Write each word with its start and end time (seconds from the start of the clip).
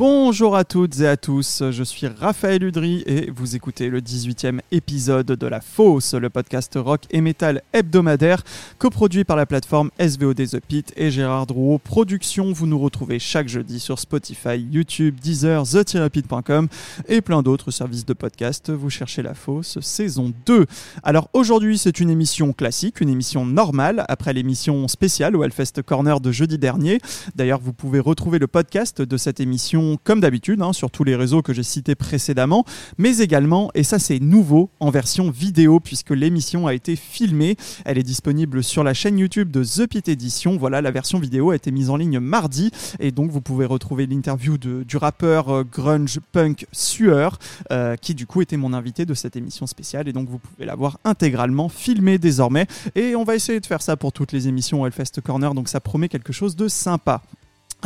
Bonjour 0.00 0.56
à 0.56 0.64
toutes 0.64 0.98
et 1.00 1.06
à 1.06 1.18
tous, 1.18 1.62
je 1.70 1.84
suis 1.84 2.06
Raphaël 2.06 2.62
Udry 2.62 3.02
et 3.04 3.30
vous 3.30 3.54
écoutez 3.54 3.90
le 3.90 4.00
18e 4.00 4.60
épisode 4.72 5.26
de 5.26 5.46
La 5.46 5.60
Fosse, 5.60 6.14
le 6.14 6.30
podcast 6.30 6.72
rock 6.82 7.02
et 7.10 7.20
metal 7.20 7.60
hebdomadaire 7.74 8.42
coproduit 8.78 9.24
par 9.24 9.36
la 9.36 9.44
plateforme 9.44 9.90
SVOD 9.98 10.36
The 10.36 10.60
Pit 10.60 10.90
et 10.96 11.10
Gérard 11.10 11.44
Drouot 11.44 11.80
Productions. 11.84 12.50
Vous 12.50 12.66
nous 12.66 12.78
retrouvez 12.78 13.18
chaque 13.18 13.48
jeudi 13.48 13.78
sur 13.78 13.98
Spotify, 13.98 14.56
YouTube, 14.58 15.20
Deezer, 15.20 15.64
the-pit.com 15.64 16.68
et 17.06 17.20
plein 17.20 17.42
d'autres 17.42 17.70
services 17.70 18.06
de 18.06 18.14
podcast. 18.14 18.70
Vous 18.70 18.88
cherchez 18.88 19.20
La 19.20 19.34
Fosse 19.34 19.80
saison 19.80 20.32
2. 20.46 20.64
Alors 21.02 21.28
aujourd'hui 21.34 21.76
c'est 21.76 22.00
une 22.00 22.08
émission 22.08 22.54
classique, 22.54 23.02
une 23.02 23.10
émission 23.10 23.44
normale 23.44 24.06
après 24.08 24.32
l'émission 24.32 24.88
spéciale 24.88 25.36
au 25.36 25.44
Hellfest 25.44 25.82
Corner 25.84 26.20
de 26.20 26.32
jeudi 26.32 26.56
dernier. 26.56 27.00
D'ailleurs 27.34 27.60
vous 27.60 27.74
pouvez 27.74 28.00
retrouver 28.00 28.38
le 28.38 28.46
podcast 28.46 29.02
de 29.02 29.16
cette 29.18 29.40
émission 29.40 29.89
comme 29.96 30.20
d'habitude 30.20 30.62
hein, 30.62 30.72
sur 30.72 30.90
tous 30.90 31.04
les 31.04 31.16
réseaux 31.16 31.42
que 31.42 31.52
j'ai 31.52 31.62
cités 31.62 31.94
précédemment, 31.94 32.64
mais 32.98 33.18
également, 33.18 33.70
et 33.74 33.82
ça 33.82 33.98
c'est 33.98 34.20
nouveau, 34.20 34.70
en 34.80 34.90
version 34.90 35.30
vidéo 35.30 35.80
puisque 35.80 36.10
l'émission 36.10 36.66
a 36.66 36.74
été 36.74 36.96
filmée. 36.96 37.56
Elle 37.84 37.98
est 37.98 38.02
disponible 38.02 38.62
sur 38.62 38.84
la 38.84 38.94
chaîne 38.94 39.18
YouTube 39.18 39.50
de 39.50 39.64
The 39.64 39.86
Pit 39.86 40.08
Edition. 40.08 40.56
Voilà, 40.56 40.80
la 40.80 40.90
version 40.90 41.18
vidéo 41.18 41.50
a 41.50 41.56
été 41.56 41.70
mise 41.70 41.90
en 41.90 41.96
ligne 41.96 42.20
mardi 42.20 42.70
et 42.98 43.10
donc 43.10 43.30
vous 43.30 43.40
pouvez 43.40 43.66
retrouver 43.66 44.06
l'interview 44.06 44.58
du 44.58 44.96
rappeur 44.96 45.48
euh, 45.48 45.64
grunge 45.64 46.20
punk 46.32 46.66
Sueur 46.72 47.38
euh, 47.72 47.96
qui 47.96 48.14
du 48.14 48.26
coup 48.26 48.42
était 48.42 48.56
mon 48.56 48.72
invité 48.72 49.06
de 49.06 49.14
cette 49.14 49.36
émission 49.36 49.66
spéciale 49.66 50.08
et 50.08 50.12
donc 50.12 50.28
vous 50.28 50.38
pouvez 50.38 50.66
la 50.66 50.74
voir 50.74 50.98
intégralement 51.04 51.68
filmée 51.68 52.18
désormais 52.18 52.66
et 52.94 53.16
on 53.16 53.24
va 53.24 53.34
essayer 53.34 53.60
de 53.60 53.66
faire 53.66 53.82
ça 53.82 53.96
pour 53.96 54.12
toutes 54.12 54.32
les 54.32 54.48
émissions 54.48 54.86
Hellfest 54.86 55.20
Corner 55.22 55.54
donc 55.54 55.68
ça 55.68 55.80
promet 55.80 56.08
quelque 56.08 56.32
chose 56.32 56.56
de 56.56 56.68
sympa. 56.68 57.22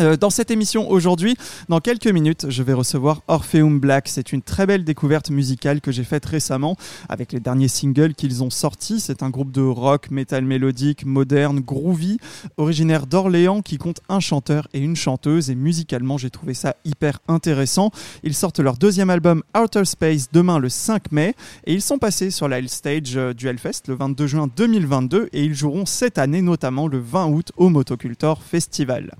Euh, 0.01 0.17
dans 0.17 0.31
cette 0.31 0.51
émission 0.51 0.91
aujourd'hui, 0.91 1.37
dans 1.69 1.81
quelques 1.81 2.09
minutes, 2.09 2.47
je 2.49 2.63
vais 2.63 2.73
recevoir 2.73 3.23
Orpheum 3.29 3.79
Black. 3.79 4.09
C'est 4.09 4.33
une 4.33 4.43
très 4.43 4.67
belle 4.67 4.85
découverte 4.85 5.31
musicale 5.31 5.81
que 5.81 5.93
j'ai 5.93 6.05
faite 6.05 6.25
récemment 6.27 6.77
avec 7.09 7.33
les 7.33 7.41
derniers 7.41 7.69
singles 7.69 8.15
qu'ils 8.15 8.43
ont 8.43 8.51
sortis. 8.51 9.01
C'est 9.01 9.23
un 9.23 9.31
groupe 9.31 9.53
de 9.53 9.63
rock, 9.63 10.11
metal 10.11 10.45
mélodique, 10.45 11.05
moderne, 11.07 11.61
groovy, 11.61 12.19
originaire 12.57 13.07
d'Orléans 13.07 13.63
qui 13.63 13.79
compte 13.79 14.01
un 14.09 14.21
chanteur 14.21 14.69
et 14.75 14.81
une 14.81 14.97
chanteuse. 14.97 15.51
Et 15.51 15.55
musicalement, 15.55 16.19
j'ai 16.19 16.31
trouvé 16.31 16.55
ça 16.55 16.75
hyper 16.85 17.21
intéressant. 17.29 17.91
Ils 18.25 18.35
sortent 18.35 18.61
leur 18.61 18.77
deuxième 18.77 19.11
album 19.11 19.43
Outer 19.57 19.85
Space 19.85 20.29
demain 20.33 20.59
le 20.59 20.69
5 20.69 21.13
mai 21.13 21.35
et 21.67 21.73
ils 21.73 21.83
sont 21.83 21.99
passés 21.99 22.31
sur 22.31 22.49
la 22.49 22.67
stage 22.67 23.17
euh, 23.17 23.33
du 23.35 23.49
Hellfest 23.49 23.83
le 23.89 23.95
22 23.95 24.27
juin 24.27 24.49
2022 24.57 25.29
et 25.33 25.45
ils 25.45 25.55
joueront 25.55 25.87
cette 25.87 26.19
année 26.19 26.43
notamment 26.43 26.89
le 26.89 26.99
20 26.99 27.27
août 27.27 27.53
au 27.57 27.69
Motocultor 27.69 28.43
Festival. 28.43 29.15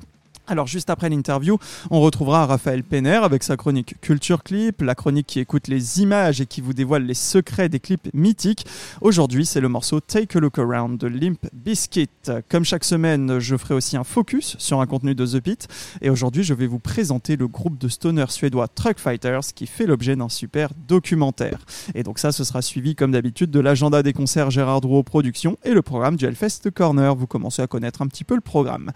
Alors 0.47 0.67
juste 0.67 0.91
après 0.91 1.09
l'interview, 1.09 1.57
on 1.91 2.03
retrouvera 2.03 2.45
Raphaël 2.45 2.85
Penner 2.85 3.21
avec 3.23 3.43
sa 3.43 3.57
chronique 3.57 3.95
Culture 4.03 4.43
Clip, 4.43 4.83
la 4.83 4.95
chronique 4.95 5.27
qui 5.27 5.41
écoute 5.41 5.69
les 5.69 6.03
images 6.03 6.43
et 6.43 6.45
qui 6.45 6.61
vous 6.61 6.75
dévoile 6.75 7.05
les 7.05 7.15
secrets 7.15 7.71
des 7.71 7.81
clips 7.81 8.11
mythiques. 8.13 8.67
Aujourd'hui, 9.01 9.47
c'est 9.47 9.63
le 9.63 9.71
morceau 9.71 10.01
Take 10.01 10.37
a 10.37 10.41
Look 10.41 10.59
Around 10.59 11.01
de 11.01 11.07
Limp 11.07 11.39
Bizkit. 11.55 12.11
Comme 12.51 12.65
chaque 12.65 12.85
semaine, 12.85 13.39
je 13.39 13.57
ferai 13.57 13.73
aussi 13.73 13.97
un 13.97 14.05
focus 14.05 14.57
sur 14.59 14.83
un 14.83 14.87
contenu 14.87 15.15
de 15.15 15.25
The 15.25 15.41
Pit 15.41 15.67
et 16.03 16.11
aujourd'hui, 16.11 16.45
je 16.45 16.53
vais 16.53 16.67
vous 16.67 16.79
présenter 16.79 17.37
le 17.37 17.49
groupe 17.49 17.79
de 17.79 17.89
stoner 17.89 18.27
suédois 18.29 18.69
Truck 18.69 18.99
Fighters 18.99 19.55
qui 19.55 19.67
fait 19.67 19.87
l'objet 19.87 20.15
d'un 20.15 20.29
super 20.29 20.69
documentaire. 20.87 21.65
Et 21.95 22.03
donc 22.03 22.19
ça, 22.19 22.33
ce 22.33 22.45
sera 22.45 22.61
suivi 22.61 22.95
comme 22.95 23.13
d'habitude 23.13 23.51
de 23.51 23.61
l'agenda 23.61 24.03
des 24.03 24.13
concerts 24.13 24.51
Gérard 24.51 24.83
Drouot 24.83 25.05
Productions 25.05 25.57
et 25.65 25.73
le 25.73 25.81
programme 25.81 26.17
du 26.17 26.27
Hellfest 26.27 26.71
Corner. 26.75 27.17
Vous 27.17 27.27
commencez 27.27 27.63
à 27.63 27.67
connaître 27.67 28.03
un 28.03 28.09
petit 28.09 28.25
peu 28.25 28.35
le 28.35 28.43
programme. 28.43 28.91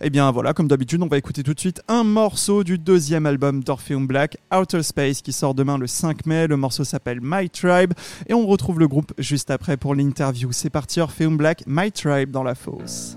Et 0.00 0.06
eh 0.06 0.10
bien 0.10 0.30
voilà, 0.30 0.54
comme 0.54 0.66
d'habitude, 0.66 0.93
on 1.02 1.08
va 1.08 1.18
écouter 1.18 1.42
tout 1.42 1.54
de 1.54 1.60
suite 1.60 1.82
un 1.88 2.04
morceau 2.04 2.62
du 2.62 2.78
deuxième 2.78 3.26
album 3.26 3.64
d'Orpheum 3.64 4.06
Black, 4.06 4.36
Outer 4.52 4.82
Space, 4.82 5.22
qui 5.22 5.32
sort 5.32 5.54
demain 5.54 5.78
le 5.78 5.86
5 5.86 6.26
mai. 6.26 6.46
Le 6.46 6.56
morceau 6.56 6.84
s'appelle 6.84 7.20
My 7.22 7.50
Tribe 7.50 7.92
et 8.28 8.34
on 8.34 8.46
retrouve 8.46 8.78
le 8.78 8.88
groupe 8.88 9.12
juste 9.18 9.50
après 9.50 9.76
pour 9.76 9.94
l'interview. 9.94 10.52
C'est 10.52 10.70
parti, 10.70 11.00
Orpheum 11.00 11.36
Black, 11.36 11.64
My 11.66 11.90
Tribe 11.90 12.30
dans 12.30 12.42
la 12.42 12.54
fosse. 12.54 13.16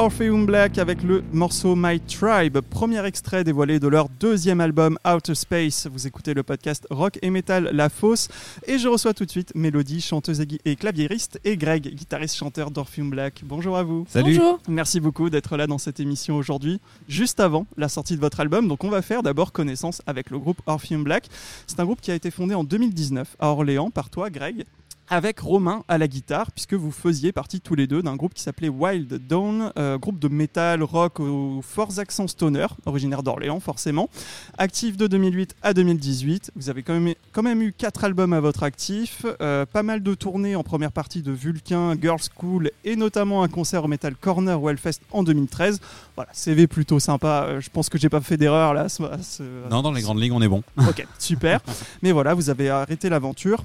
Orpheum 0.00 0.46
Black 0.46 0.78
avec 0.78 1.02
le 1.02 1.22
morceau 1.30 1.76
My 1.76 2.00
Tribe, 2.00 2.56
premier 2.62 3.04
extrait 3.04 3.44
dévoilé 3.44 3.78
de 3.78 3.86
leur 3.86 4.08
deuxième 4.08 4.62
album 4.62 4.98
Outer 5.06 5.34
Space. 5.34 5.88
Vous 5.92 6.06
écoutez 6.06 6.32
le 6.32 6.42
podcast 6.42 6.86
Rock 6.88 7.18
et 7.20 7.28
Metal 7.28 7.68
La 7.74 7.90
Fosse 7.90 8.28
et 8.66 8.78
je 8.78 8.88
reçois 8.88 9.12
tout 9.12 9.26
de 9.26 9.30
suite 9.30 9.54
Mélodie, 9.54 10.00
chanteuse 10.00 10.42
et 10.64 10.76
claviériste, 10.76 11.38
et 11.44 11.58
Greg, 11.58 11.94
guitariste 11.94 12.34
chanteur 12.36 12.70
d'Orpheum 12.70 13.10
Black. 13.10 13.42
Bonjour 13.44 13.76
à 13.76 13.82
vous. 13.82 14.06
Salut. 14.08 14.38
Bonjour. 14.38 14.58
Merci 14.68 15.00
beaucoup 15.00 15.28
d'être 15.28 15.58
là 15.58 15.66
dans 15.66 15.76
cette 15.76 16.00
émission 16.00 16.36
aujourd'hui, 16.36 16.80
juste 17.06 17.38
avant 17.38 17.66
la 17.76 17.90
sortie 17.90 18.16
de 18.16 18.22
votre 18.22 18.40
album. 18.40 18.68
Donc 18.68 18.84
on 18.84 18.88
va 18.88 19.02
faire 19.02 19.22
d'abord 19.22 19.52
connaissance 19.52 20.00
avec 20.06 20.30
le 20.30 20.38
groupe 20.38 20.62
Orpheum 20.64 21.04
Black. 21.04 21.26
C'est 21.66 21.78
un 21.78 21.84
groupe 21.84 22.00
qui 22.00 22.10
a 22.10 22.14
été 22.14 22.30
fondé 22.30 22.54
en 22.54 22.64
2019 22.64 23.36
à 23.38 23.48
Orléans 23.48 23.90
par 23.90 24.08
toi, 24.08 24.30
Greg 24.30 24.64
avec 25.10 25.40
Romain 25.40 25.82
à 25.88 25.98
la 25.98 26.06
guitare, 26.08 26.52
puisque 26.52 26.74
vous 26.74 26.92
faisiez 26.92 27.32
partie 27.32 27.60
tous 27.60 27.74
les 27.74 27.86
deux 27.88 28.00
d'un 28.02 28.14
groupe 28.16 28.32
qui 28.32 28.42
s'appelait 28.42 28.68
Wild 28.68 29.20
Dawn, 29.28 29.72
euh, 29.76 29.98
groupe 29.98 30.18
de 30.20 30.28
metal 30.28 30.82
rock 30.84 31.18
aux 31.18 31.60
forts 31.62 31.98
accents 31.98 32.28
stoner, 32.28 32.66
originaire 32.86 33.22
d'Orléans 33.24 33.58
forcément. 33.60 34.08
Actif 34.56 34.96
de 34.96 35.08
2008 35.08 35.56
à 35.62 35.74
2018, 35.74 36.52
vous 36.54 36.70
avez 36.70 36.82
quand 36.84 36.98
même, 36.98 37.14
quand 37.32 37.42
même 37.42 37.60
eu 37.60 37.72
quatre 37.72 38.04
albums 38.04 38.32
à 38.32 38.40
votre 38.40 38.62
actif, 38.62 39.26
euh, 39.42 39.66
pas 39.66 39.82
mal 39.82 40.02
de 40.02 40.14
tournées 40.14 40.54
en 40.54 40.62
première 40.62 40.92
partie 40.92 41.22
de 41.22 41.32
Vulcain, 41.32 41.94
Girls 42.00 42.20
School 42.38 42.70
et 42.84 42.94
notamment 42.94 43.42
un 43.42 43.48
concert 43.48 43.84
au 43.84 43.88
Metal 43.88 44.14
Corner 44.14 44.60
Wellfest 44.60 45.00
en 45.10 45.24
2013. 45.24 45.80
Voilà, 46.14 46.30
CV 46.32 46.68
plutôt 46.68 47.00
sympa, 47.00 47.46
euh, 47.48 47.60
je 47.60 47.68
pense 47.68 47.88
que 47.88 47.98
j'ai 47.98 48.08
pas 48.08 48.20
fait 48.20 48.36
d'erreur 48.36 48.74
là. 48.74 48.88
ce- 48.88 49.02
ce- 49.22 49.68
Non, 49.70 49.82
dans 49.82 49.90
les 49.92 50.02
grandes 50.02 50.20
lignes, 50.20 50.32
on 50.32 50.42
est 50.42 50.48
bon. 50.48 50.62
Ok, 50.78 51.04
super. 51.18 51.60
Mais 52.02 52.12
voilà, 52.12 52.34
vous 52.34 52.48
avez 52.48 52.70
arrêté 52.70 53.08
l'aventure. 53.08 53.64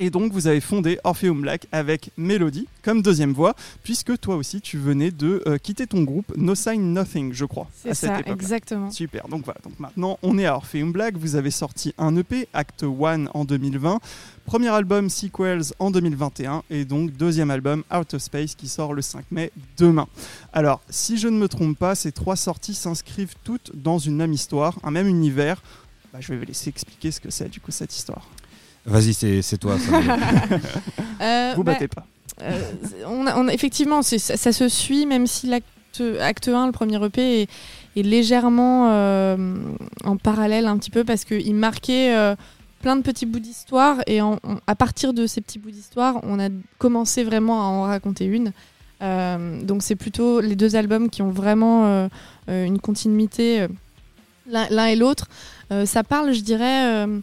Et 0.00 0.10
donc, 0.10 0.32
vous 0.32 0.46
avez 0.46 0.60
fondé 0.60 0.98
Orpheum 1.04 1.40
Black 1.42 1.66
avec 1.72 2.10
Melody 2.16 2.66
comme 2.82 3.02
deuxième 3.02 3.32
voix, 3.32 3.54
puisque 3.82 4.18
toi 4.20 4.36
aussi, 4.36 4.60
tu 4.60 4.78
venais 4.78 5.10
de 5.10 5.42
euh, 5.46 5.58
quitter 5.58 5.86
ton 5.86 6.02
groupe 6.02 6.32
No 6.36 6.54
Sign 6.54 6.92
Nothing, 6.92 7.32
je 7.32 7.44
crois, 7.44 7.68
C'est 7.74 7.94
ça, 7.94 8.20
époque. 8.20 8.32
exactement. 8.32 8.90
Super, 8.90 9.28
donc 9.28 9.44
voilà, 9.44 9.60
donc 9.64 9.78
maintenant 9.78 10.18
on 10.22 10.38
est 10.38 10.46
à 10.46 10.54
Orpheum 10.54 10.92
Black, 10.92 11.16
vous 11.16 11.36
avez 11.36 11.50
sorti 11.50 11.94
un 11.98 12.16
EP, 12.16 12.48
Act 12.54 12.84
1 12.84 13.26
en 13.34 13.44
2020, 13.44 13.98
premier 14.46 14.68
album 14.68 15.10
Sequels 15.10 15.72
en 15.78 15.90
2021 15.90 16.62
et 16.70 16.84
donc 16.84 17.10
deuxième 17.12 17.50
album 17.50 17.82
Out 17.94 18.14
of 18.14 18.22
Space 18.22 18.54
qui 18.54 18.68
sort 18.68 18.94
le 18.94 19.02
5 19.02 19.24
mai 19.30 19.50
demain. 19.76 20.06
Alors, 20.52 20.80
si 20.88 21.18
je 21.18 21.28
ne 21.28 21.36
me 21.38 21.48
trompe 21.48 21.76
pas, 21.78 21.94
ces 21.94 22.12
trois 22.12 22.36
sorties 22.36 22.74
s'inscrivent 22.74 23.34
toutes 23.44 23.72
dans 23.74 23.98
une 23.98 24.16
même 24.16 24.32
histoire, 24.32 24.78
un 24.82 24.90
même 24.90 25.08
univers. 25.08 25.60
Bah, 26.12 26.20
je 26.22 26.28
vais 26.32 26.38
vous 26.38 26.46
laisser 26.46 26.70
expliquer 26.70 27.10
ce 27.10 27.20
que 27.20 27.30
c'est 27.30 27.48
du 27.50 27.60
coup 27.60 27.70
cette 27.70 27.94
histoire. 27.94 28.26
Vas-y, 28.88 29.14
c'est 29.14 29.42
c'est 29.42 29.58
toi. 29.58 29.76
ça. 29.78 29.92
Euh, 31.20 31.52
Vous 31.56 31.64
bah, 31.64 31.72
battez 31.72 31.88
pas. 31.88 32.06
euh, 32.42 32.60
on 33.08 33.26
a- 33.26 33.36
on 33.36 33.48
a- 33.48 33.52
effectivement, 33.52 34.02
c'est- 34.02 34.18
ça, 34.20 34.36
ça 34.36 34.52
se 34.52 34.68
suit, 34.68 35.04
même 35.04 35.26
si 35.26 35.48
l'acte 35.48 35.66
acte 36.20 36.46
1, 36.46 36.66
le 36.66 36.72
premier 36.72 37.04
EP, 37.04 37.42
est, 37.42 37.48
est 37.96 38.02
légèrement 38.04 38.88
euh, 38.90 39.36
en 40.04 40.16
parallèle 40.16 40.66
un 40.68 40.78
petit 40.78 40.90
peu 40.90 41.02
parce 41.02 41.24
qu'il 41.24 41.56
marquait 41.56 42.14
euh, 42.16 42.36
plein 42.82 42.94
de 42.94 43.02
petits 43.02 43.26
bouts 43.26 43.40
d'histoire 43.40 43.96
et 44.06 44.20
en- 44.22 44.38
on- 44.44 44.60
à 44.68 44.76
partir 44.76 45.12
de 45.12 45.26
ces 45.26 45.40
petits 45.40 45.58
bouts 45.58 45.72
d'histoire, 45.72 46.20
on 46.22 46.38
a 46.38 46.48
commencé 46.78 47.24
vraiment 47.24 47.62
à 47.62 47.64
en 47.66 47.82
raconter 47.82 48.26
une. 48.26 48.52
Euh, 49.02 49.60
donc 49.62 49.82
c'est 49.82 49.96
plutôt 49.96 50.40
les 50.40 50.54
deux 50.54 50.76
albums 50.76 51.10
qui 51.10 51.22
ont 51.22 51.30
vraiment 51.30 52.08
une 52.48 52.78
continuité 52.78 53.62
euh, 53.62 53.68
l'un 54.48 54.68
l'un 54.70 54.86
et 54.86 54.94
l'autre. 54.96 55.26
Euh, 55.72 55.84
ça 55.84 56.04
parle, 56.04 56.32
je 56.32 56.40
dirais, 56.42 56.86
euh, 57.06 57.18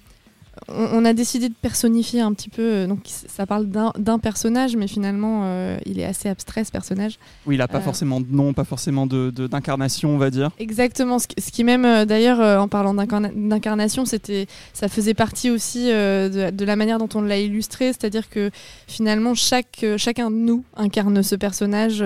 on, 0.67 1.01
on 1.01 1.05
a 1.05 1.13
décidé 1.13 1.49
de 1.49 1.53
personnifier 1.61 2.21
un 2.21 2.33
petit 2.33 2.49
peu, 2.49 2.61
euh, 2.61 2.87
donc 2.87 2.99
ça 3.05 3.45
parle 3.45 3.67
d'un 3.67 4.19
personnage, 4.19 4.75
mais 4.75 4.87
finalement 4.87 5.41
euh, 5.43 5.77
il 5.85 5.99
est 5.99 6.05
assez 6.05 6.29
abstrait 6.29 6.63
ce 6.63 6.71
personnage. 6.71 7.19
Oui, 7.45 7.55
il 7.55 7.57
n'a 7.59 7.67
pas 7.67 7.77
Euh. 7.77 7.81
forcément 7.81 8.19
de 8.21 8.27
nom, 8.29 8.53
pas 8.53 8.63
forcément 8.63 9.05
de- 9.07 9.31
de- 9.31 9.47
d'incarnation, 9.47 10.09
on 10.15 10.17
va 10.17 10.29
dire. 10.29 10.51
Exactement, 10.59 11.19
ce 11.19 11.27
qui, 11.27 11.41
ce 11.41 11.51
qui 11.51 11.63
même 11.63 12.05
d'ailleurs 12.05 12.61
en 12.61 12.67
parlant 12.67 12.93
d'incarna- 12.93 13.31
d'incarnation, 13.35 14.05
c'était, 14.05 14.47
ça 14.73 14.87
faisait 14.87 15.13
partie 15.13 15.49
aussi 15.49 15.85
de, 15.87 16.49
de 16.51 16.65
la 16.65 16.75
manière 16.75 16.97
dont 16.99 17.09
on 17.15 17.21
l'a 17.21 17.39
illustré, 17.39 17.87
c'est-à-dire 17.87 18.29
que 18.29 18.51
finalement 18.87 19.33
chaque, 19.35 19.85
chacun 19.97 20.31
de 20.31 20.35
nous 20.35 20.63
incarne 20.75 21.21
ce 21.23 21.35
personnage 21.35 22.03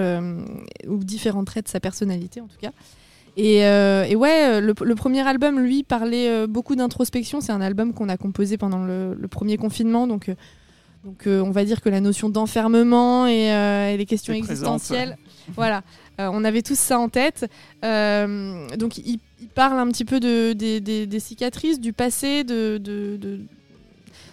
ou 0.87 0.97
différents 1.03 1.43
traits 1.43 1.65
de 1.65 1.69
sa 1.69 1.79
personnalité 1.79 2.41
en 2.41 2.47
tout 2.47 2.57
cas. 2.61 2.71
Et, 3.41 3.65
euh, 3.65 4.03
et 4.03 4.15
ouais, 4.17 4.43
euh, 4.49 4.59
le, 4.59 4.73
le 4.83 4.95
premier 4.95 5.25
album, 5.25 5.59
lui, 5.59 5.83
parlait 5.83 6.27
euh, 6.29 6.45
beaucoup 6.47 6.75
d'introspection. 6.75 7.39
C'est 7.39 7.53
un 7.53 7.61
album 7.61 7.93
qu'on 7.93 8.09
a 8.09 8.17
composé 8.17 8.57
pendant 8.57 8.83
le, 8.83 9.13
le 9.13 9.27
premier 9.29 9.55
confinement, 9.55 10.07
donc, 10.07 10.29
donc 11.05 11.25
euh, 11.25 11.39
on 11.41 11.51
va 11.51 11.63
dire 11.63 11.79
que 11.79 11.87
la 11.89 12.01
notion 12.01 12.27
d'enfermement 12.29 13.27
et, 13.27 13.51
euh, 13.53 13.93
et 13.93 13.97
les 13.97 14.05
questions 14.05 14.33
existentielles, 14.33 15.17
voilà, 15.55 15.83
on 16.17 16.43
avait 16.43 16.61
tous 16.63 16.77
ça 16.77 16.99
en 16.99 17.07
tête. 17.07 17.49
Donc 17.81 18.97
il, 18.97 19.19
il 19.41 19.47
parle 19.47 19.79
un 19.79 19.87
petit 19.87 20.03
peu 20.05 20.19
de, 20.19 20.51
des, 20.53 20.81
des- 20.81 21.07
des 21.07 21.19
cicatrices, 21.21 21.79
du 21.79 21.93
passé, 21.93 22.43
de, 22.43 22.77
de, 22.77 23.15
de, 23.15 23.39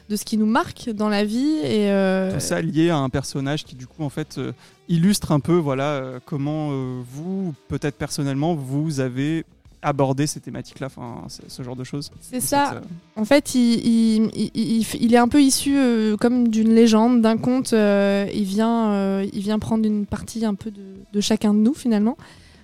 de 0.08 0.16
ce 0.16 0.24
qui 0.24 0.36
nous 0.36 0.46
marque 0.46 0.90
dans 0.90 1.08
la 1.08 1.24
vie. 1.24 1.56
Et, 1.64 1.90
euh, 1.90 2.32
Tout 2.34 2.40
ça 2.40 2.60
lié 2.62 2.90
à 2.90 2.96
un 2.98 3.08
personnage 3.08 3.64
qui 3.64 3.74
du 3.76 3.86
coup 3.86 4.02
en 4.04 4.08
fait 4.10 4.38
euh, 4.38 4.52
illustre 4.88 5.32
un 5.32 5.40
peu 5.40 5.54
voilà 5.56 5.90
euh, 5.94 6.20
comment 6.24 6.70
euh, 6.72 7.00
vous 7.12 7.54
peut-être 7.68 7.96
personnellement 7.96 8.54
vous 8.54 9.00
avez 9.00 9.44
abordé 9.82 10.26
ces 10.26 10.40
thématiques-là, 10.40 10.86
enfin 10.88 11.22
ce 11.48 11.62
genre 11.62 11.76
de 11.76 11.84
choses. 11.84 12.10
c'est 12.20 12.40
Cette, 12.40 12.48
ça. 12.48 12.72
euh, 12.74 12.80
En 13.14 13.24
fait, 13.24 13.54
il, 13.54 13.74
il, 13.86 14.50
il- 14.54 14.86
il 15.00 15.14
est 15.14 15.18
un 15.18 15.28
peu 15.28 15.40
issu 15.40 15.76
euh, 15.78 16.16
comme 16.16 16.48
d'une 16.48 16.74
légende, 16.74 17.20
d'un 17.22 17.36
conte. 17.36 17.72
euh, 17.72 18.26
il, 18.34 18.44
vient, 18.44 19.20
il 19.22 19.40
vient 19.42 19.60
prendre 19.60 19.86
une 19.86 20.04
partie 20.06 20.44
un 20.44 20.54
peu 20.54 20.72
de, 20.72 20.80
de 21.12 21.20
chacun 21.20 21.54
de 21.54 21.60
nous 21.60 21.74
finalement. 21.74 22.16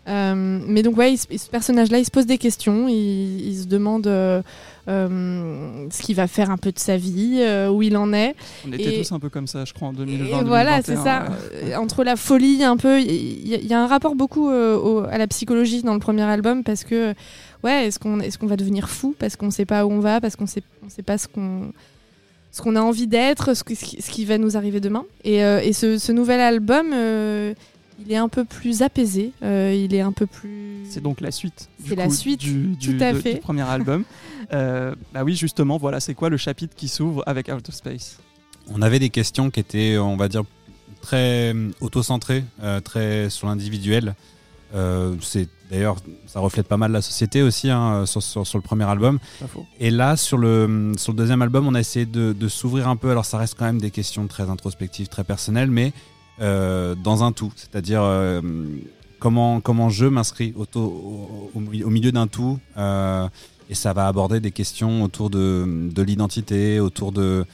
Mais 0.07 0.83
donc, 0.83 0.97
ouais, 0.97 1.15
ce 1.17 1.49
personnage-là, 1.49 1.99
il 2.01 2.05
se 2.05 2.11
pose 2.11 2.27
des 2.27 2.39
questions. 2.39 2.89
Il 2.89 3.57
se 3.57 3.67
demande 3.67 4.09
euh, 4.89 5.87
ce 5.91 6.03
qu'il 6.03 6.17
va 6.17 6.27
faire 6.27 6.51
un 6.51 6.57
peu 6.57 6.73
de 6.73 6.79
sa 6.79 6.97
vie, 6.97 7.39
euh, 7.41 7.69
où 7.71 7.83
il 7.83 7.97
en 7.97 8.13
est. 8.13 8.35
on 8.67 8.73
était 8.73 8.95
Et- 8.97 8.99
tous 9.03 9.13
un 9.13 9.21
peu 9.21 9.29
comme 9.29 9.47
ça, 9.47 9.65
je 9.65 9.73
crois, 9.73 9.89
en 9.89 9.93
2020. 9.93 10.41
Et 10.41 10.45
voilà, 10.45 10.83
c'est 10.83 10.95
2021, 10.95 11.05
ça. 11.05 11.31
ouais. 11.31 11.73
Euh, 11.73 11.77
Entre 11.77 12.05
la 12.05 12.17
folie, 12.17 12.63
un 12.65 12.77
peu, 12.77 13.01
il 13.01 13.49
y, 13.49 13.55
a- 13.55 13.59
il 13.59 13.67
y 13.67 13.75
a 13.75 13.81
un 13.83 13.87
rapport 13.87 14.15
beaucoup 14.15 14.51
euh, 14.51 14.77
au- 14.77 15.05
à 15.05 15.19
la 15.19 15.27
psychologie 15.27 15.83
dans 15.83 15.95
le 15.95 16.01
premier 16.01 16.23
album 16.23 16.65
parce 16.65 16.85
que, 16.85 17.15
ouais, 17.65 17.87
est-ce 17.87 17.99
qu'on 17.99 18.21
est 18.21 18.37
qu'on 18.37 18.47
va 18.47 18.57
devenir 18.57 18.89
fou 18.89 19.15
parce 19.19 19.37
qu'on 19.37 19.51
sait 19.51 19.65
pas 19.67 19.87
où 19.87 19.91
on 19.93 20.01
va, 20.01 20.21
parce 20.21 20.37
qu'on 20.37 20.47
sait, 20.47 20.63
on 20.85 20.89
sait 20.89 21.03
pas 21.03 21.19
ce 21.19 21.29
qu'on 21.29 21.73
ce 22.51 22.61
qu'on 22.61 22.77
a 22.77 22.83
envie 22.83 23.07
d'être, 23.07 23.55
ce, 23.55 23.65
qui- 23.65 24.25
va 24.27 24.37
nous 24.37 24.59
arriver 24.59 24.79
demain. 24.81 25.05
Et, 25.25 25.37
et 25.39 25.73
ce, 25.73 25.97
ce 25.97 26.13
nouvel 26.13 26.39
album, 26.39 26.93
il 28.05 28.13
est 28.13 28.17
un 28.17 28.29
peu 28.29 28.45
plus 28.45 28.83
apaisé, 28.83 29.33
euh, 29.43 29.73
il 29.75 29.95
est 29.95 30.01
un 30.03 30.13
peu 30.13 30.27
plus. 30.27 30.81
C'est 30.89 31.03
donc 31.03 31.21
la 31.23 31.31
suite. 31.31 31.69
C'est 31.87 31.95
la 31.95 32.09
coup, 32.09 32.13
suite, 32.15 32.41
du, 32.41 32.75
du- 32.77 32.97
tout 32.99 33.03
à 33.05 33.13
de- 33.13 33.19
fait. 33.21 33.35
du 33.35 33.41
premier 33.41 33.63
album. 33.63 34.05
Euh, 34.53 34.95
bah 35.13 35.23
oui, 35.25 35.35
justement, 35.37 35.77
voilà, 35.79 36.01
c'est 36.01 36.15
quoi 36.15 36.29
le 36.31 36.37
chapitre 36.37 36.75
qui 36.77 36.89
s'ouvre 36.89 37.23
avec 37.27 37.49
Out 37.49 37.69
of 37.69 37.75
Space? 37.75 38.19
On 38.69 38.83
avait 38.83 38.99
des 38.99 39.11
questions 39.11 39.51
qui 39.51 39.61
étaient, 39.61 39.99
on 39.99 40.17
va 40.17 40.29
dire, 40.29 40.43
très 41.01 41.53
euh, 41.55 41.71
auto-centrées, 41.81 42.45
euh, 42.63 42.81
très 42.81 43.29
sur 43.31 43.49
l'individuel. 43.49 44.15
Euh, 44.75 45.15
c'est 45.21 45.49
d'ailleurs, 45.71 45.97
ça 46.27 46.41
reflète 46.41 46.67
pas 46.67 46.77
mal 46.79 46.93
la 46.93 47.03
société 47.03 47.43
aussi 47.43 47.69
hein, 47.71 48.07
sur, 48.07 48.23
sur- 48.23 48.47
sur 48.47 48.57
le 48.59 48.63
premier 48.63 48.85
album. 48.85 49.19
Et 49.81 49.91
là, 49.91 50.17
sur 50.17 50.39
le, 50.39 50.93
sur 50.97 51.13
le 51.13 51.17
deuxième 51.19 51.43
album, 51.43 51.67
on 51.67 51.75
a 51.75 51.81
essayé 51.81 52.07
de, 52.07 52.33
de 52.33 52.49
s'ouvrir 52.49 52.89
un 52.89 52.97
peu. 52.97 53.11
Alors, 53.11 53.25
ça 53.27 53.37
reste 53.39 53.57
quand 53.59 53.65
même 53.67 53.81
des 53.81 53.91
questions 53.91 54.27
très 54.29 54.49
introspectives, 54.49 55.09
très 55.09 55.25
personnelles, 55.25 55.71
mais 55.71 55.93
euh, 56.41 56.95
dans 56.95 57.23
un 57.23 57.33
tout. 57.33 57.53
C'est-à-dire 57.57 58.01
euh, 58.03 58.41
comment, 59.19 59.61
comment 59.61 59.91
je 59.91 60.07
m'inscris 60.07 60.55
au, 60.57 60.65
au, 60.79 60.81
au- 60.81 61.51
au 61.55 61.91
milieu 61.91 62.13
d'un 62.13 62.27
tout. 62.29 62.59
Et 63.73 63.75
ça 63.75 63.93
va 63.95 64.07
aborder 64.07 64.39
des 64.39 64.51
questions 64.53 65.03
autour 65.03 65.31
de, 65.31 65.89
de 65.99 66.03
l'identité, 66.03 66.79
autour 66.79 67.11
de, 67.11 67.45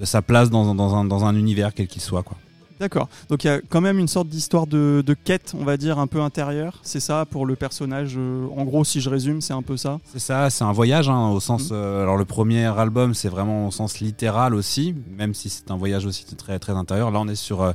de 0.00 0.04
sa 0.06 0.22
place 0.22 0.48
dans, 0.48 0.70
un- 0.70 0.74
dans, 0.74 0.94
un, 0.96 1.04
dans 1.04 1.24
un 1.26 1.34
univers, 1.36 1.74
quel 1.74 1.86
qu'il 1.88 2.00
soit. 2.00 2.22
Quoi. 2.22 2.36
D'accord. 2.80 3.08
Donc 3.28 3.44
il 3.44 3.48
y 3.48 3.50
a 3.50 3.60
quand 3.68 3.80
même 3.82 3.98
une 3.98 4.08
sorte 4.08 4.28
d'histoire 4.28 4.66
de, 4.66 5.02
de 5.04 5.12
quête, 5.14 5.52
on 5.60 5.64
va 5.64 5.76
dire, 5.76 5.98
un 5.98 6.06
peu 6.06 6.20
intérieure. 6.22 6.78
C'est 6.82 7.00
ça 7.00 7.26
pour 7.28 7.44
le 7.44 7.54
personnage. 7.56 8.14
euh, 8.16 8.46
en 8.56 8.64
gros, 8.64 8.84
si 8.84 9.00
je 9.00 9.10
résume, 9.10 9.40
c'est 9.40 9.52
un 9.52 9.62
peu 9.62 9.76
ça? 9.76 9.98
C'est 10.12 10.20
ça, 10.20 10.48
c'est 10.48 10.64
un 10.64 10.72
voyage 10.72 11.08
hein, 11.10 11.28
au 11.28 11.40
sens. 11.40 11.64
Mhm. 11.70 11.76
euh, 11.76 12.02
alors 12.04 12.16
le 12.16 12.24
premier 12.24 12.64
album, 12.66 13.14
c'est 13.14 13.28
vraiment 13.28 13.66
au 13.68 13.70
sens 13.70 14.00
littéral 14.00 14.54
aussi, 14.54 14.94
même 15.18 15.34
si 15.34 15.50
c'est 15.50 15.70
un 15.70 15.76
voyage 15.76 16.06
aussi 16.06 16.24
très 16.36 16.58
très 16.58 16.72
intérieur. 16.72 17.10
Là, 17.10 17.20
on 17.20 17.28
est 17.28 17.34
sur 17.48 17.60
euh, 17.62 17.72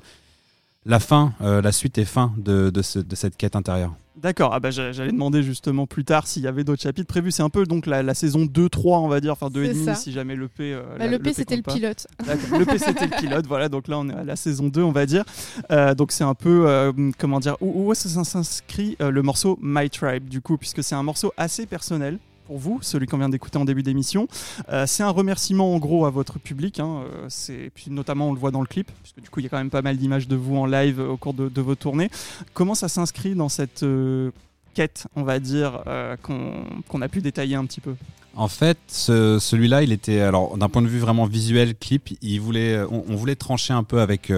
la 0.85 0.99
fin, 0.99 1.33
la 1.39 1.71
suite 1.71 1.97
et 1.97 2.05
fin 2.05 2.33
de, 2.37 2.69
de, 2.69 2.81
ce- 2.81 2.99
de 2.99 3.15
cette 3.15 3.37
quête 3.37 3.55
intérieure. 3.55 3.93
D'accord. 4.15 4.51
Ah 4.53 4.59
bah 4.59 4.69
j'a- 4.71 4.91
j'allais 4.91 5.11
demander 5.11 5.41
justement 5.43 5.87
plus 5.87 6.05
tard 6.05 6.27
s'il 6.27 6.43
y 6.43 6.47
avait 6.47 6.63
d'autres 6.63 6.81
chapitres 6.81 7.07
prévus. 7.07 7.31
C'est 7.31 7.41
un 7.43 7.49
peu 7.49 7.65
donc 7.65 7.85
la, 7.87 8.03
la 8.03 8.13
saison 8.13 8.45
2-3, 8.45 8.99
on 8.99 9.07
va 9.07 9.19
dire, 9.19 9.31
enfin 9.33 9.47
2,5 9.47 9.73
C'est 9.73 9.83
ça. 9.85 9.95
si 9.95 10.11
jamais 10.11 10.35
le 10.35 10.47
P. 10.47 10.73
euh, 10.73 10.83
Bah, 10.97 11.05
la- 11.05 11.07
le 11.07 11.19
P, 11.19 11.33
c'était 11.33 11.55
le 11.55 11.63
pilote. 11.63 12.07
Le 12.57 12.65
P 12.65 12.77
c'était 12.77 13.07
le 13.07 13.17
pilote, 13.19 13.47
voilà, 13.47 13.69
donc 13.69 13.87
là 13.87 13.97
on 13.99 14.07
est 14.09 14.13
à 14.13 14.23
la 14.23 14.35
saison 14.35 14.67
2 14.67 14.81
on 14.83 14.91
va 14.91 15.05
dire. 15.07 15.23
Euh, 15.71 15.95
donc 15.95 16.11
c'est 16.11 16.23
un 16.23 16.35
peu, 16.35 16.65
euh, 16.67 16.91
comment 17.17 17.39
dire, 17.39 17.57
où, 17.59 17.87
où 17.87 17.91
est-ce 17.91 18.03
que 18.03 18.09
ça 18.09 18.23
s'inscrit 18.23 18.95
le 18.99 19.21
morceau 19.23 19.57
My 19.61 19.89
Tribe 19.89 20.29
du 20.29 20.41
coup, 20.41 20.57
puisque 20.57 20.83
c'est 20.83 20.95
un 20.95 21.03
morceau 21.03 21.33
assez 21.37 21.65
personnel 21.65 22.19
pour 22.45 22.57
vous, 22.57 22.79
celui 22.81 23.07
qu'on 23.07 23.17
vient 23.17 23.29
d'écouter 23.29 23.57
en 23.57 23.65
début 23.65 23.83
d'émission. 23.83 24.27
Euh, 24.69 24.85
c'est 24.87 25.03
un 25.03 25.09
remerciement 25.09 25.73
en 25.73 25.79
gros 25.79 26.05
à 26.05 26.09
votre 26.09 26.39
public. 26.39 26.79
Hein, 26.79 27.03
euh, 27.05 27.25
c'est 27.29 27.71
puis 27.73 27.89
notamment 27.89 28.29
on 28.29 28.33
le 28.33 28.39
voit 28.39 28.51
dans 28.51 28.61
le 28.61 28.67
clip, 28.67 28.91
puisque 29.01 29.21
du 29.21 29.29
coup 29.29 29.39
il 29.39 29.43
y 29.43 29.45
a 29.45 29.49
quand 29.49 29.57
même 29.57 29.69
pas 29.69 29.81
mal 29.81 29.97
d'images 29.97 30.27
de 30.27 30.35
vous 30.35 30.55
en 30.57 30.65
live 30.65 30.99
au 30.99 31.17
cours 31.17 31.33
de, 31.33 31.61
vos 31.61 31.75
tournées. 31.75 32.09
Comment 32.53 32.75
ça 32.75 32.87
s'inscrit 32.87 33.35
dans 33.35 33.49
cette 33.49 33.83
euh, 33.83 34.31
quête, 34.73 35.07
on 35.15 35.23
va 35.23 35.39
dire, 35.39 35.83
euh, 35.87 36.15
qu'on 36.17 37.01
a 37.01 37.07
pu 37.09 37.21
détailler 37.21 37.55
un 37.55 37.65
petit 37.65 37.81
peu? 37.81 37.95
En 38.35 38.47
fait, 38.47 38.77
ce- 38.87 39.37
celui-là, 39.39 39.83
il 39.83 39.91
était 39.91 40.19
alors 40.21 40.57
d'un 40.57 40.67
point 40.67 40.81
de 40.81 40.87
vue 40.87 40.99
vraiment 40.99 41.25
visuel, 41.25 41.75
clip, 41.75 42.09
il 42.21 42.39
voulait, 42.39 42.81
on 42.89 43.15
voulait 43.15 43.35
trancher 43.35 43.73
un 43.73 43.83
peu 43.83 44.01
avec 44.01 44.31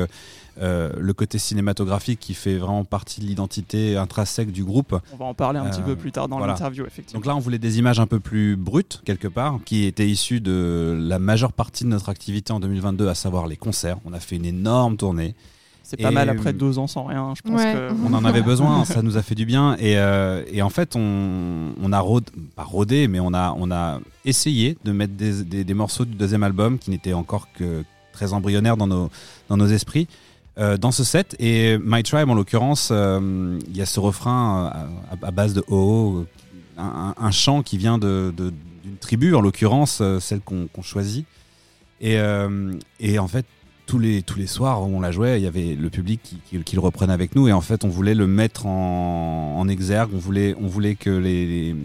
euh, 0.59 0.89
euh, 0.89 0.91
le 0.99 1.13
côté 1.13 1.37
cinématographique 1.37 2.19
qui 2.19 2.33
fait 2.33 2.55
vraiment 2.57 2.83
partie 2.85 3.21
de 3.21 3.25
l'identité 3.25 3.97
intrinsèque 3.97 4.51
du 4.51 4.63
groupe. 4.63 4.95
On 5.13 5.17
va 5.17 5.25
en 5.25 5.33
parler 5.33 5.59
un 5.59 5.65
petit 5.69 5.81
Euh, 5.81 5.85
peu 5.85 5.95
plus 5.95 6.11
tard 6.11 6.27
dans 6.27 6.37
voilà. 6.37 6.53
l'interview, 6.53 6.85
effectivement. 6.85 7.19
Donc 7.19 7.25
là, 7.27 7.35
on 7.35 7.39
voulait 7.39 7.57
des 7.59 7.77
images 7.79 7.99
un 7.99 8.07
peu 8.07 8.19
plus 8.19 8.55
brutes 8.55 9.01
quelque 9.05 9.27
part, 9.27 9.59
qui 9.65 9.85
étaient 9.85 10.07
issues 10.07 10.39
de 10.41 10.97
la 10.99 11.19
majeure 11.19 11.53
partie 11.53 11.83
de 11.83 11.89
notre 11.89 12.09
activité 12.09 12.53
en 12.53 12.59
2022, 12.59 13.07
à 13.07 13.15
savoir 13.15 13.47
les 13.47 13.57
concerts. 13.57 13.97
On 14.05 14.13
a 14.13 14.19
fait 14.19 14.35
une 14.37 14.45
énorme 14.45 14.97
tournée. 14.97 15.35
c'est 15.83 15.97
pas 16.01 16.09
mal 16.11 16.29
après 16.29 16.51
deux 16.53 16.79
ans 16.79 16.87
sans 16.87 17.03
rien. 17.05 17.33
Je 17.35 17.41
pense 17.43 17.61
Ouais. 17.61 17.73
que 17.73 17.91
On 18.09 18.13
en 18.13 18.25
avait 18.25 18.41
besoin, 18.41 18.85
ça 18.85 19.01
nous 19.03 19.17
a 19.17 19.21
fait 19.21 19.35
du 19.35 19.45
bien. 19.45 19.75
Et, 19.77 19.97
euh, 19.97 20.43
et 20.51 20.61
en 20.63 20.69
fait, 20.69 20.95
on, 20.95 21.73
on 21.81 21.93
a 21.93 22.03
pas 22.55 22.63
rodé, 22.63 23.07
mais 23.07 23.19
on 23.19 23.33
a, 23.33 23.53
on 23.57 23.69
a 23.71 23.99
essayé 24.25 24.77
de 24.83 24.91
mettre 24.91 25.13
des, 25.13 25.43
des- 25.43 25.63
des 25.63 25.73
morceaux 25.75 26.05
du 26.05 26.15
deuxième 26.15 26.41
album 26.43 26.79
qui 26.79 26.89
n'étaient 26.89 27.13
encore 27.13 27.47
que 27.53 27.83
très 28.13 28.33
embryonnaires 28.33 28.77
dans 28.77 28.87
nos, 28.87 29.09
dans 29.49 29.57
nos 29.57 29.67
esprits. 29.67 30.07
Euh, 30.57 30.77
dans 30.77 30.91
ce 30.91 31.03
set. 31.03 31.35
Et 31.39 31.77
My 31.83 32.03
Tribe 32.03 32.29
en 32.29 32.33
l'occurrence 32.35 32.89
euh, 32.91 33.59
il 33.67 33.75
y 33.75 33.81
a 33.81 33.85
ce 33.85 33.99
refrain 33.99 34.71
euh, 34.75 35.15
à, 35.21 35.31
base 35.31 35.53
de 35.53 35.63
oh 35.67 36.25
un, 36.77 37.31
chant 37.31 37.61
qui 37.63 37.77
vient 37.77 37.97
de- 37.97 38.33
de- 38.35 38.53
d'une 38.83 38.97
tribu 38.97 39.33
en 39.35 39.41
l'occurrence 39.41 40.01
celle 40.19 40.41
qu'on 40.41 40.67
choisit. 40.81 41.25
Et, 42.01 42.17
et 42.99 43.17
en 43.19 43.27
fait 43.27 43.45
tous 43.85 43.97
les, 43.99 44.21
tous 44.23 44.37
les 44.39 44.47
soirs 44.47 44.81
où 44.83 44.85
on 44.95 44.99
la 44.99 45.11
jouait, 45.11 45.39
il 45.39 45.43
y 45.43 45.47
avait 45.47 45.75
le 45.75 45.89
public 45.89 46.19
qui, 46.23 46.37
qui- 46.63 46.75
le 46.75 46.81
reprenait 46.81 47.13
avec 47.13 47.35
nous. 47.35 47.47
Et 47.47 47.53
en 47.53 47.61
fait 47.61 47.83
on 47.85 47.87
voulait 47.89 48.15
le 48.15 48.27
mettre 48.27 48.65
en, 48.65 49.55
en 49.57 49.67
exergue, 49.69 50.11
on 50.13 50.17
voulait, 50.17 50.55
on 50.61 50.67
voulait 50.67 50.95
que 50.95 51.09
les- 51.09 51.75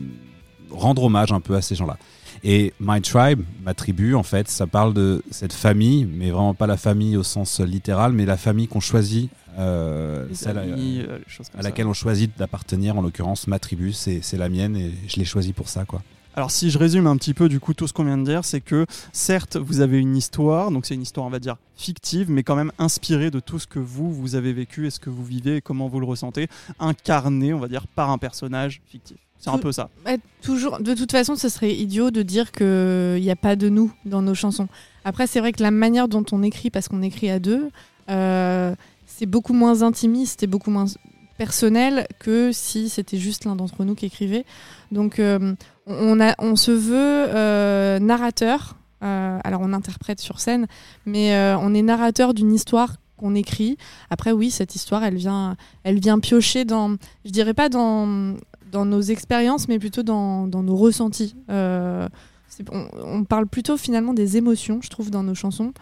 rendre 0.70 1.04
hommage 1.04 1.32
un 1.32 1.40
peu 1.40 1.54
à 1.54 1.62
ces 1.62 1.74
gens-là. 1.74 1.96
Et 2.42 2.72
My 2.80 3.00
Tribe, 3.02 3.42
ma 3.62 3.74
tribu, 3.74 4.14
en 4.14 4.22
fait, 4.22 4.48
ça 4.48 4.66
parle 4.66 4.94
de 4.94 5.22
cette 5.30 5.52
famille, 5.52 6.06
mais 6.06 6.30
vraiment 6.30 6.54
pas 6.54 6.66
la 6.66 6.76
famille 6.78 7.16
au 7.16 7.22
sens 7.22 7.60
littéral, 7.60 8.12
mais 8.12 8.24
la 8.24 8.36
famille 8.38 8.66
qu'on 8.66 8.80
choisit, 8.80 9.30
euh, 9.58 10.26
celle 10.32 10.56
à- 10.58 10.62
amis, 10.62 11.02
euh, 11.06 11.18
à 11.58 11.62
laquelle 11.62 11.86
on 11.86 11.92
choisit 11.92 12.30
d'appartenir. 12.38 12.96
En 12.96 13.02
l'occurrence, 13.02 13.46
ma 13.46 13.58
tribu, 13.58 13.92
c'est 13.92 14.20
c'est 14.22 14.38
la 14.38 14.48
mienne 14.48 14.76
et 14.76 14.92
je 15.06 15.16
l'ai 15.16 15.24
choisie 15.26 15.52
pour 15.52 15.68
ça, 15.68 15.84
quoi. 15.84 16.02
Alors 16.34 16.52
si 16.52 16.70
je 16.70 16.78
résume 16.78 17.08
un 17.08 17.16
petit 17.16 17.34
peu 17.34 17.48
du 17.48 17.58
coup 17.58 17.74
tout 17.74 17.88
ce 17.88 17.92
qu'on 17.92 18.04
vient 18.04 18.16
de 18.16 18.24
dire, 18.24 18.44
c'est 18.44 18.60
que 18.60 18.86
certes 19.12 19.56
vous 19.56 19.80
avez 19.80 19.98
une 19.98 20.16
histoire, 20.16 20.70
donc 20.70 20.86
c'est 20.86 20.94
une 20.94 21.02
histoire 21.02 21.26
on 21.26 21.30
va 21.30 21.40
dire 21.40 21.56
fictive, 21.76 22.30
mais 22.30 22.44
quand 22.44 22.54
même 22.54 22.70
inspirée 22.78 23.32
de 23.32 23.40
tout 23.40 23.58
ce 23.58 23.66
que 23.66 23.80
vous 23.80 24.12
vous 24.14 24.36
avez 24.36 24.52
vécu 24.52 24.86
et 24.86 24.90
ce 24.90 25.00
que 25.00 25.10
vous 25.10 25.24
vivez 25.24 25.56
et 25.56 25.60
comment 25.60 25.88
vous 25.88 25.98
le 25.98 26.06
ressentez, 26.06 26.46
incarné 26.78 27.52
on 27.52 27.58
va 27.58 27.66
dire 27.66 27.86
par 27.88 28.10
un 28.10 28.16
personnage 28.18 28.80
fictif. 28.86 29.18
C'est 29.40 29.50
un 29.50 29.58
peu 29.58 29.72
ça. 29.72 29.88
Bah, 30.04 30.12
toujours, 30.42 30.80
de 30.80 30.94
toute 30.94 31.10
façon, 31.10 31.34
ce 31.34 31.48
serait 31.48 31.74
idiot 31.74 32.10
de 32.10 32.22
dire 32.22 32.52
qu'il 32.52 33.20
n'y 33.22 33.30
a 33.30 33.36
pas 33.36 33.56
de 33.56 33.70
nous 33.70 33.90
dans 34.04 34.20
nos 34.20 34.34
chansons. 34.34 34.68
Après, 35.04 35.26
c'est 35.26 35.40
vrai 35.40 35.52
que 35.52 35.62
la 35.62 35.70
manière 35.70 36.08
dont 36.08 36.24
on 36.30 36.42
écrit, 36.42 36.70
parce 36.70 36.88
qu'on 36.88 37.00
écrit 37.00 37.30
à 37.30 37.38
deux, 37.38 37.70
euh, 38.10 38.74
c'est 39.06 39.24
beaucoup 39.24 39.54
moins 39.54 39.82
intimiste 39.82 40.42
et 40.42 40.46
beaucoup 40.46 40.70
moins 40.70 40.84
personnel 41.38 42.06
que 42.18 42.50
si 42.52 42.90
c'était 42.90 43.16
juste 43.16 43.46
l'un 43.46 43.56
d'entre 43.56 43.84
nous 43.84 43.94
qui 43.94 44.06
écrivait. 44.06 44.44
Donc, 44.92 45.18
euh, 45.18 45.54
on, 45.86 46.20
a, 46.20 46.34
on 46.38 46.54
se 46.54 46.70
veut 46.70 47.26
euh, 47.34 47.98
narrateur. 47.98 48.76
Alors, 49.00 49.62
on 49.62 49.72
interprète 49.72 50.20
sur 50.20 50.40
scène, 50.40 50.66
mais 51.06 51.34
on 51.58 51.72
est 51.72 51.80
narrateur 51.80 52.34
d'une 52.34 52.52
histoire 52.52 52.96
qu'on 53.16 53.34
écrit. 53.34 53.78
Après, 54.10 54.30
oui, 54.30 54.50
cette 54.50 54.74
histoire, 54.74 55.02
elle 55.04 55.16
vient, 55.16 55.56
elle 55.84 55.98
vient 55.98 56.18
piocher 56.18 56.66
dans, 56.66 56.96
je 57.24 57.30
dirais 57.30 57.54
pas 57.54 57.70
dans, 57.70 58.36
dans 58.70 58.84
nos 58.84 59.00
expériences, 59.00 59.68
mais 59.68 59.78
plutôt 59.78 60.02
dans, 60.02 60.46
dans 60.46 60.62
nos 60.62 60.76
ressentis. 60.76 61.34
Euh, 61.50 62.08
on, 62.70 62.88
on 63.02 63.24
parle 63.24 63.46
plutôt 63.46 63.76
finalement 63.76 64.14
des 64.14 64.36
émotions, 64.36 64.80
je 64.82 64.90
trouve, 64.90 65.10
dans 65.10 65.22
nos 65.22 65.34
chansons, 65.34 65.72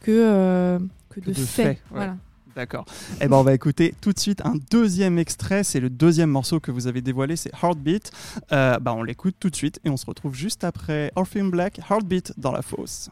que, 0.00 0.10
euh, 0.10 0.78
que, 1.10 1.20
de, 1.20 1.26
de 1.26 1.34
faits. 1.34 1.66
ouais. 1.66 1.78
Voilà. 1.90 2.16
D'accord. 2.56 2.86
Eh 3.20 3.28
ben 3.28 3.36
on 3.36 3.44
va 3.44 3.54
écouter 3.54 3.94
tout 4.00 4.12
de 4.12 4.18
suite 4.18 4.40
un 4.44 4.54
deuxième 4.72 5.16
extrait, 5.16 5.62
c'est 5.62 5.78
le 5.78 5.90
deuxième 5.90 6.30
morceau 6.30 6.58
que 6.58 6.72
vous 6.72 6.88
avez 6.88 7.02
dévoilé, 7.02 7.36
c'est 7.36 7.52
Heartbeat. 7.62 8.10
Euh, 8.50 8.80
bah 8.80 8.94
on 8.94 9.04
l'écoute 9.04 9.36
tout 9.38 9.48
de 9.48 9.54
suite 9.54 9.78
et 9.84 9.90
on 9.90 9.96
se 9.96 10.04
retrouve 10.06 10.34
juste 10.34 10.64
après 10.64 11.12
Orphan 11.14 11.44
Black, 11.44 11.78
Heartbeat 11.88 12.32
dans 12.36 12.50
la 12.50 12.62
fosse. 12.62 13.10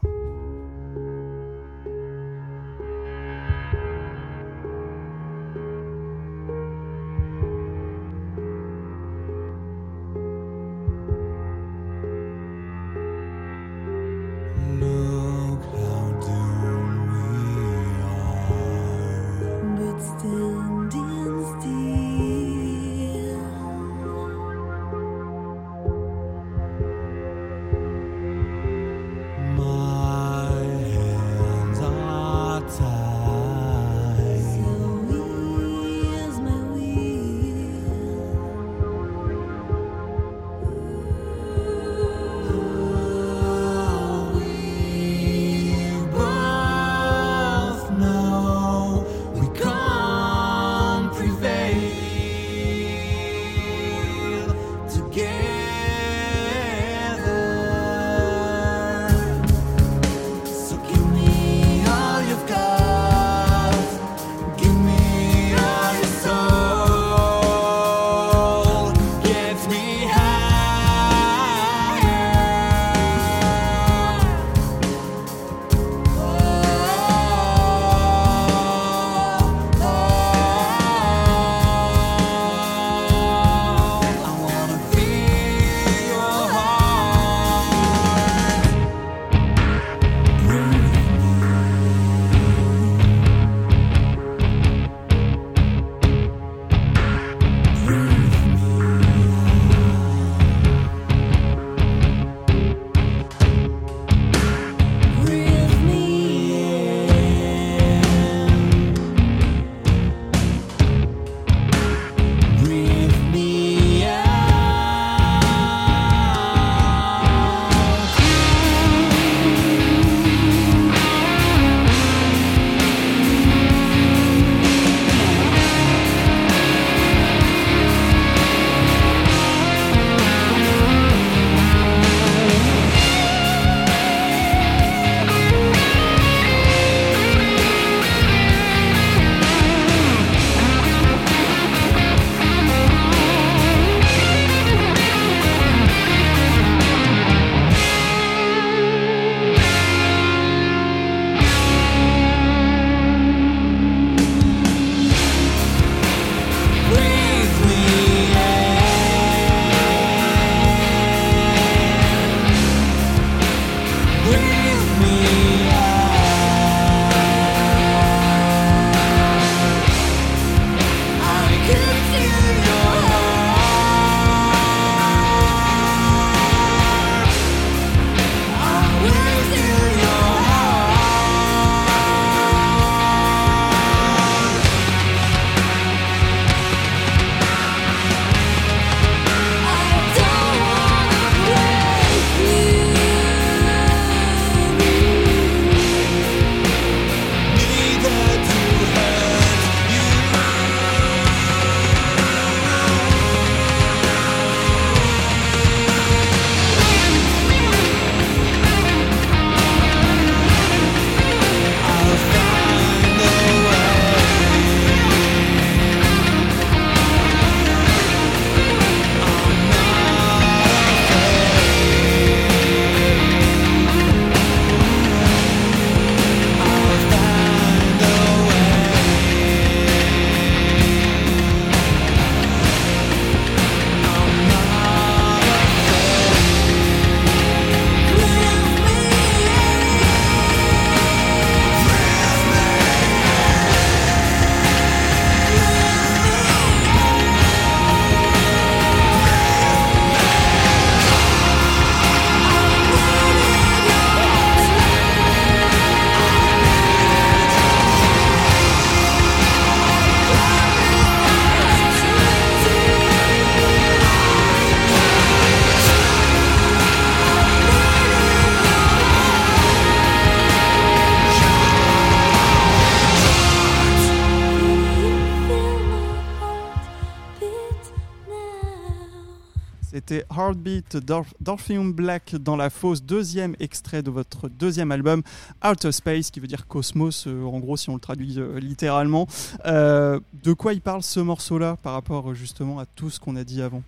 D'Orpheum 280.95 281.93
Black 281.93 282.35
dans 282.35 282.55
la 282.55 282.69
fosse, 282.69 283.03
deuxième 283.03 283.55
extrait 283.59 284.01
de 284.01 284.09
votre 284.09 284.47
deuxième 284.47 284.91
album, 284.91 285.21
Outer 285.65 285.91
Space, 285.91 286.31
qui 286.31 286.39
veut 286.39 286.47
dire 286.47 286.67
cosmos, 286.67 287.25
euh, 287.27 287.43
en 287.43 287.59
gros, 287.59 287.77
si 287.77 287.89
on 287.89 287.95
le 287.95 287.99
traduit 287.99 288.35
euh, 288.37 288.59
littéralement. 288.59 289.27
Euh, 289.65 290.19
de 290.43 290.53
quoi 290.53 290.73
il 290.73 290.81
parle 290.81 291.03
ce 291.03 291.19
morceau-là 291.19 291.77
par 291.81 291.93
rapport 291.93 292.33
justement 292.33 292.79
à 292.79 292.85
tout 292.85 293.09
ce 293.09 293.19
qu'on 293.19 293.35
a 293.35 293.43
dit 293.43 293.61
avant? 293.61 293.83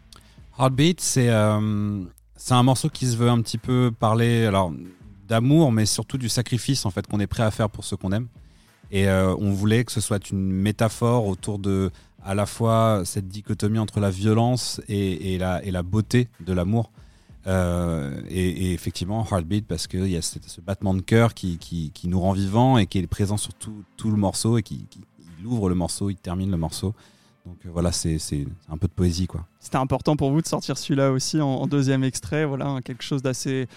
Heartbeat, 0.57 0.99
c'est 0.99 1.29
un 1.29 2.63
morceau 2.63 2.89
qui 2.89 3.07
se 3.07 3.15
veut 3.15 3.29
un 3.29 3.41
petit 3.41 3.57
peu 3.57 3.91
parler 3.97 4.51
d'amour, 5.27 5.71
mais 5.71 5.85
surtout 5.85 6.17
du 6.17 6.27
sacrifice 6.27 6.85
en 6.85 6.91
fait 6.91 7.07
qu'on 7.07 7.19
est 7.19 7.27
prêt 7.27 7.43
à 7.43 7.51
faire 7.51 7.69
pour 7.69 7.85
ceux 7.85 7.95
qu'on 7.95 8.11
aime. 8.11 8.27
Et 8.91 9.07
on 9.09 9.51
voulait 9.51 9.85
que 9.85 9.91
ce 9.93 10.01
soit 10.01 10.31
une 10.31 10.51
métaphore 10.51 11.27
autour 11.27 11.59
de 11.59 11.91
à 12.23 12.35
la 12.35 12.45
fois 12.45 13.03
cette 13.05 13.27
dichotomie 13.27 13.79
entre 13.79 13.99
la 13.99 14.09
violence 14.09 14.81
et, 14.87 15.33
et 15.33 15.37
la, 15.37 15.63
et 15.63 15.71
la 15.71 15.83
beauté 15.83 16.27
de 16.45 16.53
l'amour. 16.53 16.91
Euh, 17.47 18.21
et, 18.29 18.49
et 18.49 18.73
effectivement, 18.73 19.25
Heartbeat, 19.25 19.65
parce 19.65 19.87
qu'il 19.87 20.07
y 20.07 20.17
a 20.17 20.21
ce, 20.21 20.37
ce 20.45 20.61
battement 20.61 20.93
de 20.93 21.01
cœur 21.01 21.33
qui, 21.33 21.57
qui, 21.57 21.91
qui 21.93 22.07
nous 22.07 22.19
rend 22.19 22.33
vivants 22.33 22.77
et 22.77 22.85
qui 22.85 22.99
est 22.99 23.07
présent 23.07 23.37
sur 23.37 23.53
tout, 23.53 23.83
tout 23.97 24.11
le 24.11 24.17
morceau 24.17 24.57
et 24.57 24.63
qui, 24.63 24.85
qui 24.89 24.99
il 25.39 25.47
ouvre 25.47 25.69
le 25.69 25.75
morceau, 25.75 26.09
il 26.09 26.17
termine 26.17 26.51
le 26.51 26.57
morceau. 26.57 26.93
Donc 27.45 27.55
euh, 27.65 27.69
voilà, 27.71 27.93
c'est 27.93 28.17
un 28.69 28.77
peu 28.77 28.87
de 28.87 28.93
poésie 28.93 29.25
quoi. 29.25 29.45
C'était 29.61 29.77
important 29.77 30.17
pour 30.17 30.31
vous 30.31 30.41
de 30.41 30.47
sortir 30.47 30.77
celui-là 30.77 31.11
aussi 31.13 31.39
en, 31.39 31.47
en 31.47 31.65
deuxième 31.65 32.03
extrait, 32.03 32.45
voilà, 32.45 32.67
hein, 32.67 32.81
quelque 32.81 33.03
chose 33.03 33.21
d'assez 33.23 33.67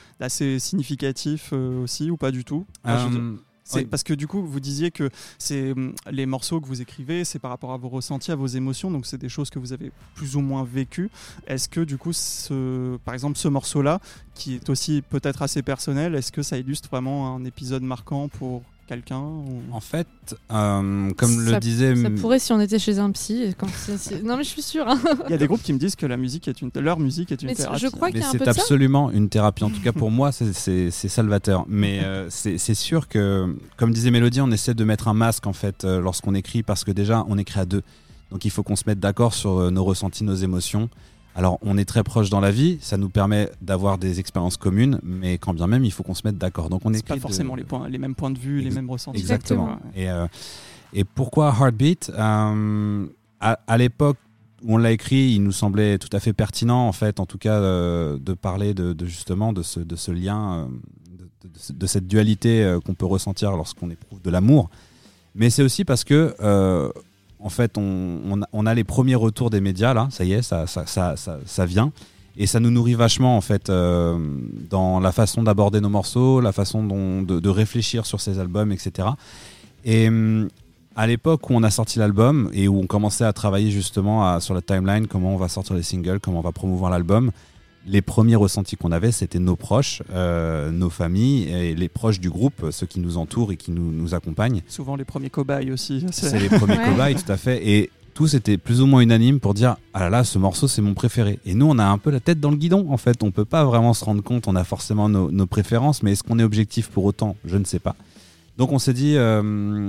significatif 0.58 1.50
euh, 1.52 1.84
aussi, 1.84 2.10
ou 2.10 2.16
pas 2.16 2.32
du 2.32 2.44
tout? 2.44 2.66
Je- 2.84 3.36
C'est 3.64 3.80
Oui. 3.80 3.84
parce 3.86 4.02
que 4.02 4.12
du 4.14 4.26
coup, 4.26 4.44
vous 4.44 4.60
disiez 4.60 4.90
que 4.90 5.08
c'est 5.38 5.72
hum, 5.72 5.94
les 6.10 6.26
morceaux 6.26 6.60
que 6.60 6.66
vous 6.66 6.80
écrivez, 6.82 7.24
c'est 7.24 7.38
par 7.38 7.50
rapport 7.50 7.72
à 7.72 7.76
vos 7.76 7.88
ressentis, 7.88 8.32
à 8.32 8.36
vos 8.36 8.46
émotions, 8.48 8.90
donc 8.90 9.06
c'est 9.06 9.18
des 9.18 9.28
choses 9.28 9.50
que 9.50 9.58
vous 9.58 9.72
avez 9.72 9.92
plus 10.14 10.36
ou 10.36 10.40
moins 10.40 10.64
vécues. 10.64 11.10
Est-ce 11.46 11.68
que 11.68 11.80
du 11.80 11.96
coup, 11.96 12.12
ce, 12.12 12.96
par 13.04 13.14
exemple, 13.14 13.38
ce 13.38 13.48
morceau-là, 13.48 14.00
qui 14.34 14.54
est 14.56 14.68
aussi 14.68 15.02
peut-être 15.08 15.42
assez 15.42 15.62
personnel, 15.62 16.14
est-ce 16.14 16.32
que 16.32 16.42
ça 16.42 16.58
illustre 16.58 16.88
vraiment 16.88 17.34
un 17.36 17.44
épisode 17.44 17.82
marquant 17.82 18.28
pour 18.28 18.62
quelqu'un 18.86 19.20
ou- 19.20 19.62
En 19.72 19.80
fait, 19.80 20.06
euh, 20.52 21.10
comme 21.16 21.40
le 21.44 21.58
disait. 21.58 21.94
Ça 21.96 22.10
pourrait 22.10 22.38
si 22.38 22.52
on 22.52 22.60
était 22.60 22.78
chez 22.78 22.98
un 22.98 23.10
psy. 23.12 23.54
quand 23.58 23.66
Non 24.24 24.36
mais 24.36 24.44
je 24.44 24.48
suis 24.48 24.62
sûre. 24.62 24.86
hein. 24.88 24.98
Il 25.28 25.30
y 25.30 25.34
a 25.34 25.38
des 25.38 25.46
groupes 25.46 25.62
qui 25.62 25.72
me 25.72 25.78
disent 25.78 25.96
que 25.96 26.06
la 26.06 26.16
musique 26.16 26.48
est 26.48 26.60
une, 26.62 26.70
leur 26.76 26.98
musique 26.98 27.32
est 27.32 27.40
une 27.42 27.48
Mais 27.48 27.54
thérapie. 27.54 27.80
je 27.80 27.88
crois 27.88 28.10
qu'il 28.10 28.22
c'est 28.22 28.46
absolument 28.48 29.10
une 29.10 29.28
thérapie. 29.28 29.64
En 29.64 29.70
tout 29.70 29.80
cas, 29.80 29.92
pour 29.92 30.10
moi, 30.10 30.32
c'est- 30.32 30.90
salvateur. 31.08 31.64
Mais 31.68 32.00
euh, 32.04 32.28
c'est 32.30 32.58
c'est 32.58 32.74
sûr 32.74 33.08
que, 33.08 33.56
comme 33.76 33.92
disait 33.92 34.10
Mélodie, 34.10 34.40
on 34.40 34.50
essaie 34.50 34.74
de 34.74 34.84
mettre 34.84 35.08
un 35.08 35.14
masque 35.14 35.46
en 35.46 35.52
fait 35.52 35.84
euh, 35.84 36.00
lorsqu'on 36.00 36.34
écrit 36.34 36.62
parce 36.62 36.84
que 36.84 36.90
déjà, 36.90 37.24
on 37.28 37.38
écrit 37.38 37.60
à 37.60 37.64
deux. 37.64 37.82
Donc, 38.30 38.44
il 38.46 38.50
faut 38.50 38.62
qu'on 38.62 38.76
se 38.76 38.84
mette 38.86 38.98
d'accord 39.00 39.34
sur 39.34 39.58
euh, 39.58 39.70
nos 39.70 39.84
ressentis, 39.84 40.24
nos 40.24 40.34
émotions. 40.34 40.88
Alors, 41.34 41.58
on 41.62 41.78
est 41.78 41.84
très 41.86 42.02
proche 42.02 42.28
dans 42.28 42.40
la 42.40 42.50
vie, 42.50 42.78
ça 42.82 42.96
nous 42.98 43.08
permet 43.08 43.48
d'avoir 43.62 43.96
des 43.98 44.20
expériences 44.20 44.56
communes, 44.58 44.98
mais 45.02 45.38
quand 45.38 45.54
bien 45.54 45.66
même, 45.66 45.84
il 45.84 45.90
faut 45.90 46.02
qu'on 46.02 46.14
se 46.14 46.22
mette 46.26 46.36
d'accord. 46.36 46.68
Donc, 46.68 46.82
on 46.84 46.92
écrit 46.92 47.02
pas 47.08 47.14
de- 47.16 47.20
forcément 47.20 47.54
les, 47.54 47.64
points, 47.64 47.88
les 47.88 47.98
mêmes 47.98 48.14
points 48.14 48.30
de 48.30 48.38
vue, 48.38 48.60
les 48.60 48.70
mêmes 48.70 48.90
ressentis. 48.90 49.18
Exactement. 49.20 49.78
Et, 49.94 50.10
euh, 50.10 50.26
et 50.92 51.04
pourquoi 51.04 51.54
Heartbeat 51.58 52.12
Euh, 52.16 53.06
À, 53.40 53.58
à 53.66 53.76
l'époque 53.78 54.18
où 54.62 54.74
on 54.74 54.76
l'a 54.76 54.92
écrit, 54.92 55.32
il 55.32 55.42
nous 55.42 55.50
semblait 55.52 55.98
tout 55.98 56.14
à 56.14 56.20
fait 56.20 56.32
pertinent, 56.34 56.86
en 56.86 56.92
fait, 56.92 57.18
en 57.18 57.26
tout 57.26 57.38
cas, 57.38 57.54
euh, 57.54 58.18
de 58.20 58.34
parler 58.34 58.74
de, 58.74 58.92
de 58.92 59.06
justement 59.06 59.52
de 59.52 59.62
ce, 59.62 59.80
de 59.80 59.96
ce 59.96 60.12
lien, 60.12 60.68
de, 61.10 61.24
de- 61.24 61.52
de 61.54 61.58
ce- 61.58 61.72
de 61.72 61.86
cette 61.86 62.06
dualité 62.06 62.76
qu'on 62.84 62.94
peut 62.94 63.06
ressentir 63.06 63.52
lorsqu'on 63.56 63.90
éprouve 63.90 64.20
de 64.22 64.30
l'amour. 64.30 64.68
Mais 65.34 65.48
c'est 65.50 65.62
aussi 65.62 65.84
parce 65.84 66.04
que, 66.04 66.36
en 67.42 67.48
fait, 67.48 67.76
on, 67.76 68.66
a, 68.66 68.74
les 68.74 68.84
premiers 68.84 69.14
retours 69.14 69.50
des 69.50 69.60
médias, 69.60 69.94
là, 69.94 70.08
ça 70.10 70.24
y 70.24 70.32
est, 70.32 70.42
ça, 70.42 70.66
ça, 70.66 70.86
ça, 70.86 71.66
vient. 71.66 71.92
Et 72.36 72.46
ça 72.46 72.60
nous 72.60 72.70
nourrit 72.70 72.94
vachement, 72.94 73.36
en 73.36 73.40
fait, 73.40 73.68
euh, 73.68 74.16
dans 74.70 75.00
la 75.00 75.12
façon 75.12 75.42
d'aborder 75.42 75.80
nos 75.80 75.88
morceaux, 75.88 76.40
la 76.40 76.52
façon 76.52 76.84
de, 77.22 77.48
réfléchir 77.48 78.06
sur 78.06 78.20
ces 78.20 78.38
albums, 78.38 78.70
etc. 78.72 79.08
Et 79.84 80.08
hum, 80.08 80.48
à 80.94 81.06
l'époque 81.06 81.50
où 81.50 81.54
on 81.54 81.62
a 81.62 81.70
sorti 81.70 81.98
l'album 81.98 82.50
et 82.52 82.68
où 82.68 82.78
on 82.78 82.86
commençait 82.86 83.24
à 83.24 83.32
travailler 83.32 83.70
justement 83.70 84.38
sur 84.40 84.54
la 84.54 84.62
timeline, 84.62 85.06
comment 85.06 85.34
on 85.34 85.38
va 85.38 85.48
sortir 85.48 85.74
les 85.74 85.82
singles, 85.82 86.20
comment 86.20 86.38
on 86.38 86.42
va 86.42 86.52
promouvoir 86.52 86.90
l'album, 86.90 87.32
les 87.86 88.02
premiers 88.02 88.36
ressentis 88.36 88.76
qu'on 88.76 88.92
avait, 88.92 89.12
c'était 89.12 89.38
nos 89.38 89.56
proches, 89.56 90.02
euh, 90.12 90.70
nos 90.70 90.90
familles 90.90 91.48
et 91.52 91.74
les 91.74 91.88
proches 91.88 92.20
du 92.20 92.30
groupe, 92.30 92.66
ceux 92.70 92.86
qui 92.86 93.00
nous 93.00 93.16
entourent 93.16 93.52
et 93.52 93.56
qui 93.56 93.70
nous, 93.72 93.90
nous 93.92 94.14
accompagnent. 94.14 94.62
Souvent 94.68 94.96
les 94.96 95.04
premiers 95.04 95.30
cobayes 95.30 95.70
aussi. 95.72 96.04
C'est 96.12 96.38
les 96.38 96.48
premiers 96.48 96.78
Ouais. 96.78 96.84
cobayes, 96.84 97.14
tout 97.16 97.30
à 97.32 97.36
fait. 97.36 97.66
Et 97.68 97.90
tous 98.14 98.34
étaient 98.34 98.58
plus 98.58 98.80
ou 98.82 98.86
moins 98.86 99.00
unanimes 99.00 99.40
pour 99.40 99.54
dire 99.54 99.76
Ah 99.94 100.00
là 100.00 100.10
là, 100.10 100.24
ce 100.24 100.38
morceau, 100.38 100.68
c'est 100.68 100.82
mon 100.82 100.94
préféré. 100.94 101.38
Et 101.46 101.54
nous, 101.54 101.66
on 101.66 101.78
a 101.78 101.84
un 101.84 101.98
peu 101.98 102.10
la 102.10 102.20
tête 102.20 102.38
dans 102.40 102.50
le 102.50 102.56
guidon, 102.56 102.86
en 102.90 102.96
fait. 102.98 103.22
On 103.22 103.30
peut 103.30 103.44
pas 103.46 103.64
vraiment 103.64 103.94
se 103.94 104.04
rendre 104.04 104.22
compte. 104.22 104.46
On 104.48 104.54
a 104.54 104.64
forcément 104.64 105.08
nos, 105.08 105.30
nos 105.30 105.46
préférences, 105.46 106.02
mais 106.02 106.12
est-ce 106.12 106.22
qu'on 106.22 106.38
est 106.38 106.44
objectif 106.44 106.88
pour 106.88 107.04
autant? 107.04 107.36
Je 107.44 107.56
ne 107.56 107.64
sais 107.64 107.78
pas. 107.78 107.96
Donc, 108.58 108.70
on 108.70 108.78
s'est 108.78 108.92
dit 108.92 109.14
euh, 109.16 109.88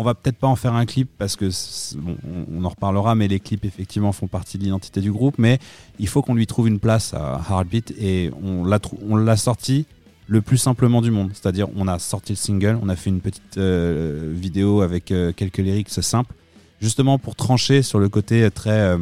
On 0.00 0.04
va 0.04 0.14
peut-être 0.14 0.38
pas 0.38 0.46
en 0.46 0.56
faire 0.56 0.72
un 0.74 0.86
clip 0.86 1.10
parce 1.18 1.36
que, 1.36 1.50
bon, 1.98 2.16
on, 2.50 2.64
en 2.64 2.68
reparlera, 2.70 3.14
mais 3.14 3.28
les 3.28 3.38
clips, 3.38 3.66
effectivement, 3.66 4.12
font 4.12 4.28
partie 4.28 4.56
de 4.56 4.64
l'identité 4.64 5.02
du 5.02 5.12
groupe. 5.12 5.34
Mais 5.38 5.58
il 5.98 6.08
faut 6.08 6.22
qu'on 6.22 6.34
lui 6.34 6.46
trouve 6.46 6.68
une 6.68 6.78
place 6.78 7.12
à 7.12 7.40
Heartbeat 7.50 7.92
et 7.98 8.30
on 8.42 8.64
l'a 8.64 8.78
trou- 8.78 8.98
on 9.08 9.16
l'a 9.16 9.36
sorti 9.36 9.84
le 10.26 10.40
plus 10.40 10.56
simplement 10.56 11.02
du 11.02 11.10
monde. 11.10 11.30
C'est-à-dire, 11.34 11.66
on 11.76 11.86
a 11.86 11.98
sorti 11.98 12.32
le 12.32 12.36
single, 12.36 12.78
on 12.82 12.88
a 12.88 12.96
fait 12.96 13.10
une 13.10 13.20
petite 13.20 13.58
euh, 13.58 14.32
vidéo 14.34 14.80
avec 14.80 15.10
euh, 15.10 15.32
quelques 15.36 15.58
lyrics 15.58 15.90
simples, 15.90 16.34
justement 16.80 17.18
pour 17.18 17.34
trancher 17.36 17.82
sur 17.82 17.98
le 17.98 18.08
côté 18.08 18.50
très 18.50 18.70
euh, 18.70 18.98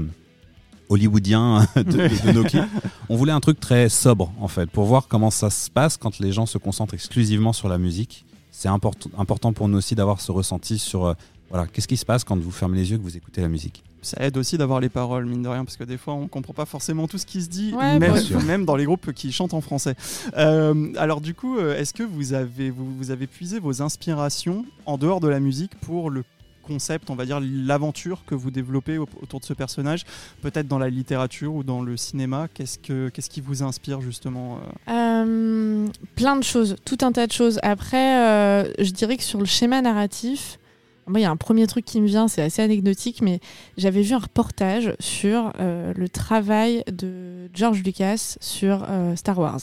hollywoodien 0.88 1.66
de, 1.76 1.82
de- 1.82 2.26
de 2.26 2.32
nos 2.34 2.42
clips. 2.44 2.64
On 3.08 3.16
voulait 3.16 3.32
un 3.32 3.40
truc 3.40 3.60
très 3.60 3.88
sobre, 3.88 4.32
en 4.40 4.48
fait, 4.48 4.68
pour 4.70 4.84
voir 4.86 5.06
comment 5.08 5.30
ça 5.30 5.50
se 5.50 5.70
passe 5.70 5.96
quand 5.96 6.18
les 6.18 6.32
gens 6.32 6.46
se 6.46 6.58
concentrent 6.58 6.94
exclusivement 6.94 7.52
sur 7.52 7.68
la 7.68 7.78
musique. 7.78 8.24
C'est 8.50 8.68
important, 8.68 9.10
important 9.18 9.52
pour 9.52 9.68
nous 9.68 9.78
aussi 9.78 9.94
d'avoir 9.94 10.20
ce 10.20 10.32
ressenti 10.32 10.78
sur, 10.78 11.06
euh, 11.06 11.14
voilà, 11.50 11.66
qu'est-ce 11.66 11.88
qui 11.88 11.96
se 11.96 12.04
passe 12.04 12.24
quand 12.24 12.38
vous 12.38 12.50
fermez 12.50 12.78
les 12.78 12.90
yeux 12.90 12.98
que 12.98 13.02
vous 13.02 13.16
écoutez 13.16 13.40
la 13.40 13.48
musique. 13.48 13.82
Ça 14.02 14.16
aide 14.20 14.36
aussi 14.36 14.56
d'avoir 14.56 14.80
les 14.80 14.88
paroles, 14.88 15.26
mine 15.26 15.42
de 15.42 15.48
rien, 15.48 15.64
parce 15.64 15.76
que 15.76 15.84
des 15.84 15.98
fois 15.98 16.14
on 16.14 16.28
comprend 16.28 16.52
pas 16.52 16.66
forcément 16.66 17.08
tout 17.08 17.18
ce 17.18 17.26
qui 17.26 17.42
se 17.42 17.48
dit, 17.48 17.74
Ouais, 17.74 17.98
même 17.98 18.64
dans 18.64 18.76
les 18.76 18.84
groupes 18.84 19.12
qui 19.12 19.32
chantent 19.32 19.54
en 19.54 19.60
français. 19.60 19.96
Euh, 20.36 20.92
alors 20.96 21.20
du 21.20 21.34
coup, 21.34 21.58
euh, 21.58 21.76
est-ce 21.76 21.92
que 21.92 22.04
vous 22.04 22.32
avez, 22.32 22.70
vous, 22.70 22.94
vous 22.96 23.10
avez 23.10 23.26
puisé 23.26 23.58
vos 23.58 23.82
inspirations 23.82 24.64
en 24.86 24.98
dehors 24.98 25.20
de 25.20 25.28
la 25.28 25.40
musique 25.40 25.74
pour 25.80 26.10
le 26.10 26.22
concept, 26.68 27.10
on 27.10 27.16
va 27.16 27.24
dire 27.26 27.40
l'aventure 27.42 28.22
que 28.26 28.34
vous 28.36 28.50
développez 28.52 28.98
au- 28.98 29.08
autour 29.22 29.40
de 29.40 29.44
ce 29.44 29.54
personnage, 29.54 30.04
peut-être 30.42 30.68
dans 30.68 30.78
la 30.78 30.90
littérature 30.90 31.52
ou 31.54 31.64
dans 31.64 31.82
le 31.82 31.96
cinéma 31.96 32.46
Qu'est-ce 32.54 32.78
que 32.78 33.08
qu'est-ce 33.08 33.30
qui 33.30 33.40
vous 33.40 33.62
inspire 33.64 34.00
justement 34.00 34.58
euh 34.88 34.92
Euh, 34.92 35.88
plein 36.14 36.36
de 36.36 36.44
choses, 36.44 36.76
tout 36.84 36.98
un 37.02 37.12
tas 37.12 37.26
de 37.26 37.32
choses. 37.32 37.58
Après, 37.62 38.06
euh, 38.20 38.72
je 38.78 38.90
dirais 38.92 39.16
que 39.16 39.22
sur 39.24 39.40
le 39.40 39.46
schéma 39.46 39.82
narratif, 39.82 40.58
moi, 41.06 41.20
il 41.20 41.22
y 41.22 41.26
a 41.26 41.30
un 41.30 41.36
premier 41.36 41.66
truc 41.66 41.84
qui 41.86 42.00
me 42.02 42.06
vient, 42.06 42.28
c'est 42.28 42.42
assez 42.42 42.60
anecdotique, 42.62 43.22
mais 43.22 43.40
j'avais 43.78 44.02
vu 44.02 44.12
un 44.14 44.18
reportage 44.18 44.92
sur 45.00 45.52
le 45.58 46.06
travail 46.08 46.84
de 46.92 47.48
George 47.54 47.82
Lucas 47.82 48.36
sur 48.40 48.86
Star 49.16 49.38
Wars. 49.38 49.60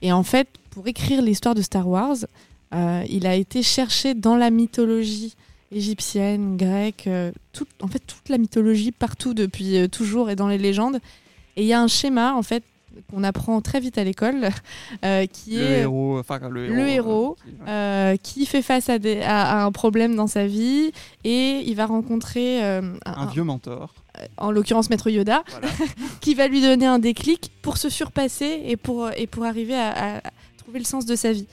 Et 0.00 0.12
en 0.12 0.22
fait, 0.22 0.48
pour 0.70 0.86
écrire 0.88 1.20
l'histoire 1.20 1.54
de 1.54 1.60
Star 1.60 1.86
Wars, 1.86 2.16
il 2.72 3.26
a 3.26 3.34
été 3.34 3.62
cherché 3.62 4.14
dans 4.14 4.36
la 4.36 4.48
mythologie 4.50 5.34
égyptienne, 5.72 6.56
grecque, 6.56 7.04
euh, 7.06 7.30
toute- 7.52 7.68
en 7.82 7.88
fait 7.88 8.00
toute 8.00 8.28
la 8.28 8.38
mythologie 8.38 8.92
partout 8.92 9.34
depuis 9.34 9.76
euh, 9.76 9.88
toujours 9.88 10.30
et 10.30 10.36
dans 10.36 10.48
les 10.48 10.58
légendes. 10.58 10.98
Et 11.56 11.62
il 11.62 11.66
y 11.66 11.72
a 11.72 11.80
un 11.80 11.88
schéma 11.88 12.34
en 12.34 12.42
fait 12.42 12.62
qu'on 13.10 13.22
apprend 13.22 13.60
très 13.60 13.78
vite 13.78 13.96
à 13.98 14.02
l'école, 14.04 14.48
euh, 15.04 15.26
qui 15.26 15.56
Le 15.56 15.62
est 15.62 15.80
héros, 15.80 16.18
enfin 16.18 16.40
le 16.48 16.64
héros, 16.66 16.74
le 16.74 16.88
héros, 16.88 17.36
euh, 17.68 18.16
qui- 18.22 18.44
fait 18.46 18.62
face 18.62 18.88
à, 18.88 18.98
des- 18.98 19.20
à- 19.20 19.60
à 19.60 19.64
un 19.64 19.70
problème 19.72 20.16
dans 20.16 20.26
sa 20.26 20.46
vie 20.46 20.90
et 21.22 21.62
il 21.66 21.74
va 21.76 21.86
rencontrer 21.86 22.64
euh, 22.64 22.80
un- 23.04 23.12
un 23.12 23.26
vieux 23.26 23.44
mentor. 23.44 23.94
en 24.36 24.50
l'occurrence 24.50 24.90
maître 24.90 25.10
Yoda 25.10 25.44
Voilà. 25.50 25.68
qui 26.20 26.34
va 26.34 26.48
lui 26.48 26.60
donner 26.60 26.86
un 26.86 26.98
déclic 26.98 27.52
pour 27.62 27.76
se 27.76 27.88
surpasser 27.88 28.62
et 28.66 28.76
pour, 28.76 29.10
et 29.16 29.26
pour 29.28 29.44
arriver 29.44 29.76
à 29.76 30.20
trouver 30.56 30.80
le 30.80 30.84
sens 30.84 31.04
de 31.06 31.14
sa 31.14 31.32
vie. 31.32 31.46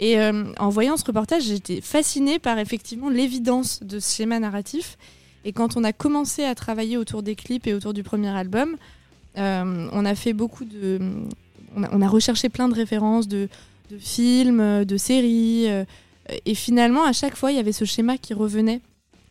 Et 0.00 0.18
euh, 0.18 0.52
en 0.58 0.68
voyant 0.70 0.96
ce 0.96 1.04
reportage, 1.04 1.44
j'étais 1.44 1.80
fascinée 1.80 2.38
par 2.38 2.58
effectivement 2.58 3.08
l'évidence 3.10 3.82
de 3.82 4.00
ce 4.00 4.16
schéma 4.16 4.40
narratif. 4.40 4.98
Et 5.44 5.52
quand 5.52 5.76
on 5.76 5.84
a 5.84 5.92
commencé 5.92 6.42
à 6.44 6.54
travailler 6.54 6.96
autour 6.96 7.22
des 7.22 7.36
clips 7.36 7.66
et 7.66 7.74
autour 7.74 7.92
du 7.94 8.02
premier 8.02 8.28
album, 8.28 8.76
euh, 9.38 9.88
on 9.92 10.04
a 10.04 10.14
fait 10.14 10.32
beaucoup 10.32 10.64
de. 10.64 10.98
On 11.76 11.82
a, 11.82 11.88
on 11.92 12.00
a 12.02 12.08
recherché 12.08 12.48
plein 12.48 12.68
de 12.68 12.74
références 12.74 13.28
de, 13.28 13.48
de 13.90 13.98
films, 13.98 14.84
de 14.84 14.96
séries. 14.96 15.66
euh, 15.68 15.84
et 16.46 16.54
finalement, 16.54 17.04
à 17.04 17.12
chaque 17.12 17.36
fois, 17.36 17.52
il 17.52 17.56
y 17.56 17.60
avait 17.60 17.72
ce 17.72 17.84
schéma 17.84 18.16
qui 18.16 18.32
revenait. 18.32 18.80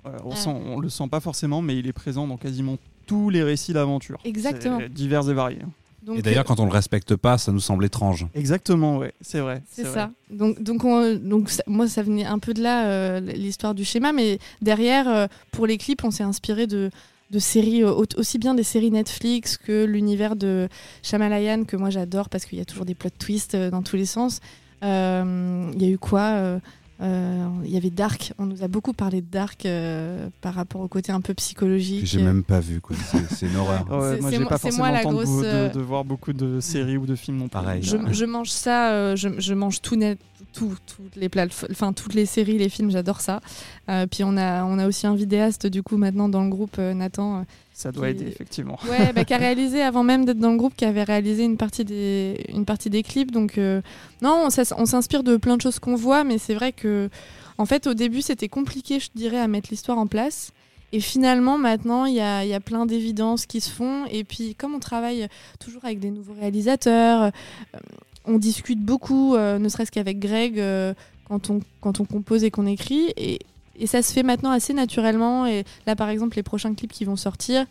Ouais, 0.06 0.12
on, 0.24 0.30
Ouais. 0.30 0.36
sent, 0.36 0.50
on 0.50 0.80
le 0.80 0.90
sent 0.90 1.08
pas 1.10 1.20
forcément, 1.22 1.62
mais 1.62 1.78
il 1.78 1.88
est 1.88 1.94
présent 1.94 2.28
dans 2.28 2.38
quasiment 2.38 2.78
tous 3.08 3.30
les 3.30 3.42
récits 3.44 3.74
d'aventure. 3.74 4.20
Exactement. 4.26 4.80
Divers 4.90 5.30
et 5.30 5.34
variés. 5.34 5.60
Donc, 6.06 6.18
Et 6.18 6.22
d'ailleurs, 6.22 6.42
euh, 6.42 6.44
quand 6.44 6.60
on 6.60 6.66
le 6.66 6.72
respecte 6.72 7.16
pas, 7.16 7.38
ça 7.38 7.52
nous 7.52 7.60
semble 7.60 7.86
étrange. 7.86 8.28
Exactement, 8.36 8.98
ouais, 8.98 9.14
c'est 9.22 9.40
vrai. 9.40 9.62
C'est 9.72 9.84
vrai. 9.84 9.94
ça. 9.94 10.12
Donc, 10.30 10.62
donc, 10.62 10.84
on- 10.84 11.16
donc 11.16 11.50
ça- 11.50 11.64
moi, 11.68 11.88
ça 11.88 12.04
venait 12.04 12.26
un 12.26 12.40
peu 12.40 12.54
de 12.54 12.62
là, 12.62 12.88
euh, 12.88 13.20
l'histoire 13.20 13.74
du 13.74 13.86
schéma. 13.86 14.12
Mais 14.12 14.40
derrière, 14.62 15.08
euh, 15.08 15.28
pour 15.52 15.66
les 15.68 15.78
clips, 15.78 16.04
on 16.04 16.12
s'est 16.12 16.24
inspiré 16.24 16.68
de, 16.68 16.90
de 17.32 17.40
séries, 17.40 17.84
au- 17.84 18.06
aussi 18.18 18.38
bien 18.38 18.54
des 18.54 18.64
séries 18.64 18.92
Netflix 18.92 19.58
que 19.58 19.86
l'univers 19.86 20.36
de 20.36 20.68
Shyamalan, 21.04 21.64
que 21.64 21.78
moi 21.78 21.90
j'adore 21.90 22.30
parce 22.30 22.46
qu'il 22.46 22.58
y 22.60 22.62
a 22.62 22.66
toujours 22.66 22.86
des 22.86 22.96
plot 22.96 23.10
twists 23.18 23.56
euh, 23.56 23.72
dans 23.72 23.82
tous 23.82 23.96
les 23.96 24.06
sens. 24.06 24.40
Euh, 24.84 25.72
Il 25.76 25.82
y 25.82 25.86
a 25.86 25.90
eu 25.90 25.98
quoi 25.98 26.22
euh, 26.22 26.44
euh, 26.56 26.60
Il 27.02 27.70
y 27.70 27.78
avait 27.78 27.90
Dark, 27.90 28.34
on 28.38 28.46
nous 28.46 28.64
a 28.64 28.68
beaucoup 28.68 28.94
parlé 28.94 29.22
de 29.22 29.28
Dark 29.30 29.66
euh, 29.66 30.30
par 30.42 30.54
rapport 30.54 30.82
au 30.82 30.88
côté 30.88 31.12
un 31.12 31.22
peu 31.22 31.34
Que 31.34 31.38
psychologique. 31.38 32.06
j'ai 32.06 32.22
même 32.22 32.44
pas 32.44 32.60
vu, 32.60 32.80
quoi. 32.82 32.96
C'est- 33.12 33.34
C'est 33.36 33.48
une 33.48 33.56
horreur. 33.58 33.86
Ouais, 33.90 34.16
C'est- 34.16 34.22
moi, 34.22 34.30
c'est 34.30 34.36
j'ai 34.38 34.42
moi- 34.42 34.50
pas 34.50 34.58
c'est 34.58 34.62
forcément 34.72 34.84
moi 34.86 34.92
la 34.92 35.04
de, 35.06 35.10
grosse, 35.12 35.42
de- 35.42 35.46
euh, 35.46 35.70
de 35.70 35.80
voir 35.82 36.06
beaucoup 36.06 36.34
de 36.34 36.60
séries 36.60 36.98
ou 36.98 37.06
de 37.06 37.16
films 37.16 37.38
non 37.38 37.44
plus. 37.48 37.52
Pareil. 37.52 37.84
Je, 37.84 37.98
je 38.12 38.26
mange 38.26 38.50
ça, 38.50 38.92
euh, 38.92 39.16
je, 39.16 39.30
je 39.40 39.54
mange 39.54 39.82
tout 39.82 39.96
net, 39.96 40.20
tout, 40.54 40.76
toutes 40.86 41.16
les 41.16 41.30
enfin 41.72 41.94
toutes 41.94 42.14
les 42.14 42.26
séries, 42.26 42.58
les 42.58 42.70
films, 42.70 42.92
j'adore 42.92 43.20
ça. 43.22 43.42
Euh, 43.90 44.08
puis 44.08 44.24
on 44.24 44.38
a, 44.38 44.64
on 44.64 44.80
a 44.80 44.88
aussi 44.88 45.08
un 45.08 45.16
vidéaste 45.16 45.68
du 45.68 45.84
coup 45.84 45.98
maintenant 45.98 46.30
dans 46.30 46.44
le 46.44 46.50
groupe, 46.50 46.76
euh, 46.80 46.94
Nathan, 46.94 47.40
euh, 47.40 47.42
Ça 47.74 47.92
doit 47.92 48.12
qui- 48.14 48.22
aider, 48.22 48.32
effectivement. 48.32 48.78
ouais, 48.90 49.12
bah, 49.14 49.26
qui 49.26 49.34
a 49.34 49.38
réalisé 49.48 49.82
avant 49.82 50.04
même 50.04 50.26
d'être 50.26 50.40
dans 50.40 50.52
le 50.52 50.58
groupe, 50.58 50.76
qui 50.76 50.86
avait 50.86 51.04
réalisé 51.04 51.44
une 51.44 51.58
partie 51.58 51.84
des, 51.84 52.46
une 52.50 52.66
partie 52.66 52.90
des 52.90 53.04
clips. 53.04 53.32
Donc 53.32 53.58
euh, 53.58 53.82
non, 54.22 54.48
on, 54.78 54.86
s'inspire 54.86 55.24
de 55.24 55.38
plein 55.38 55.58
de 55.58 55.62
choses 55.62 55.80
qu'on 55.80 55.96
voit, 55.96 56.24
mais 56.24 56.38
c'est 56.38 56.54
vrai 56.54 56.72
que 56.72 57.10
en 57.58 57.66
fait 57.66 57.88
au 57.88 57.94
début 57.94 58.22
c'était 58.22 58.50
compliqué, 58.50 59.00
je 59.00 59.10
dirais, 59.16 59.40
à 59.40 59.48
mettre 59.48 59.70
l'histoire 59.72 59.98
en 59.98 60.08
place. 60.08 60.52
Et 60.96 61.00
finalement, 61.00 61.58
maintenant, 61.58 62.06
il 62.06 62.14
y 62.14 62.20
a, 62.22 62.46
y 62.46 62.54
a 62.54 62.60
plein 62.60 62.86
d'évidences 62.86 63.48
qui 63.48 63.62
se 63.62 63.72
font. 63.72 64.06
Et 64.12 64.24
puis, 64.24 64.54
comme 64.54 64.76
on 64.76 64.80
travaille 64.80 65.28
toujours 65.60 65.84
avec 65.86 65.98
des 66.00 66.12
nouveaux 66.12 66.36
réalisateurs, 66.40 67.24
euh, 67.24 67.80
on 68.26 68.38
discute 68.38 68.80
beaucoup, 68.80 69.36
euh, 69.36 69.60
ne 69.60 69.70
serait-ce 69.70 69.92
qu'avec 69.92 70.20
Greg, 70.20 70.60
euh, 70.60 70.94
quand, 71.28 71.50
on, 71.50 71.60
quand 71.82 72.00
on 72.00 72.06
compose 72.06 72.44
et 72.44 72.52
qu'on 72.52 72.66
écrit. 72.66 73.14
Et, 73.18 73.40
et 73.80 73.88
ça 73.88 74.02
se 74.02 74.14
fait 74.14 74.24
maintenant 74.24 74.52
assez 74.52 74.74
naturellement. 74.74 75.46
Et 75.46 75.64
là, 75.86 75.96
par 75.96 76.10
exemple, 76.10 76.36
les 76.36 76.44
prochains 76.44 76.74
clips 76.74 76.92
qui 76.92 77.06
vont 77.06 77.16
sortir, 77.16 77.66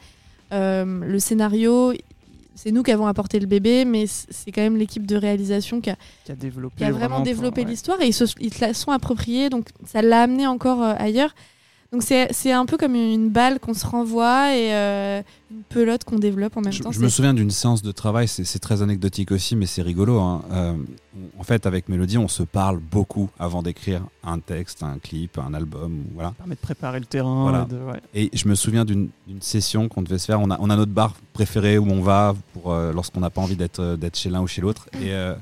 euh, 0.52 0.84
le 0.84 1.18
scénario, 1.18 1.92
c'est 2.54 2.70
nous 2.70 2.82
qui 2.82 2.92
avons 2.92 3.06
apporté 3.06 3.40
le 3.40 3.46
bébé, 3.46 3.84
mais 3.84 4.06
c'est 4.06 4.52
quand 4.52 4.60
même 4.60 4.76
l'équipe 4.76 5.06
de 5.06 5.16
réalisation 5.16 5.80
qui 5.80 5.90
a, 5.90 5.96
Qui 6.24 6.32
a 6.32 6.34
développé, 6.34 6.76
qui 6.76 6.84
a 6.84 6.92
vraiment, 6.92 7.20
développé 7.20 7.62
ouais. 7.62 7.68
l'histoire 7.68 8.00
et 8.02 8.08
ils 8.08 8.12
se 8.12 8.24
ils 8.40 8.52
la 8.60 8.74
sont 8.74 8.90
appropriés, 8.90 9.48
donc 9.48 9.68
ça 9.86 10.02
l'a 10.02 10.22
amené 10.22 10.46
encore 10.46 10.82
ailleurs. 10.82 11.34
Donc 11.92 12.02
c'est 12.02 12.28
c'est 12.32 12.52
un 12.52 12.64
peu 12.64 12.78
comme 12.78 12.94
une 12.94 13.28
balle 13.28 13.60
qu'on 13.60 13.74
se 13.74 13.84
renvoie 13.86 14.56
et 14.56 14.72
euh, 14.72 15.22
une 15.50 15.62
pelote 15.64 16.04
qu'on 16.04 16.18
développe 16.18 16.56
en 16.56 16.62
même 16.62 16.72
Je, 16.72 16.82
temps. 16.82 16.90
je 16.90 16.98
me 17.00 17.08
souviens 17.10 17.34
d'une 17.34 17.50
séance 17.50 17.82
de 17.82 17.92
travail, 17.92 18.26
c'est 18.28 18.58
très 18.58 18.80
anecdotique 18.80 19.30
aussi, 19.30 19.56
mais 19.56 19.66
c'est 19.66 19.82
rigolo. 19.82 20.18
hein. 20.18 20.42
Euh, 20.52 20.72
en 21.38 21.42
fait, 21.42 21.66
avec 21.66 21.90
Mélodie, 21.90 22.16
on 22.16 22.28
se 22.28 22.42
parle 22.44 22.78
beaucoup 22.78 23.28
avant 23.38 23.62
d'écrire 23.62 24.00
un 24.24 24.38
texte, 24.38 24.82
un 24.82 24.96
clip, 24.98 25.36
un 25.36 25.52
album. 25.52 25.92
ou 25.98 26.14
Voilà. 26.14 26.30
Ça 26.30 26.34
permet 26.38 26.54
de 26.54 26.60
préparer 26.60 26.98
le 26.98 27.04
terrain. 27.04 27.42
Voilà. 27.42 27.66
et 27.68 27.74
de- 27.74 27.78
ouais. 27.80 28.00
Et 28.14 28.30
je 28.32 28.48
me 28.48 28.54
souviens 28.54 28.86
d'une 28.86 29.10
d'une 29.28 29.42
session 29.42 29.88
qu'on 29.90 30.00
devait 30.00 30.16
se 30.18 30.24
faire. 30.24 30.40
On 30.40 30.50
a, 30.50 30.56
on 30.60 30.70
a 30.70 30.76
notre 30.76 30.92
bar 30.92 31.12
préféré 31.34 31.76
où 31.76 31.86
on 31.90 32.00
va 32.00 32.34
pour 32.54 32.72
euh, 32.72 32.92
lorsqu'on 32.94 33.20
n'a 33.20 33.28
pas 33.28 33.42
envie 33.42 33.56
d'être 33.56 33.96
d'être 33.96 34.16
chez 34.16 34.30
l'un 34.30 34.40
ou 34.40 34.46
chez 34.46 34.62
l'autre. 34.62 34.88
Euh, 34.96 35.34
et 35.34 35.36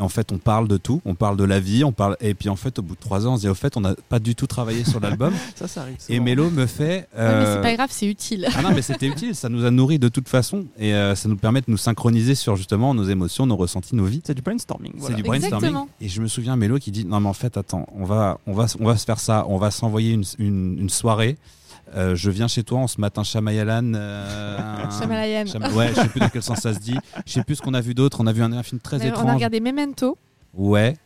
en 0.00 0.08
fait, 0.08 0.32
on 0.32 0.38
parle 0.38 0.68
de 0.68 0.76
tout. 0.76 1.00
On 1.04 1.14
parle 1.14 1.36
de 1.36 1.44
la 1.44 1.60
vie. 1.60 1.84
On 1.84 1.92
parle. 1.92 2.16
Et 2.20 2.34
puis 2.34 2.48
en 2.48 2.56
fait, 2.56 2.78
au 2.78 2.82
bout 2.82 2.94
de 2.94 3.00
trois 3.00 3.26
ans, 3.26 3.34
on 3.34 3.36
se 3.36 3.42
dit 3.42 3.48
au 3.48 3.54
fait, 3.54 3.76
on 3.76 3.80
n'a 3.80 3.94
pas 4.08 4.18
du 4.18 4.34
tout 4.34 4.46
travaillé 4.46 4.84
sur 4.84 5.00
l'album. 5.00 5.32
Ça, 5.54 5.68
ça 5.68 5.82
arrive. 5.82 5.96
et. 6.08 6.20
Mélo 6.20 6.50
me 6.50 6.66
fait. 6.66 6.80
Ouais, 6.82 7.06
mais 7.14 7.20
euh, 7.22 7.56
c'est 7.56 7.62
pas 7.62 7.74
grave, 7.74 7.88
c'est 7.90 8.06
utile. 8.06 8.46
Ah 8.56 8.62
non, 8.62 8.70
mais 8.74 8.82
c'était 8.82 9.06
utile. 9.08 9.34
Ça 9.34 9.48
nous 9.48 9.64
a 9.64 9.70
nourris 9.70 9.98
de 9.98 10.08
toute 10.08 10.28
façon 10.28 10.66
et 10.78 10.94
euh, 10.94 11.14
ça 11.14 11.28
nous 11.28 11.36
permet 11.36 11.60
de 11.60 11.66
nous 11.68 11.76
synchroniser 11.76 12.34
sur 12.34 12.56
justement 12.56 12.94
nos 12.94 13.04
émotions, 13.04 13.46
nos 13.46 13.56
ressentis, 13.56 13.94
nos 13.94 14.04
vies. 14.04 14.22
C'est 14.24 14.34
du 14.34 14.42
brainstorming. 14.42 14.92
C'est 15.00 15.14
du 15.14 15.22
brainstorming. 15.22 15.56
Exactement. 15.56 15.88
Et 16.00 16.08
je 16.08 16.20
me 16.20 16.28
souviens 16.28 16.56
Mélo 16.56 16.78
qui 16.78 16.90
dit 16.90 17.04
non 17.04 17.20
mais 17.20 17.28
en 17.28 17.32
fait 17.32 17.56
attends 17.56 17.86
on 17.94 18.04
va 18.04 18.38
on 18.46 18.52
va 18.52 18.66
on 18.78 18.86
va 18.86 18.96
se 18.96 19.04
faire 19.04 19.20
ça 19.20 19.44
on 19.48 19.58
va 19.58 19.70
s'envoyer 19.70 20.12
une, 20.12 20.24
une, 20.38 20.78
une 20.78 20.90
soirée 20.90 21.36
Euh, 21.96 22.14
je 22.14 22.30
viens 22.30 22.46
chez 22.46 22.62
toi 22.62 22.78
on 22.78 22.86
se 22.86 23.00
mate 23.00 23.18
un 23.18 23.24
Shyamalan 23.24 23.94
euh, 23.94 24.56
ouais 25.74 25.88
je 25.88 26.00
sais 26.00 26.08
plus 26.08 26.20
dans 26.20 26.28
quel 26.28 26.42
sens 26.42 26.58
ça 26.60 26.72
se 26.72 26.78
dit. 26.78 26.96
Je 27.26 27.32
sais 27.32 27.42
plus 27.42 27.56
ce 27.56 27.62
qu'on 27.62 27.74
a 27.74 27.80
vu 27.80 27.94
d'autre. 27.94 28.18
On 28.20 28.26
a 28.26 28.32
vu 28.32 28.42
un, 28.42 28.52
un 28.52 28.62
film 28.62 28.80
très 28.80 28.96
a- 28.98 29.00
on 29.00 29.06
a 29.06 29.08
étrange. 29.08 29.34
regardé 29.34 29.60
Memento, 29.60 30.16
ouais. 30.54 30.96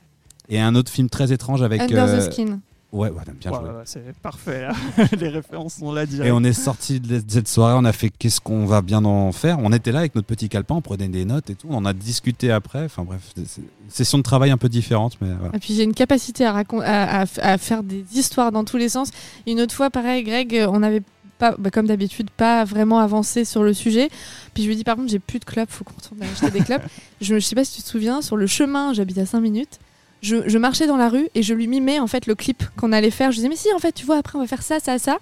Et 0.51 0.61
un 0.61 0.75
autre 0.75 0.93
film 0.93 1.09
très 1.09 1.33
étrange 1.33 1.63
avec 1.63 1.81
Under 1.81 2.05
euh, 2.05 2.19
the 2.29 2.33
Skin. 2.33 2.61
Ouais 2.95 3.11
ouais 3.11 3.23
bien 3.41 3.51
Ouais, 3.53 3.59
joué 3.59 3.69
ouais, 3.69 3.83
c'est 3.85 4.13
parfait. 4.23 4.63
là. 4.63 4.73
Les 5.21 5.29
références 5.29 5.75
sont 5.75 5.93
là 5.93 6.07
direct. 6.07 6.27
et 6.29 6.33
on 6.33 6.43
est 6.45 6.53
sorti 6.53 7.01
de 7.01 7.21
cette 7.27 7.49
soirée, 7.49 7.75
on 7.77 7.85
a 7.85 7.93
fait 7.93 8.09
qu'est-ce 8.11 8.41
qu'on 8.41 8.65
va 8.67 8.81
bien 8.83 9.05
en 9.05 9.33
faire. 9.33 9.59
On 9.61 9.73
était 9.73 9.93
là 9.93 9.99
avec 10.01 10.15
notre 10.15 10.27
petit 10.27 10.49
calepin, 10.49 10.77
on 10.77 10.81
prenait 10.81 11.09
des 11.09 11.25
notes 11.25 11.51
et 11.51 11.55
tout. 11.55 11.67
On 11.71 11.77
en 11.77 11.85
a 11.85 11.93
discuté 11.93 12.51
après. 12.51 12.85
Enfin 12.85 13.03
bref, 13.05 13.33
c'est- 13.47 13.63
session 13.89 14.19
de 14.19 14.23
travail 14.23 14.51
un 14.51 14.57
peu 14.57 14.69
différente, 14.69 15.17
mais 15.21 15.29
voilà. 15.39 15.55
Et 15.55 15.59
puis 15.59 15.75
j'ai 15.75 15.83
une 15.85 15.95
capacité 15.95 16.45
à, 16.47 16.53
racon- 16.53 16.81
à, 16.83 17.23
à- 17.23 17.53
à 17.53 17.59
faire 17.59 17.83
des 17.83 18.05
histoires 18.15 18.53
dans 18.53 18.65
tous 18.65 18.77
les 18.77 18.89
sens. 18.89 19.11
Une 19.47 19.61
autre 19.61 19.75
fois, 19.75 19.91
pareil, 19.91 20.23
Greg, 20.25 20.65
on 20.69 20.83
avait 20.83 21.03
pas, 21.39 21.57
bah, 21.59 21.71
comme 21.71 21.87
d'habitude, 21.89 22.31
pas 22.31 22.65
vraiment 22.65 23.01
avancé 23.01 23.45
sur 23.45 23.65
le 23.65 23.75
sujet. 23.75 24.09
Puis 24.55 24.63
je 24.63 24.69
lui 24.69 24.77
dis 24.77 24.85
par 24.85 24.95
contre, 24.97 25.11
j'ai 25.11 25.19
plus 25.19 25.41
de 25.41 25.45
clopes, 25.45 25.69
faut 25.71 25.83
qu'on 25.83 25.95
retourne 25.97 26.23
acheter 26.23 26.51
des 26.51 26.65
clopes. 26.65 26.83
Je, 27.21 27.35
je 27.37 27.41
sais 27.41 27.55
pas 27.57 27.65
si 27.65 27.77
tu 27.77 27.83
te 27.83 27.89
souviens, 27.89 28.21
sur 28.23 28.37
le 28.37 28.47
chemin, 28.47 28.93
j'habite 28.93 29.19
à 29.19 29.27
5 29.27 29.41
minutes. 29.41 29.79
Je, 30.25 30.37
je 30.49 30.59
marchais 30.59 30.87
dans 30.87 30.97
la 30.97 31.09
rue 31.09 31.29
et 31.35 31.43
je 31.43 31.53
lui 31.55 31.67
mimais 31.69 32.01
en 32.01 32.07
fait 32.07 32.27
le 32.27 32.35
clip 32.35 32.63
qu'on 32.77 32.93
allait 32.93 33.11
faire. 33.11 33.31
Je 33.31 33.37
disais 33.37 33.49
mais 33.49 33.57
si 33.57 33.69
en 33.75 33.79
fait 33.79 33.93
tu 33.93 34.07
vois 34.07 34.17
après 34.17 34.37
on 34.39 34.41
va 34.41 34.47
faire 34.47 34.63
ça 34.63 34.81
ça 34.81 34.99
ça. 34.99 35.19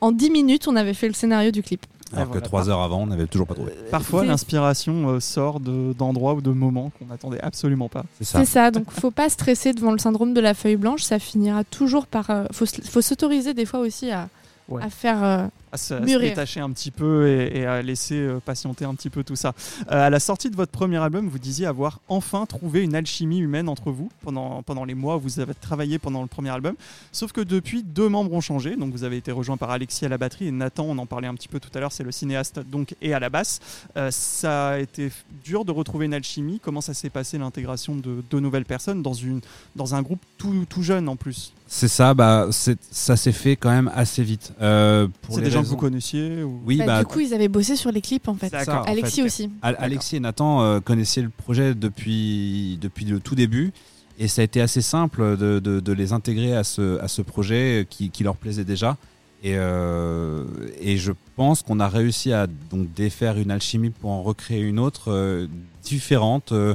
En 0.00 0.12
10 0.12 0.30
minutes 0.30 0.68
on 0.68 0.76
avait 0.76 0.94
fait 0.94 1.08
le 1.08 1.14
scénario 1.14 1.50
du 1.50 1.62
clip. 1.62 1.84
Alors 2.12 2.26
voilà. 2.26 2.40
que 2.40 2.44
trois 2.46 2.68
heures 2.70 2.80
avant, 2.82 3.02
on 3.02 3.06
n'avait 3.08 3.26
toujours 3.26 3.46
pas 3.48 3.54
trouvé. 3.54 3.72
Parfois, 3.90 4.20
C'est- 4.20 4.28
l'inspiration 4.28 5.08
euh, 5.08 5.18
sort 5.20 5.58
de- 5.58 5.92
d'endroits 5.98 6.34
ou 6.34 6.40
de 6.42 6.50
moments 6.52 6.92
qu'on 6.96 7.06
n'attendait 7.06 7.40
absolument 7.40 7.88
pas. 7.88 8.04
C'est 8.18 8.24
ça. 8.24 8.38
C'est 8.38 8.44
ça, 8.52 8.70
donc 8.70 8.88
faut 8.92 9.10
pas 9.10 9.28
stresser 9.28 9.72
devant 9.72 9.90
le 9.90 9.98
syndrome 9.98 10.32
de 10.32 10.40
la 10.40 10.54
feuille 10.54 10.76
blanche, 10.76 11.02
ça 11.02 11.18
finira 11.18 11.64
toujours 11.64 12.06
par. 12.06 12.30
euh, 12.30 12.44
faut 12.52 13.00
s'autoriser 13.02 13.52
des 13.54 13.64
fois 13.66 13.80
aussi 13.80 14.12
à, 14.12 14.28
Ouais. 14.68 14.82
à 14.82 14.90
faire. 14.90 15.24
euh, 15.24 15.46
à 15.74 15.76
se, 15.76 15.94
à 15.94 15.98
se 15.98 16.04
Mûrir. 16.04 16.30
détacher 16.30 16.60
un 16.60 16.70
petit 16.70 16.90
peu 16.90 17.28
et, 17.28 17.58
et 17.58 17.66
à 17.66 17.82
laisser 17.82 18.16
euh, 18.16 18.40
patienter 18.40 18.84
un 18.84 18.94
petit 18.94 19.10
peu 19.10 19.24
tout 19.24 19.36
ça. 19.36 19.52
Euh, 19.90 20.06
à 20.06 20.10
la 20.10 20.20
sortie 20.20 20.50
de 20.50 20.56
votre 20.56 20.72
premier 20.72 20.98
album, 20.98 21.28
vous 21.28 21.38
disiez 21.38 21.66
avoir 21.66 22.00
enfin 22.08 22.46
trouvé 22.46 22.82
une 22.82 22.94
alchimie 22.94 23.40
humaine 23.40 23.68
entre 23.68 23.90
vous 23.90 24.10
pendant, 24.22 24.62
pendant 24.62 24.84
les 24.84 24.94
mois 24.94 25.16
où 25.16 25.20
vous 25.20 25.40
avez 25.40 25.54
travaillé 25.54 25.98
pendant 25.98 26.22
le 26.22 26.28
premier 26.28 26.50
album. 26.50 26.74
Sauf 27.12 27.32
que 27.32 27.40
depuis, 27.40 27.82
deux 27.82 28.08
membres 28.08 28.32
ont 28.32 28.40
changé. 28.40 28.76
Donc 28.76 28.92
vous 28.92 29.04
avez 29.04 29.16
été 29.16 29.32
rejoint 29.32 29.56
par 29.56 29.70
Alexis 29.70 30.04
à 30.04 30.08
la 30.08 30.18
batterie 30.18 30.48
et 30.48 30.52
Nathan, 30.52 30.84
on 30.88 30.98
en 30.98 31.06
parlait 31.06 31.28
un 31.28 31.34
petit 31.34 31.48
peu 31.48 31.60
tout 31.60 31.70
à 31.74 31.80
l'heure, 31.80 31.92
c'est 31.92 32.04
le 32.04 32.12
cinéaste 32.12 32.60
donc 32.70 32.94
et 33.02 33.12
à 33.12 33.18
la 33.18 33.30
basse. 33.30 33.60
Euh, 33.96 34.10
ça 34.10 34.68
a 34.68 34.78
été 34.78 35.10
dur 35.44 35.64
de 35.64 35.72
retrouver 35.72 36.06
une 36.06 36.14
alchimie. 36.14 36.60
Comment 36.62 36.80
ça 36.80 36.94
s'est 36.94 37.10
passé 37.10 37.38
l'intégration 37.38 37.96
de 37.96 38.22
deux 38.30 38.40
nouvelles 38.40 38.64
personnes 38.64 39.02
dans, 39.02 39.12
une, 39.12 39.40
dans 39.74 39.94
un 39.94 40.02
groupe 40.02 40.20
tout, 40.38 40.64
tout 40.68 40.82
jeune 40.82 41.08
en 41.08 41.16
plus? 41.16 41.52
C'est 41.66 41.88
ça, 41.88 42.14
bah, 42.14 42.48
ça 42.50 43.16
s'est 43.16 43.32
fait 43.32 43.56
quand 43.56 43.70
même 43.70 43.90
assez 43.94 44.22
vite. 44.22 44.52
Euh, 44.60 45.08
pour 45.22 45.34
C'est 45.34 45.40
les 45.40 45.46
des 45.46 45.52
gens 45.52 45.62
que 45.64 45.70
vous 45.70 45.76
connaissiez 45.76 46.42
ou... 46.42 46.60
Oui, 46.66 46.78
bah, 46.78 46.86
bah, 46.86 46.98
du 47.00 47.06
coup, 47.06 47.20
ils 47.20 47.34
avaient 47.34 47.48
bossé 47.48 47.76
sur 47.76 47.90
les 47.92 48.00
clips 48.00 48.28
en 48.28 48.34
fait. 48.34 48.54
En 48.68 48.82
Alexis 48.82 49.16
fait. 49.20 49.26
aussi. 49.26 49.50
Al- 49.62 49.76
Alexis 49.78 50.16
et 50.16 50.20
Nathan 50.20 50.62
euh, 50.62 50.80
connaissaient 50.80 51.22
le 51.22 51.30
projet 51.30 51.74
depuis, 51.74 52.78
depuis 52.80 53.04
le 53.04 53.20
tout 53.20 53.34
début. 53.34 53.72
Et 54.18 54.28
ça 54.28 54.42
a 54.42 54.44
été 54.44 54.60
assez 54.60 54.80
simple 54.82 55.36
de, 55.36 55.58
de- 55.58 55.80
de 55.80 55.92
les 55.92 56.12
intégrer 56.12 56.54
à 56.56 56.62
ce, 56.62 57.00
à 57.00 57.08
ce 57.08 57.20
projet 57.22 57.86
qui, 57.90 58.10
qui 58.10 58.22
leur 58.22 58.36
plaisait 58.36 58.64
déjà. 58.64 58.96
Et, 59.42 59.54
euh, 59.56 60.44
et 60.80 60.96
je 60.96 61.12
pense 61.36 61.62
qu'on 61.62 61.80
a 61.80 61.88
réussi 61.88 62.32
à 62.32 62.46
donc 62.46 62.92
défaire 62.94 63.38
une 63.38 63.50
alchimie 63.50 63.90
pour 63.90 64.10
en 64.10 64.22
recréer 64.22 64.60
une 64.62 64.78
autre 64.78 65.10
euh, 65.12 65.46
différente, 65.82 66.52
euh, 66.52 66.74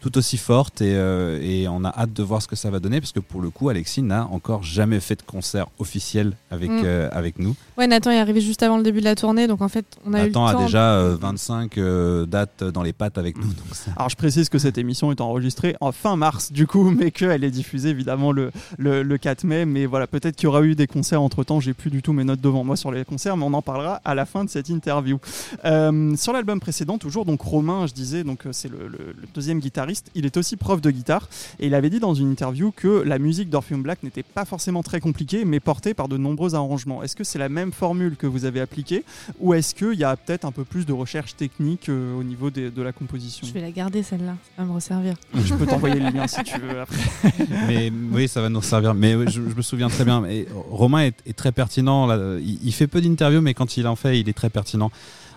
tout 0.00 0.16
aussi 0.18 0.36
forte. 0.38 0.80
Et, 0.80 0.94
euh, 0.94 1.38
et 1.42 1.68
on 1.68 1.84
a 1.84 1.88
hâte 1.90 2.12
de 2.12 2.22
voir 2.22 2.40
ce 2.42 2.48
que 2.48 2.56
ça 2.56 2.70
va 2.70 2.80
donner 2.80 3.00
parce 3.00 3.12
que 3.12 3.20
pour 3.20 3.40
le 3.40 3.50
coup, 3.50 3.68
Alexis 3.68 4.02
n'a 4.02 4.26
encore 4.26 4.62
jamais 4.62 5.00
fait 5.00 5.16
de 5.16 5.22
concert 5.22 5.66
officiel 5.78 6.32
avec, 6.50 6.70
Mm. 6.70 6.82
euh, 6.84 7.08
avec 7.12 7.38
nous. 7.38 7.54
Ouais, 7.78 7.86
Nathan 7.86 8.10
est 8.10 8.18
arrivé 8.18 8.40
juste 8.40 8.62
avant 8.62 8.76
le 8.78 8.82
début 8.82 9.00
de 9.00 9.04
la 9.04 9.14
tournée, 9.14 9.46
donc 9.46 9.60
en 9.62 9.68
fait, 9.68 9.84
on 10.06 10.14
a 10.14 10.18
eu 10.20 10.22
le 10.22 10.26
Nathan 10.28 10.50
temps. 10.52 10.58
a 10.58 10.62
déjà 10.64 10.92
euh, 10.94 11.16
25 11.20 11.78
euh, 11.78 12.26
dates 12.26 12.64
dans 12.64 12.82
les 12.82 12.92
pattes 12.92 13.18
avec 13.18 13.36
nous. 13.36 13.44
Donc 13.46 13.74
ça- 13.74 13.90
Alors 13.96 14.08
je 14.08 14.16
précise 14.16 14.48
que 14.48 14.58
cette 14.58 14.78
émission 14.78 15.10
est 15.12 15.20
enregistrée 15.20 15.76
en 15.80 15.92
fin 15.92 16.16
mars 16.16 16.50
du 16.52 16.66
coup, 16.66 16.90
mais 16.90 17.10
qu'elle 17.10 17.44
est 17.44 17.50
diffusée 17.50 17.90
évidemment 17.90 18.32
le, 18.32 18.50
le, 18.78 19.02
le 19.02 19.18
4 19.18 19.44
mai. 19.44 19.64
Mais 19.66 19.86
voilà, 19.86 20.06
peut-être 20.06 20.36
qu'il 20.36 20.44
y 20.44 20.48
aura 20.48 20.62
eu 20.62 20.74
des 20.74 20.86
concerts 20.86 21.20
entre 21.22 21.44
temps. 21.44 21.60
J'ai 21.60 21.74
plus 21.74 21.90
du 21.90 22.02
tout 22.02 22.12
mes 22.12 22.24
notes 22.24 22.40
devant 22.40 22.64
moi 22.64 22.76
sur 22.76 22.90
les 22.90 23.04
concerts, 23.04 23.36
mais 23.36 23.44
on 23.44 23.52
en 23.54 23.62
parlera 23.62 24.00
à 24.04 24.14
la 24.14 24.24
fin 24.26 24.44
de 24.44 24.50
cette 24.50 24.68
interview. 24.70 25.18
Euh, 25.64 26.16
sur 26.16 26.32
l'album 26.32 26.60
précédent, 26.60 26.98
toujours 26.98 27.24
donc 27.24 27.40
Romain, 27.42 27.86
je 27.86 27.92
disais, 27.92 28.24
donc 28.24 28.44
c'est 28.52 28.68
le, 28.70 28.88
le- 28.88 29.14
le 29.20 29.28
deuxième 29.34 29.58
guitariste. 29.60 29.89
Il 30.14 30.26
est 30.26 30.36
aussi 30.36 30.56
prof 30.56 30.80
de 30.80 30.90
guitare 30.90 31.28
et 31.58 31.66
il 31.66 31.74
avait 31.74 31.90
dit 31.90 32.00
dans 32.00 32.14
une 32.14 32.30
interview 32.30 32.72
que 32.72 33.02
la 33.04 33.18
musique 33.18 33.50
d'Orpheum 33.50 33.82
Black 33.82 34.02
n'était 34.02 34.22
pas 34.22 34.44
forcément 34.44 34.82
très 34.82 35.00
compliquée, 35.00 35.44
mais 35.44 35.60
portée 35.60 35.94
par 35.94 36.08
de 36.08 36.16
nombreux 36.16 36.54
arrangements. 36.54 37.02
Est-ce 37.02 37.16
que 37.16 37.24
c'est 37.24 37.38
la 37.38 37.48
même 37.48 37.72
formule 37.72 38.16
que 38.16 38.26
vous 38.26 38.44
avez 38.44 38.60
appliquée, 38.60 39.04
ou 39.38 39.54
est-ce 39.54 39.74
qu'il 39.74 39.98
y 39.98 40.04
a 40.04 40.16
peut-être 40.16 40.44
un 40.44 40.52
peu 40.52 40.64
plus 40.64 40.86
de 40.86 40.92
recherche 40.92 41.36
technique 41.36 41.88
euh, 41.88 42.14
au 42.18 42.22
niveau 42.22 42.50
des- 42.50 42.70
de 42.70 42.82
la 42.82 42.92
composition? 42.92 43.46
Je 43.46 43.52
vais 43.52 43.60
la 43.60 43.70
garder 43.70 44.02
celle-là, 44.02 44.36
ça 44.56 44.62
va 44.62 44.68
me 44.68 44.72
resservir. 44.74 45.14
je 45.34 45.54
peux 45.54 45.66
t'envoyer 45.70 46.00
le 46.00 46.10
lien 46.10 46.26
si 46.26 46.42
tu 46.44 46.58
veux 46.60 46.80
après. 46.80 46.96
mais 47.68 47.92
oui, 48.12 48.28
ça 48.28 48.40
va 48.40 48.48
nous 48.48 48.62
servir. 48.62 48.94
Mais 48.94 49.14
oui, 49.14 49.24
je, 49.28 49.32
je 49.48 49.54
me 49.54 49.62
souviens 49.62 49.88
très 49.88 50.04
bien. 50.04 50.24
Et 50.26 50.46
Romain 50.70 51.00
est, 51.00 51.16
est 51.26 51.36
très 51.36 51.52
pertinent. 51.52 52.06
là. 52.06 52.38
Il, 52.40 52.58
il 52.62 52.72
fait 52.72 52.86
peu 52.86 53.00
d'interviews, 53.00 53.40
mais 53.40 53.54
quand 53.54 53.76
il 53.76 53.86
en 53.86 53.96
fait, 53.96 54.18
il 54.20 54.28
est 54.28 54.32
très 54.32 54.50
pertinent. 54.50 54.90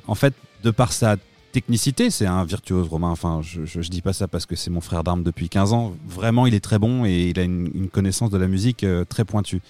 En 0.07 0.15
fait, 0.15 0.33
de 0.63 0.71
par 0.71 0.91
sa 0.93 1.15
technicité, 1.53 2.09
c'est 2.09 2.25
un 2.25 2.43
virtuose, 2.43 2.87
Romain. 2.89 3.09
Enfin, 3.11 3.39
je, 3.41 3.63
je, 3.63 3.81
je 3.81 3.89
dis 3.89 4.01
pas 4.01 4.11
ça 4.11 4.27
parce 4.27 4.45
que 4.45 4.57
c'est 4.57 4.69
mon 4.69 4.81
frère 4.81 5.05
d'armes 5.05 5.23
depuis 5.23 5.47
15 5.47 5.71
ans. 5.71 5.93
Vraiment, 6.05 6.45
il 6.45 6.53
est 6.53 6.59
très 6.59 6.79
bon 6.79 7.05
et 7.05 7.29
il 7.29 7.39
a 7.39 7.43
une, 7.43 7.69
une 7.73 7.87
connaissance 7.87 8.29
de 8.29 8.37
la 8.37 8.47
musique 8.47 8.83
euh, 8.83 9.05
très 9.05 9.23
pointue. 9.23 9.61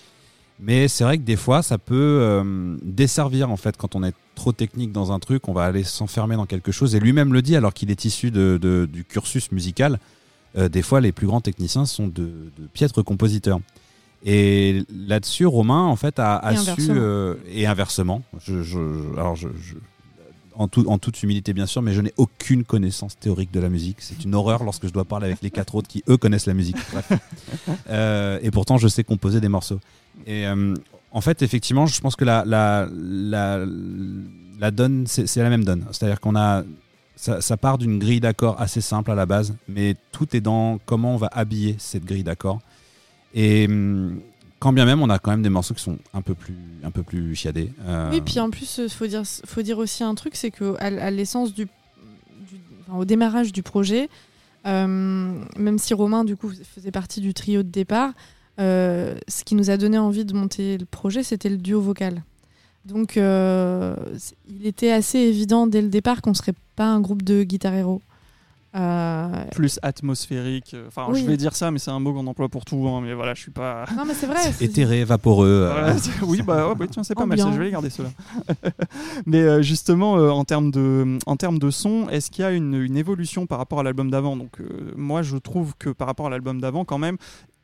Mais 0.60 0.88
c'est 0.88 1.04
vrai 1.04 1.18
que 1.18 1.24
des 1.24 1.36
fois, 1.36 1.62
ça 1.62 1.78
peut 1.78 1.94
euh, 2.22 2.76
desservir 2.84 3.52
en 3.52 3.58
fait 3.58 3.76
quand 3.78 3.96
on 3.96 4.04
est 4.04 4.14
trop 4.36 4.52
technique 4.54 4.92
dans 4.92 5.12
un 5.12 5.20
truc, 5.20 5.48
on 5.48 5.54
va 5.54 5.66
aller 5.66 5.84
s'enfermer 5.84 6.36
dans 6.36 6.46
quelque 6.46 6.72
chose. 6.72 6.96
Et 6.96 7.00
lui-même 7.00 7.34
le 7.34 7.42
dit 7.42 7.56
alors 7.56 7.74
qu'il 7.74 7.92
est 7.92 8.06
issu 8.06 8.32
de, 8.32 8.58
de- 8.62 8.88
du 8.92 9.04
cursus 9.04 9.52
musical. 9.52 10.00
euh, 10.58 10.70
des 10.70 10.82
fois, 10.82 11.02
les 11.02 11.12
plus 11.12 11.28
grands 11.28 11.42
techniciens 11.42 11.86
sont 11.86 12.08
de, 12.08 12.24
de 12.58 12.68
piètres 12.74 13.02
compositeurs. 13.02 13.60
Et 14.26 14.84
là-dessus, 15.08 15.46
Romain 15.46 15.82
en 15.84 15.96
fait 15.98 16.18
a, 16.20 16.36
a 16.36 16.54
Et 16.54 16.56
su 16.58 16.62
inversement. 16.70 16.96
euh, 16.98 17.36
et 17.52 17.66
inversement. 17.68 18.22
Je, 18.40 18.62
je- 18.64 19.14
alors 19.18 19.36
je- 19.36 19.50
en, 20.56 20.68
tout- 20.68 20.86
en 20.88 20.98
toute 20.98 21.22
humilité 21.24 21.54
bien 21.54 21.66
sûr, 21.66 21.82
mais 21.82 21.94
je 21.94 22.02
n'ai 22.02 22.14
aucune 22.18 22.64
connaissance 22.64 23.18
théorique 23.20 23.52
de 23.52 23.60
la 23.60 23.70
musique. 23.70 23.98
C'est 24.00 24.24
une 24.24 24.36
horreur 24.36 24.64
lorsque 24.64 24.88
je 24.88 24.92
dois 24.94 25.06
parler 25.06 25.26
avec 25.28 25.42
les 25.42 25.52
quatre 25.52 25.76
autres 25.76 25.88
qui 25.88 26.04
eux 26.10 26.18
connaissent 26.18 26.46
la 26.48 26.54
musique. 26.54 26.78
Euh, 27.90 28.40
et 28.42 28.52
pourtant, 28.52 28.78
je 28.78 28.88
sais 28.88 29.04
composer 29.04 29.40
des 29.42 29.50
morceaux. 29.50 29.80
Et 30.26 30.48
euh, 30.48 30.74
en 31.12 31.22
fait, 31.22 31.42
effectivement, 31.42 31.86
je 31.86 32.00
pense 32.02 32.16
que 32.16 32.26
la, 32.26 32.44
la, 32.46 32.88
la, 32.92 33.66
la 34.60 34.72
donne, 34.72 35.06
c'est 35.08 35.28
c'est 35.28 35.42
la 35.44 35.50
même 35.50 35.64
donne. 35.64 35.86
C'est-à-dire 35.92 36.20
qu'on 36.20 36.36
a. 36.36 36.64
Ça, 37.16 37.42
ça 37.42 37.58
part 37.58 37.78
d'une 37.78 38.00
grille 38.00 38.20
d'accords 38.20 38.60
assez 38.60 38.82
simple 38.82 39.12
à 39.12 39.16
la 39.16 39.26
base, 39.28 39.54
mais 39.68 39.96
tout 40.12 40.36
est 40.36 40.42
dans 40.42 40.80
comment 40.86 41.14
on 41.14 41.18
va 41.18 41.30
habiller 41.32 41.76
cette 41.78 42.06
grille 42.06 42.24
d'accords. 42.24 42.60
Et 43.36 43.66
hum, 43.68 44.20
quand 44.64 44.72
bien 44.72 44.86
même, 44.86 45.02
on 45.02 45.10
a 45.10 45.20
quand 45.20 45.32
même 45.32 45.42
des 45.42 45.50
morceaux 45.50 45.74
qui 45.74 45.84
sont 45.84 45.98
un 46.14 46.22
peu 46.22 46.36
plus, 46.36 46.56
un 46.86 46.92
peu 46.92 47.04
plus 47.04 47.36
chiadés. 47.36 47.70
Euh, 47.82 48.10
Oui, 48.12 48.22
puis 48.22 48.40
en 48.40 48.50
plus, 48.50 48.80
il 48.82 48.90
faut 48.90 49.08
dire, 49.08 49.24
faut 49.46 49.62
dire 49.62 49.78
aussi 49.78 50.06
un 50.06 50.16
truc, 50.16 50.38
c'est 50.38 50.52
que 50.52 50.76
à, 50.80 51.12
l'essence 51.12 51.54
du, 51.54 51.68
au 52.96 53.04
démarrage 53.04 53.52
du 53.52 53.62
projet, 53.62 54.08
euh, 54.66 55.44
même 55.58 55.78
si 55.80 55.94
Romain 55.94 56.24
du 56.24 56.38
coup 56.38 56.50
faisait 56.50 56.92
partie 56.92 57.20
du 57.20 57.34
trio 57.34 57.62
de 57.62 57.68
départ, 57.68 58.14
euh, 58.62 59.18
ce 59.28 59.44
qui 59.44 59.56
nous 59.56 59.70
a 59.70 59.76
donné 59.76 59.98
envie 59.98 60.24
de 60.24 60.34
monter 60.34 60.78
le 60.78 60.86
projet, 60.86 61.24
c'était 61.24 61.50
le 61.50 61.58
duo 61.58 61.82
vocal. 61.82 62.24
Donc, 62.86 63.18
euh, 63.18 63.98
il 64.48 64.66
était 64.66 64.92
assez 64.92 65.20
évident 65.20 65.68
dès 65.68 65.82
le 65.82 65.90
départ 65.90 66.22
qu'on 66.22 66.34
serait 66.34 66.56
pas 66.78 66.88
un 66.88 67.02
groupe 67.02 67.24
de 67.24 67.44
guitar 67.44 67.74
héros. 67.74 68.02
Euh, 68.76 69.46
Plus 69.52 69.80
atmosphérique. 69.84 70.74
euh, 70.74 70.88
Enfin, 70.88 71.06
Oui. 71.10 71.22
je 71.22 71.26
vais 71.28 71.38
dire 71.38 71.56
ça, 71.56 71.70
mais 71.70 71.78
c'est 71.80 71.92
un 71.92 72.00
mot 72.00 72.12
qu'on 72.14 72.26
emploie 72.28 72.50
pour 72.50 72.66
tout. 72.66 72.88
hein, 72.88 73.02
mais 73.04 73.14
voilà, 73.14 73.34
je 73.36 73.42
suis 73.42 73.52
pas. 73.52 73.86
non, 73.96 74.04
mais 74.06 74.14
c'est 74.16 74.26
vrai. 74.26 74.52
c'est- 74.52 74.66
éthéré, 74.66 75.04
vaporeux. 75.04 75.48
euh, 75.48 75.72
Voilà, 75.72 75.96
oui, 76.24 76.42
bah, 76.42 76.74
bah, 76.78 76.86
tiens, 76.90 77.04
c'est 77.04 77.14
pas 77.16 77.26
mal, 77.26 77.40
Ambiant. 77.40 77.54
je 77.54 77.60
vais 77.60 77.66
les 77.66 77.72
garder 77.72 77.90
ceux-là. 77.90 78.10
Mais 79.26 79.42
euh, 79.42 79.62
justement, 79.62 80.18
euh, 80.18 80.30
en 80.30 80.44
termes 80.44 80.72
de, 80.72 81.18
en 81.26 81.36
termes 81.36 81.60
de 81.60 81.70
son, 81.70 82.10
est-ce 82.10 82.32
qu'il 82.32 82.42
y 82.44 82.46
a 82.46 82.52
une, 82.52 82.74
une 82.74 82.98
évolution 82.98 83.46
par 83.46 83.58
rapport 83.60 83.80
à 83.80 83.84
l'album 83.84 84.10
d'avant? 84.10 84.36
Donc, 84.38 84.60
euh, 84.60 84.92
moi, 84.96 85.22
je 85.22 85.38
trouve 85.38 85.74
que 85.78 85.90
par 85.90 86.08
rapport 86.08 86.26
à 86.28 86.30
l'album 86.30 86.60
d'avant, 86.60 86.84
quand 86.86 86.98
même, 86.98 87.18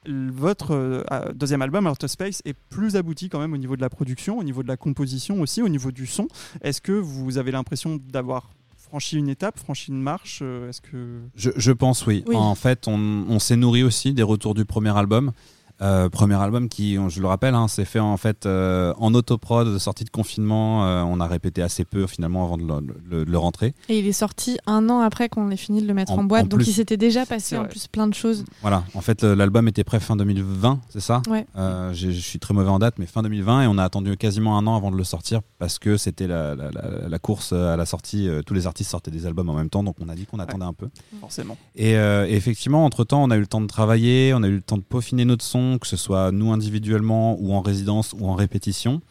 votre 0.07 0.71
euh, 0.73 1.03
deuxième 1.33 1.61
album, 1.61 1.85
Outer 1.87 2.07
Space, 2.07 2.41
est 2.45 2.55
plus 2.69 2.95
abouti 2.95 3.29
quand 3.29 3.39
même 3.39 3.53
au 3.53 3.57
niveau 3.57 3.75
de 3.75 3.81
la 3.81 3.89
production, 3.89 4.37
au 4.37 4.43
niveau 4.43 4.63
de 4.63 4.67
la 4.67 4.77
composition 4.77 5.41
aussi, 5.41 5.61
au 5.61 5.69
niveau 5.69 5.91
du 5.91 6.05
son. 6.07 6.27
Est-ce 6.61 6.81
que 6.81 6.91
vous 6.93 7.37
avez 7.37 7.51
l'impression 7.51 7.99
d'avoir 8.11 8.49
franchi 8.89 9.17
une 9.17 9.29
étape, 9.29 9.57
franchi 9.59 9.91
une 9.91 10.01
marche 10.01 10.39
euh, 10.41 10.67
Est-ce 10.69 10.81
que 10.81 11.21
Je, 11.35 11.51
je 11.55 11.71
pense 11.71 12.05
oui. 12.05 12.23
Oui. 12.27 12.35
En 12.35 12.55
fait, 12.55 12.87
on, 12.87 13.25
on 13.29 13.39
s'est 13.39 13.55
nourri 13.55 13.83
aussi 13.83 14.13
des 14.13 14.23
retours 14.23 14.55
du 14.55 14.65
premier 14.65 14.95
album. 14.97 15.31
Euh, 15.81 16.09
premier 16.09 16.35
album 16.35 16.67
qui, 16.67 16.97
je 17.09 17.21
le 17.21 17.27
rappelle, 17.27 17.55
hein, 17.55 17.67
s'est 17.69 17.85
fait 17.85 17.99
en 17.99 18.17
fait 18.17 18.45
euh, 18.45 18.93
en 18.97 19.13
autoprod, 19.13 19.67
de 19.73 19.77
sortie 19.77 20.03
de 20.03 20.09
confinement. 20.09 20.85
euh, 20.85 21.03
on 21.03 21.19
a 21.19 21.27
répété 21.27 21.61
assez 21.61 21.85
peu 21.85 22.05
finalement 22.07 22.43
avant 22.43 22.57
de 22.57 22.63
le, 22.63 22.93
le- 23.09 23.25
de 23.25 23.31
le 23.31 23.37
rentrer. 23.37 23.73
Et 23.87 23.99
il 23.99 24.07
est 24.07 24.11
sorti 24.11 24.57
un 24.67 24.89
an 24.89 24.99
après 24.99 25.29
qu'on 25.29 25.49
ait 25.51 25.55
fini 25.57 25.81
de 25.81 25.87
le 25.87 25.93
mettre 25.93 26.11
En- 26.11 26.19
en, 26.19 26.23
boîte, 26.25 26.45
en 26.45 26.47
donc 26.47 26.59
plus. 26.59 26.69
il 26.69 26.73
s'était 26.73 26.97
déjà 26.97 27.25
passé 27.25 27.57
en 27.57 27.65
plus 27.65 27.87
plein 27.87 28.07
de 28.07 28.13
choses. 28.13 28.43
Voilà. 28.61 28.83
En 28.93 29.01
fait, 29.01 29.23
l'album 29.23 29.67
était 29.67 29.83
prêt 29.83 29.99
fin 29.99 30.15
2020, 30.15 30.79
c'est 30.89 30.99
ça? 30.99 31.21
Ouais. 31.29 31.45
Euh, 31.57 31.93
Je 31.93 32.09
suis 32.11 32.39
très 32.39 32.53
mauvais 32.53 32.69
en 32.69 32.79
date, 32.79 32.95
mais 32.99 33.05
fin 33.05 33.23
2020 33.23 33.63
et 33.63 33.67
on 33.67 33.77
a 33.77 33.83
attendu 33.83 34.17
quasiment 34.17 34.57
un 34.57 34.67
an 34.67 34.75
avant 34.75 34.91
de 34.91 34.97
le 34.97 35.03
sortir 35.03 35.41
parce 35.59 35.79
que 35.79 35.97
c'était 35.97 36.27
la, 36.27 36.55
la- 36.55 36.71
la- 36.71 37.07
la 37.09 37.19
course 37.19 37.53
à 37.53 37.77
la 37.77 37.85
sortie. 37.85 38.27
euh, 38.27 38.41
Tous 38.41 38.53
les 38.53 38.67
artistes 38.67 38.91
sortaient 38.91 39.11
des 39.11 39.25
albums 39.25 39.49
en 39.49 39.53
même 39.53 39.69
temps, 39.69 39.83
donc 39.83 39.95
on 40.01 40.09
a 40.09 40.15
dit 40.15 40.25
qu'on 40.25 40.39
attendait 40.39 40.65
un 40.65 40.73
peu. 40.73 40.89
forcément 41.21 41.57
Et, 41.75 41.95
euh, 41.97 42.27
et 42.27 42.33
effectivement, 42.35 42.85
entre-temps, 42.85 43.23
on 43.23 43.29
a 43.31 43.37
eu 43.37 43.41
le 43.41 43.47
temps 43.47 43.61
de 43.61 43.67
travailler, 43.67 44.33
on 44.35 44.43
a 44.43 44.47
eu 44.47 44.55
le 44.55 44.61
temps 44.61 44.77
de 44.77 44.83
peaufiner 44.83 45.25
notre 45.25 45.43
son, 45.45 45.68
que 45.77 45.87
ce 45.87 45.97
soit 45.97 46.31
nous 46.31 46.51
individuellement 46.51 47.37
ou 47.39 47.53
en 47.53 47.61
résidence 47.61 48.13
ou 48.17 48.27
en 48.27 48.33
répétition. 48.33 49.01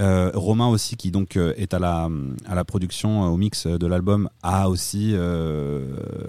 Euh, 0.00 0.32
Romain 0.34 0.66
aussi, 0.66 0.96
qui 0.96 1.12
donc 1.12 1.36
euh, 1.36 1.54
est 1.56 1.72
à 1.72 1.78
la, 1.78 2.08
à 2.46 2.54
la 2.56 2.64
production, 2.64 3.24
euh, 3.24 3.28
au 3.28 3.36
mix 3.36 3.68
de 3.68 3.86
l'album, 3.86 4.28
a 4.42 4.68
aussi, 4.68 5.14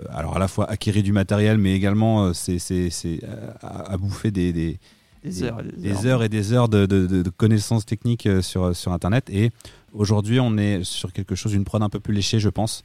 alors 0.09 0.35
à 0.35 0.39
la 0.39 0.47
fois 0.47 0.69
acquéri 0.69 1.01
du 1.03 1.11
matériel, 1.11 1.57
mais 1.57 1.73
également 1.73 2.31
c'est, 2.33 2.59
c'est, 2.59 2.89
c'est, 2.91 3.19
a, 3.61 3.97
bouffé 3.97 4.29
des, 4.31 4.53
des, 4.53 4.77
Des 5.23 5.41
heures 5.43 5.59
et 5.59 5.81
des 5.81 5.89
heures. 6.05 6.05
heures 6.05 6.23
et 6.23 6.29
des 6.29 6.53
heures 6.53 6.69
de, 6.69 6.85
de- 6.85 7.29
connaissances 7.31 7.85
techniques 7.87 8.29
sur, 8.41 8.75
sur 8.75 8.91
Internet. 8.93 9.29
Et 9.31 9.49
aujourd'hui, 9.93 10.39
on 10.39 10.57
est 10.57 10.83
sur 10.83 11.11
quelque 11.11 11.33
chose, 11.33 11.53
une 11.53 11.65
prod 11.65 11.81
un 11.81 11.89
peu 11.89 11.99
plus 11.99 12.13
léchée, 12.13 12.39
je 12.39 12.49
pense. 12.49 12.83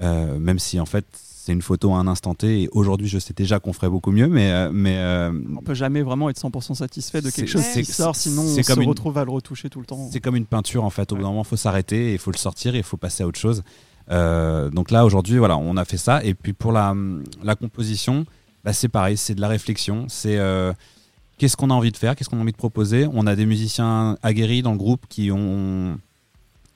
Même 0.00 0.58
si 0.58 0.80
en 0.80 0.86
fait, 0.86 1.04
c'est 1.44 1.52
une 1.52 1.60
photo 1.62 1.92
à 1.92 1.96
un 1.98 2.06
instant 2.06 2.34
T. 2.34 2.62
Et 2.62 2.68
aujourd'hui, 2.70 3.08
je 3.08 3.18
sais 3.18 3.34
déjà 3.34 3.58
qu'on 3.58 3.72
ferait 3.72 3.88
beaucoup 3.88 4.12
mieux, 4.12 4.28
mais, 4.28 4.52
euh, 4.52 4.70
mais 4.72 4.96
euh, 4.98 5.32
On 5.58 5.62
peut 5.62 5.74
jamais 5.74 6.02
vraiment 6.02 6.30
être 6.30 6.38
100% 6.40 6.74
satisfait 6.74 7.20
de 7.20 7.30
quelque 7.30 7.48
chose 7.48 7.64
qui 7.74 7.84
sort, 7.84 8.14
sinon 8.14 8.42
on 8.42 8.62
se 8.62 8.80
une- 8.80 8.88
retrouve 8.88 9.18
à 9.18 9.24
le 9.24 9.30
retoucher 9.32 9.68
tout 9.68 9.80
le 9.80 9.86
temps. 9.86 10.08
c'est 10.12 10.20
comme 10.20 10.36
une 10.36 10.46
peinture 10.46 10.84
en 10.84 10.90
fait. 10.90 11.10
Au 11.10 11.16
bout 11.16 11.22
d'un 11.22 11.28
moment, 11.30 11.42
il 11.42 11.48
faut 11.48 11.56
s'arrêter, 11.56 12.12
il 12.12 12.18
faut 12.18 12.30
le 12.30 12.36
sortir, 12.36 12.76
et 12.76 12.78
il 12.78 12.84
faut 12.84 12.96
passer 12.96 13.24
à 13.24 13.26
autre 13.26 13.40
chose. 13.40 13.64
Euh, 14.10 14.70
donc 14.70 14.92
là, 14.92 15.04
aujourd'hui, 15.04 15.38
voilà, 15.38 15.56
on 15.56 15.76
a 15.76 15.84
fait 15.84 15.96
ça. 15.96 16.22
Et 16.24 16.34
puis 16.34 16.52
pour 16.52 16.70
la, 16.70 16.94
la 17.42 17.56
composition, 17.56 18.24
bah, 18.62 18.72
c'est 18.72 18.88
pareil, 18.88 19.16
c'est 19.16 19.34
de 19.34 19.40
la 19.40 19.48
réflexion. 19.48 20.06
C'est 20.08 20.38
euh, 20.38 20.72
qu'est-ce 21.38 21.56
qu'on 21.56 21.70
a 21.70 21.74
envie 21.74 21.90
de 21.90 21.96
faire, 21.96 22.14
qu'est-ce 22.14 22.28
qu'on 22.28 22.38
a 22.38 22.42
envie 22.42 22.52
de 22.52 22.56
proposer? 22.56 23.08
On 23.12 23.26
a 23.26 23.34
des 23.34 23.46
musiciens 23.46 24.16
aguerris 24.22 24.62
dans 24.62 24.72
le 24.72 24.78
groupe 24.78 25.06
qui 25.08 25.32
ont. 25.32 25.98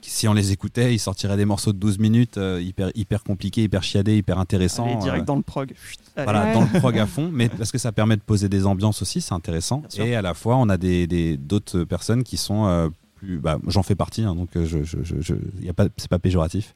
Si 0.08 0.28
on 0.28 0.32
les 0.34 0.52
écoutait, 0.52 0.94
ils 0.94 0.98
sortiraient 0.98 1.36
des 1.36 1.44
morceaux 1.44 1.72
de 1.72 1.78
12 1.78 1.98
minutes 1.98 2.38
euh, 2.38 2.60
hyper, 2.60 2.90
hyper 2.94 3.22
compliqués, 3.24 3.62
hyper 3.64 3.82
chiadés, 3.82 4.16
hyper 4.16 4.38
intéressants. 4.38 4.84
Allez, 4.86 4.96
direct 4.96 5.22
euh, 5.22 5.26
dans 5.26 5.36
le 5.36 5.42
prog. 5.42 5.72
Chut, 5.74 5.98
voilà, 6.16 6.44
Ouais. 6.46 6.52
dans 6.54 6.60
le 6.62 6.78
prog 6.80 6.98
à 6.98 7.06
fond, 7.06 7.30
mais 7.32 7.48
parce 7.48 7.72
que 7.72 7.78
ça 7.78 7.92
permet 7.92 8.16
de 8.16 8.22
poser 8.22 8.48
des 8.48 8.66
ambiances 8.66 9.02
aussi, 9.02 9.20
c'est 9.20 9.34
intéressant. 9.34 9.78
Bien 9.80 9.90
sûr. 9.90 10.04
Et 10.04 10.14
à 10.14 10.22
la 10.22 10.34
fois, 10.34 10.56
on 10.56 10.68
a 10.68 10.76
des 10.76 11.06
des- 11.06 11.36
d'autres 11.36 11.84
personnes 11.84 12.22
qui 12.24 12.36
sont 12.36 12.66
euh, 12.66 12.88
plus, 13.16 13.38
bah, 13.38 13.58
j'en 13.66 13.82
fais 13.82 13.94
partie, 13.94 14.22
hein, 14.22 14.34
donc 14.34 14.50
je, 14.54 14.82
je, 14.84 14.98
je, 15.02 15.14
je- 15.20 15.34
y 15.62 15.68
a 15.68 15.72
pas, 15.74 15.86
c'est 15.96 16.08
pas 16.10 16.18
péjoratif, 16.18 16.74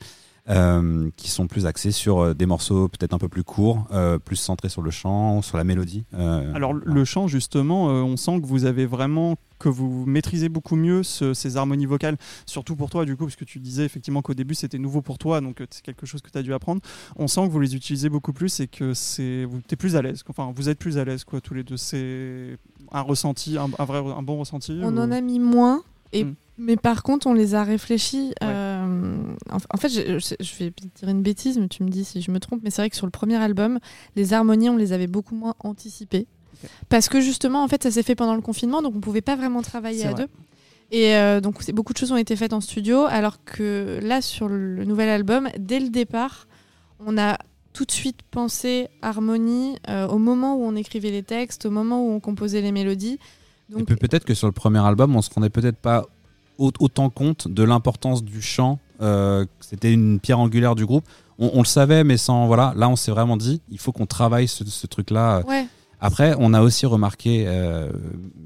euh, 0.50 1.08
qui 1.16 1.30
sont 1.30 1.46
plus 1.46 1.66
axés 1.66 1.92
sur 1.92 2.18
euh, 2.20 2.34
des 2.34 2.44
morceaux 2.46 2.88
peut-être 2.88 3.14
un 3.14 3.18
peu 3.18 3.28
plus 3.28 3.44
courts, 3.44 3.86
euh, 3.92 4.18
plus 4.18 4.36
centrés 4.36 4.68
sur 4.68 4.82
le 4.82 4.90
chant, 4.90 5.40
sur 5.42 5.56
la 5.56 5.64
mélodie. 5.64 6.04
euh, 6.14 6.52
Alors 6.54 6.72
voilà. 6.74 6.92
le 6.92 7.04
chant 7.04 7.28
justement, 7.28 7.88
euh, 7.90 8.02
on 8.02 8.16
sent 8.16 8.40
que 8.40 8.46
vous 8.46 8.64
avez 8.64 8.86
vraiment 8.86 9.36
que 9.58 9.68
vous 9.68 10.06
maîtrisez 10.06 10.48
beaucoup 10.48 10.74
mieux 10.74 11.02
ce- 11.02 11.34
ces 11.34 11.58
harmonies 11.58 11.84
vocales, 11.86 12.16
surtout 12.46 12.76
pour 12.76 12.88
toi 12.90 13.04
du 13.04 13.14
coup, 13.16 13.24
parce 13.24 13.36
que 13.36 13.44
tu 13.44 13.58
disais 13.60 13.84
effectivement 13.84 14.22
qu'au 14.22 14.32
début 14.34 14.54
c'était 14.54 14.78
nouveau 14.78 15.02
pour 15.02 15.18
toi, 15.18 15.40
donc 15.42 15.62
c'est 15.70 15.82
quelque 15.82 16.06
chose 16.06 16.22
que 16.22 16.30
tu 16.30 16.38
as 16.38 16.42
dû 16.42 16.52
apprendre. 16.54 16.80
On 17.16 17.28
sent 17.28 17.46
que 17.46 17.52
vous 17.52 17.60
les 17.60 17.76
utilisez 17.76 18.08
beaucoup 18.08 18.32
plus 18.32 18.58
et 18.60 18.68
que 18.68 18.94
c'est 18.94 19.44
vous 19.44 19.60
es 19.70 19.76
plus 19.76 19.96
à 19.96 20.02
l'aise. 20.02 20.22
Enfin, 20.28 20.50
vous 20.56 20.68
êtes 20.70 20.78
plus 20.78 20.96
à 20.98 21.04
l'aise 21.04 21.24
quoi 21.24 21.40
tous 21.42 21.52
les 21.54 21.62
deux. 21.62 21.76
C'est 21.76 22.56
un 22.90 23.02
ressenti, 23.02 23.58
un, 23.58 23.68
un 23.78 23.84
vrai, 23.84 23.98
un 23.98 24.22
bon 24.22 24.38
ressenti. 24.38 24.80
On 24.82 24.96
ou- 24.96 24.98
en 24.98 25.10
a 25.10 25.20
mis 25.20 25.38
moins, 25.38 25.82
et, 26.12 26.24
Mm. 26.24 26.34
Mais 26.60 26.76
par 26.76 27.02
contre, 27.02 27.26
on 27.26 27.32
les 27.34 27.54
a 27.54 27.64
réfléchis. 27.64 28.32
euh, 28.42 29.16
en, 29.50 29.56
en 29.56 29.76
fait, 29.78 29.88
je, 29.88 30.18
je- 30.18 30.34
je 30.44 30.54
vais 30.58 30.72
dire 30.94 31.08
une 31.08 31.22
bêtise, 31.22 31.58
mais 31.58 31.68
tu 31.68 31.82
me 31.82 31.88
dis 31.88 32.04
si 32.04 32.20
je 32.22 32.30
me 32.30 32.38
trompe. 32.38 32.60
Mais 32.62 32.70
c'est 32.70 32.82
vrai 32.82 32.90
que 32.90 32.96
sur 32.96 33.06
le 33.06 33.10
premier 33.10 33.36
album, 33.36 33.78
les 34.16 34.32
harmonies, 34.32 34.68
on 34.70 34.76
les 34.76 34.92
avait 34.92 35.06
beaucoup 35.06 35.34
moins 35.34 35.54
anticipées. 35.60 36.26
Parce 36.88 37.08
que 37.08 37.20
justement, 37.20 37.62
en 37.64 37.68
fait, 37.68 37.82
ça 37.82 37.90
s'est 37.90 38.02
fait 38.02 38.14
pendant 38.14 38.34
le 38.34 38.42
confinement, 38.42 38.82
donc 38.82 38.94
on 38.94 39.00
pouvait 39.00 39.22
pas 39.22 39.34
vraiment 39.36 39.62
travailler 39.62 40.04
à 40.04 40.10
vrai. 40.12 40.24
deux. 40.24 40.28
Et 40.92 41.14
euh, 41.16 41.40
donc, 41.40 41.70
beaucoup 41.72 41.92
de 41.92 41.98
choses 41.98 42.12
ont 42.12 42.16
été 42.16 42.34
faites 42.36 42.52
en 42.52 42.60
studio, 42.60 43.04
alors 43.08 43.42
que 43.44 43.98
là, 44.02 44.20
sur 44.20 44.48
le 44.48 44.84
nouvel 44.84 45.08
album, 45.08 45.48
dès 45.58 45.80
le 45.80 45.88
départ, 45.88 46.48
on 46.98 47.16
a 47.16 47.38
tout 47.72 47.84
de 47.84 47.92
suite 47.92 48.18
pensé 48.30 48.88
harmonie 49.00 49.76
euh, 49.88 50.08
au 50.08 50.18
moment 50.18 50.56
où 50.56 50.64
on 50.64 50.74
écrivait 50.74 51.12
les 51.12 51.22
textes, 51.22 51.66
au 51.66 51.70
moment 51.70 52.04
où 52.04 52.10
on 52.10 52.18
composait 52.20 52.60
les 52.60 52.72
mélodies. 52.72 53.18
Donc, 53.68 53.86
peut-être 53.86 54.24
que 54.24 54.34
sur 54.34 54.48
le 54.48 54.52
premier 54.52 54.80
album, 54.84 55.14
on 55.14 55.22
se 55.22 55.30
rendait 55.30 55.48
peut-être 55.50 55.78
pas 55.78 56.06
autant 56.60 57.10
compte 57.10 57.48
de 57.48 57.62
l'importance 57.62 58.22
du 58.22 58.40
chant. 58.42 58.78
euh, 59.00 59.44
C'était 59.60 59.92
une 59.92 60.20
pierre 60.20 60.38
angulaire 60.40 60.74
du 60.74 60.86
groupe. 60.86 61.04
On, 61.38 61.50
on 61.54 61.58
le 61.60 61.64
savait, 61.66 62.04
mais 62.04 62.16
sans 62.16 62.46
voilà. 62.46 62.72
Là, 62.76 62.88
on 62.88 62.96
s'est 62.96 63.10
vraiment 63.10 63.36
dit, 63.36 63.60
il 63.70 63.78
faut 63.78 63.92
qu'on 63.92 64.06
travaille 64.06 64.46
ce, 64.48 64.64
ce 64.64 64.86
truc-là. 64.86 65.42
ouais, 65.48 65.66
Après, 66.00 66.34
on 66.38 66.52
a 66.54 66.60
aussi 66.62 66.84
remarqué, 66.86 67.44
euh, 67.46 67.90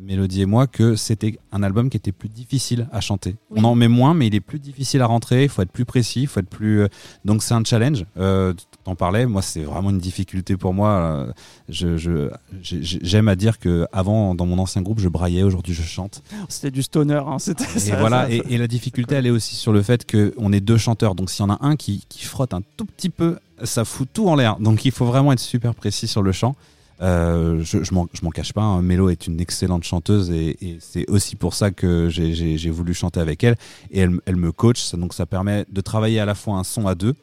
Mélodie 0.07 0.43
et 0.43 0.47
moi, 0.47 0.67
que 0.67 0.97
c'était 0.97 1.39
un 1.51 1.63
album 1.63 1.89
qui 1.91 1.97
était 1.97 2.13
plus 2.13 2.29
difficile 2.29 2.89
à 2.93 3.01
chanter. 3.01 3.37
Oui. 3.51 3.59
On 3.61 3.65
en 3.65 3.75
met 3.75 3.89
moins, 3.89 4.13
mais 4.15 4.27
il 4.29 4.35
est 4.35 4.41
plus 4.41 4.59
difficile 4.61 5.01
à 5.03 5.07
rentrer. 5.07 5.45
Il 5.45 5.49
faut 5.49 5.63
être 5.63 5.73
plus 5.73 5.85
précis, 5.85 6.23
il 6.23 6.27
faut 6.27 6.41
être 6.41 6.49
plus. 6.49 6.83
euh, 6.83 6.89
Donc 7.25 7.43
c'est 7.43 7.55
un 7.55 7.65
challenge. 7.65 8.05
Euh, 8.19 8.53
T'en 8.85 8.95
parlais. 8.95 9.25
Moi, 9.27 9.41
c'est 9.43 9.63
vraiment 9.63 9.91
une 9.91 9.99
difficulté 9.99 10.57
pour 10.59 10.75
moi. 10.75 11.27
Je, 11.71 12.29
j'aime 12.63 13.29
à 13.29 13.37
dire 13.37 13.59
que 13.59 13.87
avant, 13.93 14.35
dans 14.35 14.45
mon 14.47 14.59
ancien 14.59 14.83
groupe, 14.83 15.01
je 15.01 15.09
braillais. 15.09 15.43
Aujourd'hui, 15.43 15.73
je 15.75 15.83
chante. 15.83 16.23
C'était 16.49 16.71
du 16.71 16.83
stoner. 16.83 17.23
hein, 17.27 17.39
C'était 17.39 17.65
Et 17.77 17.79
ça, 17.81 17.97
voilà. 17.97 18.25
ça- 18.27 18.31
Et, 18.35 18.43
et 18.51 18.59
la 18.59 18.67
difficulté, 18.67 19.15
elle 19.15 19.27
est 19.27 19.31
aussi 19.31 19.55
sur 19.57 19.73
le 19.73 19.83
fait 19.83 20.05
qu'on 20.11 20.53
est 20.53 20.61
deux 20.61 20.77
chanteurs. 20.77 21.15
Donc 21.15 21.31
s'il 21.31 21.45
y 21.45 21.49
en 21.49 21.53
a 21.55 21.59
un 21.63 21.77
qui, 21.77 22.05
qui 22.09 22.25
frotte 22.27 22.53
un 22.53 22.61
tout 22.77 22.85
petit 22.85 23.09
peu, 23.11 23.39
ça 23.63 23.85
fout 23.85 24.09
tout 24.13 24.29
en 24.29 24.35
l'air. 24.35 24.59
Donc 24.61 24.85
il 24.85 24.93
faut 24.93 25.07
vraiment 25.07 25.33
être 25.33 25.41
super 25.41 25.75
précis 25.75 26.07
sur 26.07 26.23
le 26.23 26.33
chant. 26.33 26.55
Euh, 27.03 27.61
je 27.65 27.83
je 27.83 27.93
m'en 27.93 28.31
cache 28.31 28.53
pas, 28.53 28.63
hein, 28.63 28.81
Mélo 28.81 29.09
est 29.11 29.27
une 29.27 29.41
excellente 29.41 29.83
chanteuse 29.83 30.31
et, 30.31 30.57
et 30.65 30.79
c'est 30.81 31.11
aussi 31.11 31.35
pour 31.35 31.53
ça 31.55 31.73
que 31.73 32.09
j'ai- 32.09 32.71
voulu 32.71 32.95
chanter 32.95 33.19
avec 33.19 33.43
elle. 33.43 33.57
Et 33.91 34.01
elle, 34.01 34.21
elle 34.27 34.37
me 34.37 34.53
coach, 34.53 34.95
donc 34.95 35.13
ça 35.13 35.27
permet 35.27 35.65
de 35.73 35.81
travailler 35.81 36.21
à 36.21 36.25
la 36.25 36.37
fois 36.37 36.55
un 36.57 36.63
son 36.65 36.87
à 36.87 36.95
deux, 36.95 37.15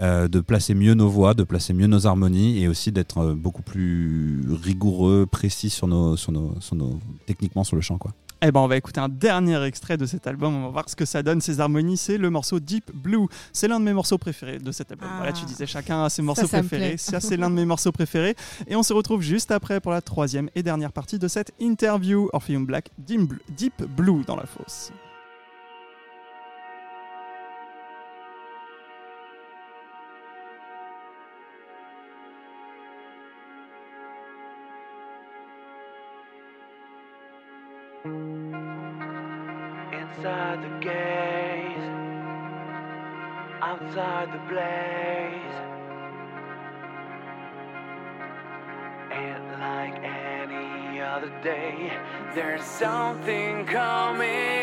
euh, 0.00 0.28
de 0.28 0.40
placer 0.40 0.74
mieux 0.74 0.94
nos 0.94 1.08
voix, 1.08 1.34
de 1.34 1.42
placer 1.42 1.72
mieux 1.72 1.86
nos 1.86 2.06
harmonies 2.06 2.62
et 2.62 2.68
aussi 2.68 2.90
d'être 2.92 3.18
euh, 3.18 3.34
beaucoup 3.34 3.62
plus 3.62 4.42
rigoureux, 4.48 5.26
précis 5.26 5.70
sur 5.70 5.86
nos, 5.86 6.16
sur 6.16 6.32
nos, 6.32 6.54
sur 6.60 6.76
nos, 6.76 6.98
techniquement 7.26 7.64
sur 7.64 7.76
le 7.76 7.82
chant. 7.82 7.98
Quoi. 7.98 8.12
Eh 8.42 8.50
ben, 8.52 8.60
on 8.60 8.68
va 8.68 8.78
écouter 8.78 9.00
un 9.00 9.10
dernier 9.10 9.62
extrait 9.64 9.98
de 9.98 10.06
cet 10.06 10.26
album. 10.26 10.54
On 10.54 10.62
va 10.62 10.68
voir 10.70 10.88
ce 10.88 10.96
que 10.96 11.04
ça 11.04 11.22
donne. 11.22 11.42
Ces 11.42 11.60
harmonies, 11.60 11.98
c'est 11.98 12.16
le 12.16 12.30
morceau 12.30 12.58
Deep 12.58 12.90
Blue. 12.94 13.26
C'est 13.52 13.68
l'un 13.68 13.78
de 13.78 13.84
mes 13.84 13.92
morceaux 13.92 14.16
préférés 14.16 14.58
de 14.58 14.72
cet 14.72 14.90
album. 14.90 15.08
Ah. 15.12 15.16
Voilà, 15.18 15.32
tu 15.32 15.44
disais 15.44 15.66
chacun 15.66 16.04
a 16.04 16.08
ses 16.08 16.22
morceaux 16.22 16.46
ça 16.46 16.60
préférés. 16.60 16.96
Ça, 16.96 17.20
c'est 17.20 17.36
l'un 17.36 17.50
de 17.50 17.54
mes 17.56 17.66
morceaux 17.66 17.92
préférés. 17.92 18.34
Et 18.66 18.76
on 18.76 18.82
se 18.82 18.94
retrouve 18.94 19.20
juste 19.20 19.50
après 19.50 19.80
pour 19.80 19.92
la 19.92 20.00
troisième 20.00 20.48
et 20.54 20.62
dernière 20.62 20.92
partie 20.92 21.18
de 21.18 21.28
cette 21.28 21.52
interview. 21.60 22.30
Orpheum 22.32 22.64
Black, 22.64 22.90
Deep 22.96 23.28
Blue, 23.28 23.42
Deep 23.54 23.84
Blue 23.94 24.24
dans 24.26 24.36
la 24.36 24.46
fosse. 24.46 24.90
The 44.32 44.38
blaze. 44.48 45.56
And 49.10 49.60
like 49.60 49.96
any 50.04 51.00
other 51.00 51.32
day, 51.42 51.92
there's 52.34 52.62
something 52.62 53.66
coming 53.66 54.59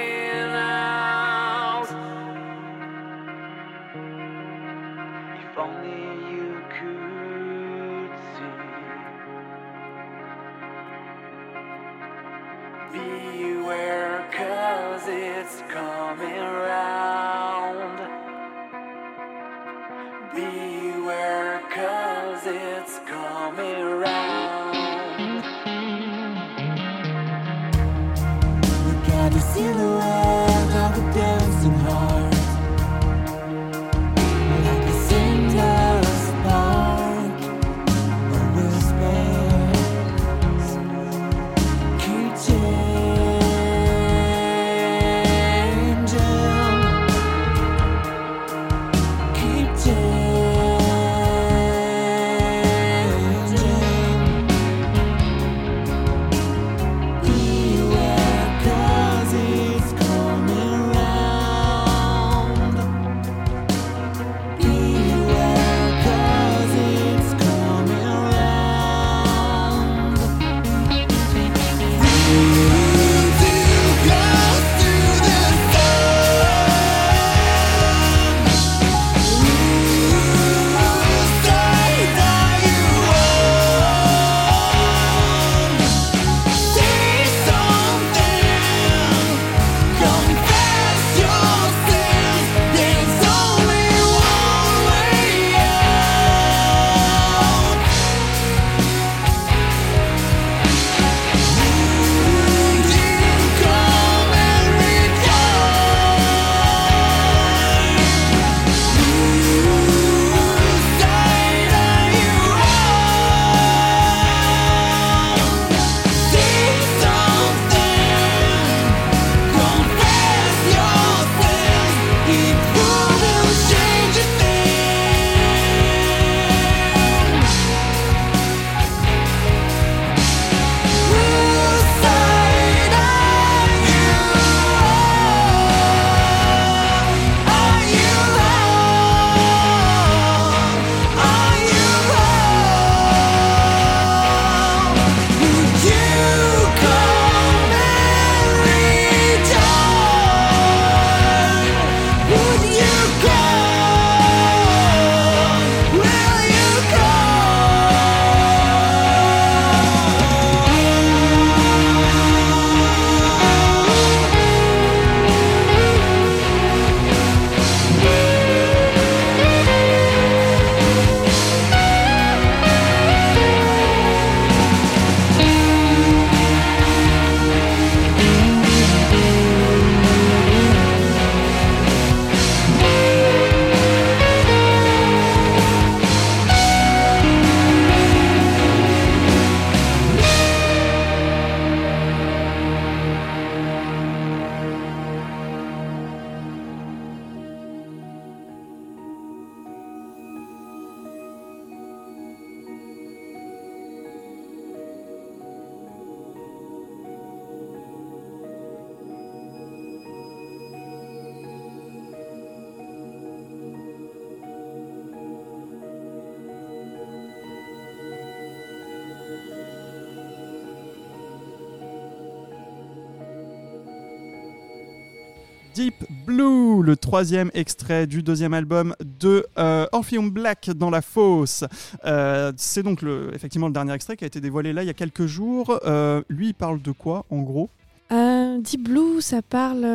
troisième 227.08 227.52
extrait 227.54 228.06
du 228.06 228.22
deuxième 228.22 228.54
album 228.54 228.94
de 229.00 229.46
euh, 229.58 229.88
Orpheum 229.94 230.30
Black 230.30 230.72
dans 230.72 230.90
la 230.90 231.02
fosse. 231.02 231.64
Euh, 232.04 232.52
c'est 232.58 232.84
donc 232.84 233.02
effectivement 233.34 233.68
le 233.68 233.74
dernier 233.74 233.94
extrait 233.94 234.18
qui 234.18 234.26
a 234.26 234.28
été 234.28 234.42
dévoilé 234.42 234.74
là 234.74 234.84
il 234.84 234.88
y 234.88 234.90
a 234.90 234.94
quelques 234.94 235.26
jours. 235.26 235.80
Euh, 235.86 236.22
lui, 236.28 236.48
il 236.48 236.54
parle 236.54 236.82
de 236.82 236.92
quoi 236.92 237.26
en 237.30 237.44
gros? 237.44 237.70
Euh, 238.12 238.60
Deep 238.60 238.90
Blue, 238.90 239.22
ça 239.22 239.42
parle. 239.42 239.86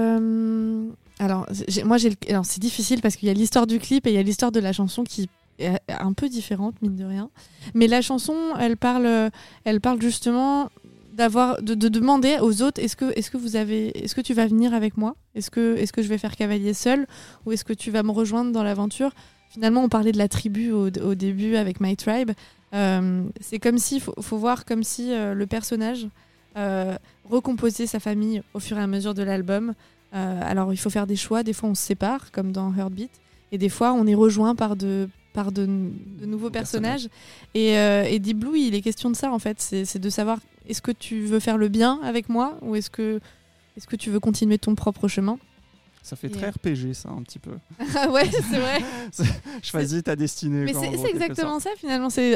Alors, 1.19 1.47
moi, 1.85 1.99
alors, 2.31 2.47
c'est 2.47 2.61
difficile 2.61 3.03
parce 3.03 3.17
qu'il 3.17 3.29
y 3.29 3.31
a 3.31 3.35
l'histoire 3.35 3.67
du 3.67 3.79
clip 3.79 4.07
et 4.07 4.11
il 4.11 4.15
y 4.15 4.19
a 4.19 4.23
l'histoire 4.23 4.51
de 4.51 4.61
la 4.61 4.73
chanson 4.73 5.05
qui 5.05 5.29
est 5.59 5.79
un 5.89 6.15
peu 6.15 6.31
différente, 6.31 6.77
mine 6.81 6.97
de 6.97 7.05
rien. 7.05 7.29
Mais 7.75 7.89
la 7.89 8.01
chanson, 8.01 8.35
elle 8.59 8.79
parle, 8.79 9.31
elle 9.65 9.83
parle 9.83 10.01
justement 10.01 10.71
d'avoir, 11.13 11.63
de, 11.63 11.75
de 11.75 11.89
demander 11.89 12.39
aux 12.41 12.63
autres 12.63 12.83
est-ce 12.83 12.97
que, 12.97 13.13
est-ce 13.17 13.31
que 13.31 13.37
vous 13.37 13.57
avez, 13.57 13.97
est-ce 14.03 14.15
que 14.15 14.21
tu 14.21 14.35
vas 14.35 14.47
venir 14.47 14.75
avec 14.75 14.97
moi? 14.97 15.15
Est-ce 15.35 15.51
que, 15.51 15.77
est-ce 15.77 15.93
que 15.93 16.03
je 16.03 16.09
vais 16.09 16.19
faire 16.19 16.37
cavalier 16.37 16.75
seul? 16.75 17.07
Ou 17.45 17.53
est-ce 17.53 17.65
que 17.65 17.73
tu 17.73 17.91
vas 17.91 18.03
me 18.03 18.11
rejoindre 18.11 18.53
dans 18.53 18.63
l'aventure? 18.63 19.13
Finalement, 19.49 19.85
on 19.85 19.89
parlait 19.89 20.13
de 20.13 20.19
la 20.19 20.29
tribu 20.29 20.73
au, 20.73 21.15
début 21.15 21.57
avec 21.57 21.81
My 21.81 21.95
Tribe. 21.95 22.31
Euh, 22.75 23.25
c'est 23.41 23.59
comme 23.59 23.77
si, 23.77 24.01
faut, 24.01 24.15
faut 24.21 24.39
voir 24.39 24.65
comme 24.65 24.83
si 24.83 25.13
euh, 25.13 25.35
le 25.35 25.47
personnage 25.47 26.09
euh, 26.57 26.97
recomposait 27.25 27.87
sa 27.87 28.01
famille 28.01 28.43
au 28.55 28.61
fur 28.61 28.79
et 28.79 28.83
à 28.83 28.87
mesure 28.87 29.15
de 29.15 29.23
l'album. 29.23 29.75
Alors 30.15 30.75
il 30.75 30.77
faut 30.77 30.91
faire 30.91 31.07
des 31.07 31.17
choix, 31.17 31.43
des 31.43 31.55
fois 31.55 31.71
on 31.71 31.75
se 31.75 31.83
sépare, 31.83 32.33
comme 32.33 32.53
dans 32.53 32.71
Heartbeat, 32.75 33.11
et 33.51 33.57
des 33.57 33.71
fois 33.71 33.95
on 33.95 34.07
est 34.07 34.15
rejoint 34.15 34.55
par 34.55 34.77
de, 34.77 35.09
par 35.33 35.53
de, 35.53 35.65
de 35.67 36.27
nouveaux 36.27 36.51
personnages. 36.51 37.09
Et, 37.55 37.77
euh, 37.79 38.05
et 38.05 38.19
Deep 38.19 38.39
Blue, 38.39 38.59
il 38.59 38.75
est 38.75 38.83
question 38.83 39.11
de 39.11 39.17
ça 39.17 39.33
en 39.33 39.39
fait, 39.39 39.61
c'est 39.61 39.85
c'est 39.85 39.99
de 39.99 40.11
savoir 40.11 40.39
est-ce 40.69 40.83
que 40.83 40.93
tu 40.93 41.23
veux 41.23 41.41
faire 41.41 41.59
le 41.59 41.69
bien 41.69 42.01
avec 42.03 42.29
moi 42.29 42.59
ou 42.63 42.77
est-ce 42.77 42.91
que, 42.91 43.21
est 43.77 43.87
que 43.87 43.97
tu 43.97 44.11
veux 44.11 44.21
continuer 44.21 44.59
ton 44.59 44.75
propre 44.75 45.09
chemin? 45.09 45.39
Ça 46.05 46.17
fait 46.17 46.29
très 46.31 46.47
euh, 46.47 46.51
RPG, 46.51 46.95
ça, 46.95 47.11
un 47.11 47.23
petit 47.23 47.39
peu. 47.39 47.53
Ah 47.97 48.11
ouais, 48.11 48.29
c'est 48.51 48.59
vrai. 48.59 48.81
Choisis 49.63 50.03
ta 50.03 50.17
destinée. 50.17 50.65
Mais 50.65 50.75
c'est 50.75 51.11
exactement 51.11 51.61
ça 51.61 51.71
finalement. 51.77 52.11
C'est 52.11 52.35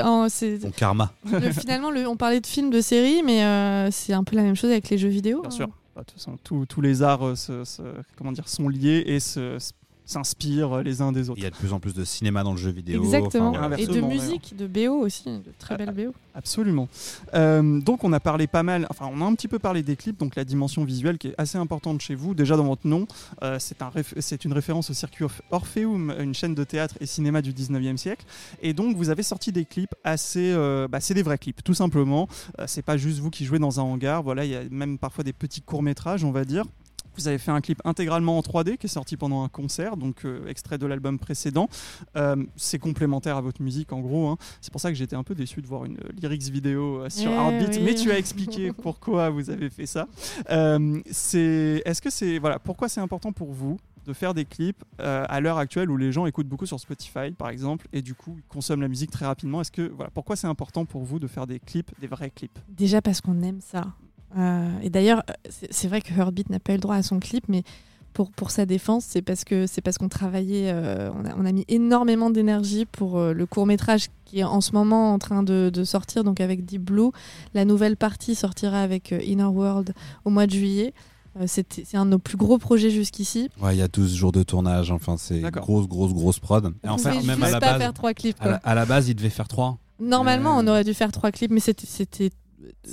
Ton 0.60 0.70
karma. 0.70 1.12
le- 1.30 1.52
finalement, 1.52 1.90
le- 1.90 2.06
on 2.08 2.16
parlait 2.16 2.40
de 2.40 2.46
films, 2.46 2.70
de 2.70 2.80
séries, 2.80 3.22
mais 3.24 3.42
euh, 3.44 3.90
c'est 3.90 4.12
un 4.12 4.22
peu 4.24 4.36
la 4.36 4.42
même 4.42 4.54
chose 4.56 4.70
avec 4.70 4.88
les 4.88 4.98
jeux 4.98 5.08
vidéo. 5.08 5.40
Bien 5.40 5.48
hein. 5.48 5.50
sûr. 5.50 5.68
Bah, 5.96 6.02
De 6.02 6.06
toute 6.06 6.12
façon, 6.18 6.36
tous- 6.44 6.66
tous 6.66 6.80
les 6.80 7.02
arts 7.02 7.26
euh, 7.26 7.34
se- 7.34 7.64
se- 7.64 7.82
comment 8.16 8.30
dire, 8.32 8.48
sont 8.48 8.68
liés 8.68 9.02
et 9.06 9.18
se- 9.18 9.58
s'inspirent 10.06 10.82
les 10.82 11.02
uns 11.02 11.12
des 11.12 11.28
autres. 11.28 11.38
Il 11.38 11.44
y 11.44 11.46
a 11.46 11.50
de 11.50 11.56
plus 11.56 11.72
en 11.72 11.80
plus 11.80 11.92
de 11.94 12.04
cinéma 12.04 12.42
dans 12.42 12.52
le 12.52 12.56
jeu 12.58 12.70
vidéo. 12.70 13.02
Exactement. 13.04 13.50
Enfin. 13.50 13.72
Et 13.76 13.86
de 13.86 14.00
musique, 14.00 14.54
de 14.56 14.66
BO 14.66 14.94
aussi, 15.00 15.24
de 15.26 15.52
très 15.58 15.76
belles 15.76 15.92
BO. 15.92 16.14
Absolument. 16.34 16.88
Euh, 17.34 17.80
donc 17.80 18.04
on 18.04 18.12
a 18.12 18.20
parlé 18.20 18.46
pas 18.46 18.62
mal, 18.62 18.86
enfin 18.90 19.08
on 19.12 19.20
a 19.20 19.24
un 19.24 19.34
petit 19.34 19.48
peu 19.48 19.58
parlé 19.58 19.82
des 19.82 19.96
clips, 19.96 20.18
donc 20.18 20.36
la 20.36 20.44
dimension 20.44 20.84
visuelle 20.84 21.16
qui 21.18 21.28
est 21.28 21.34
assez 21.38 21.56
importante 21.58 22.00
chez 22.02 22.14
vous. 22.14 22.34
Déjà 22.34 22.56
dans 22.56 22.64
votre 22.64 22.86
nom, 22.86 23.06
euh, 23.42 23.56
c'est 23.58 23.80
un 23.82 23.88
réf- 23.88 24.14
c'est 24.20 24.44
une 24.44 24.52
référence 24.52 24.90
au 24.90 24.94
circuit 24.94 25.24
Orph- 25.24 25.40
Orpheum, 25.50 26.14
une 26.20 26.34
chaîne 26.34 26.54
de 26.54 26.62
théâtre 26.64 26.96
et 27.00 27.06
cinéma 27.06 27.40
du 27.42 27.52
19e 27.52 27.96
siècle. 27.96 28.24
Et 28.62 28.74
donc 28.74 28.96
vous 28.96 29.08
avez 29.08 29.22
sorti 29.22 29.50
des 29.50 29.64
clips 29.64 29.94
assez, 30.04 30.52
euh, 30.52 30.86
bah, 30.88 31.00
c'est 31.00 31.14
des 31.14 31.22
vrais 31.22 31.38
clips, 31.38 31.64
tout 31.64 31.74
simplement. 31.74 32.28
Euh, 32.60 32.64
c'est 32.66 32.82
pas 32.82 32.96
juste 32.98 33.18
vous 33.18 33.30
qui 33.30 33.44
jouez 33.46 33.58
dans 33.58 33.80
un 33.80 33.82
hangar. 33.82 34.22
Voilà, 34.22 34.44
il 34.44 34.50
y 34.50 34.56
a 34.56 34.62
même 34.70 34.98
parfois 34.98 35.24
des 35.24 35.32
petits 35.32 35.62
courts 35.62 35.82
métrages, 35.82 36.22
on 36.24 36.32
va 36.32 36.44
dire. 36.44 36.64
Vous 37.16 37.28
avez 37.28 37.38
fait 37.38 37.50
un 37.50 37.60
clip 37.60 37.80
intégralement 37.84 38.38
en 38.38 38.40
3D 38.40 38.76
qui 38.76 38.86
est 38.86 38.90
sorti 38.90 39.16
pendant 39.16 39.42
un 39.42 39.48
concert, 39.48 39.96
donc 39.96 40.24
euh, 40.24 40.46
extrait 40.48 40.78
de 40.78 40.86
l'album 40.86 41.18
précédent. 41.18 41.68
Euh, 42.16 42.36
c'est 42.56 42.78
complémentaire 42.78 43.36
à 43.36 43.40
votre 43.40 43.62
musique 43.62 43.92
en 43.92 44.00
gros. 44.00 44.28
hein. 44.28 44.36
C'est 44.60 44.70
pour 44.72 44.80
ça 44.80 44.90
que 44.90 44.94
j'étais 44.96 45.16
un 45.16 45.22
peu 45.24 45.34
déçu 45.34 45.62
de 45.62 45.66
voir 45.66 45.84
une 45.84 45.96
euh, 45.96 46.08
lyrics 46.20 46.42
vidéo 46.44 47.08
sur 47.08 47.30
Eh 47.30 47.34
Heartbeat, 47.34 47.76
oui. 47.78 47.82
mais 47.84 47.94
tu 47.94 48.10
as 48.10 48.18
expliqué 48.18 48.72
pourquoi 48.82 49.30
vous 49.30 49.50
avez 49.50 49.70
fait 49.70 49.86
ça. 49.86 50.06
C'est, 51.10 51.82
est-ce 51.84 52.02
que 52.02 52.10
c'est 52.10 52.38
voilà, 52.38 52.58
pourquoi 52.58 52.88
c'est 52.88 53.00
important 53.00 53.32
pour 53.32 53.52
vous 53.52 53.78
de 54.06 54.12
faire 54.12 54.34
des 54.34 54.44
clips 54.44 54.84
euh, 55.00 55.24
à 55.28 55.40
l'heure 55.40 55.58
actuelle 55.58 55.90
où 55.90 55.96
les 55.96 56.12
gens 56.12 56.26
écoutent 56.26 56.46
beaucoup 56.46 56.66
sur 56.66 56.78
Spotify 56.78 57.32
par 57.36 57.48
exemple 57.48 57.88
et 57.92 58.02
du 58.02 58.14
coup 58.14 58.36
ils 58.38 58.44
consomment 58.48 58.82
la 58.82 58.88
musique 58.88 59.10
très 59.10 59.26
rapidement? 59.26 59.60
Est-ce 59.60 59.72
que 59.72 59.82
voilà, 59.82 60.10
pourquoi 60.10 60.36
c'est 60.36 60.46
important 60.46 60.84
pour 60.84 61.02
vous 61.02 61.18
de 61.18 61.26
faire 61.26 61.46
des 61.46 61.58
clips, 61.58 61.90
des 62.00 62.06
vrais 62.06 62.30
clips? 62.30 62.58
Déjà 62.68 63.02
parce 63.02 63.20
qu'on 63.20 63.42
aime 63.42 63.60
ça. 63.60 63.84
Euh, 64.36 64.68
et 64.82 64.90
d'ailleurs, 64.90 65.22
c'est 65.70 65.88
vrai 65.88 66.00
que 66.00 66.12
Heartbeat 66.12 66.50
n'a 66.50 66.58
pas 66.58 66.72
eu 66.72 66.76
le 66.76 66.80
droit 66.80 66.96
à 66.96 67.02
son 67.02 67.18
clip, 67.20 67.44
mais 67.48 67.62
pour, 68.12 68.30
pour 68.30 68.50
sa 68.50 68.64
défense, 68.66 69.04
c'est 69.06 69.20
parce 69.22 69.44
que 69.44 69.66
c'est 69.66 69.82
parce 69.82 69.98
qu'on 69.98 70.08
travaillait, 70.08 70.70
euh, 70.72 71.10
on, 71.14 71.24
a, 71.26 71.34
on 71.36 71.44
a 71.44 71.52
mis 71.52 71.64
énormément 71.68 72.30
d'énergie 72.30 72.86
pour 72.86 73.18
euh, 73.18 73.32
le 73.34 73.44
court 73.46 73.66
métrage 73.66 74.06
qui 74.24 74.40
est 74.40 74.44
en 74.44 74.60
ce 74.62 74.72
moment 74.72 75.12
en 75.12 75.18
train 75.18 75.42
de, 75.42 75.70
de 75.72 75.84
sortir, 75.84 76.24
donc 76.24 76.40
avec 76.40 76.64
Deep 76.64 76.82
Blue. 76.82 77.10
La 77.54 77.64
nouvelle 77.66 77.96
partie 77.96 78.34
sortira 78.34 78.80
avec 78.80 79.12
euh, 79.12 79.20
Inner 79.22 79.44
World 79.44 79.92
au 80.24 80.30
mois 80.30 80.46
de 80.46 80.52
juillet. 80.52 80.94
Euh, 81.38 81.44
c'était- 81.46 81.84
c'est 81.86 81.98
un 81.98 82.06
de 82.06 82.10
nos 82.12 82.18
plus 82.18 82.38
gros 82.38 82.56
projets 82.56 82.88
jusqu'ici. 82.90 83.50
Ouais, 83.60 83.76
il 83.76 83.78
y 83.78 83.82
a 83.82 83.88
12 83.88 84.14
jours 84.14 84.32
de 84.32 84.42
tournage. 84.42 84.90
Enfin, 84.90 85.16
c'est 85.18 85.40
grosse, 85.42 85.86
grosse, 85.86 86.14
grosse 86.14 86.38
prod. 86.38 86.72
Et 86.82 86.88
On 86.88 86.92
en 86.92 86.98
fait, 86.98 87.10
pouvait 87.10 87.26
même 87.26 87.36
juste 87.36 87.48
à 87.48 87.50
la 87.50 87.60
pas 87.60 87.72
base, 87.72 87.80
faire 87.82 87.92
trois 87.92 88.14
clips. 88.14 88.36
à 88.40 88.48
la, 88.48 88.56
à 88.56 88.74
la 88.74 88.86
base, 88.86 89.08
il 89.10 89.14
devait 89.14 89.28
faire 89.28 89.46
3. 89.48 89.76
Normalement, 90.00 90.58
Euh, 90.58 90.62
on 90.62 90.66
aurait 90.68 90.84
dû 90.84 90.94
faire 90.94 91.12
trois 91.12 91.30
clips, 91.32 91.50
mais 91.50 91.60
c'était 91.60 92.30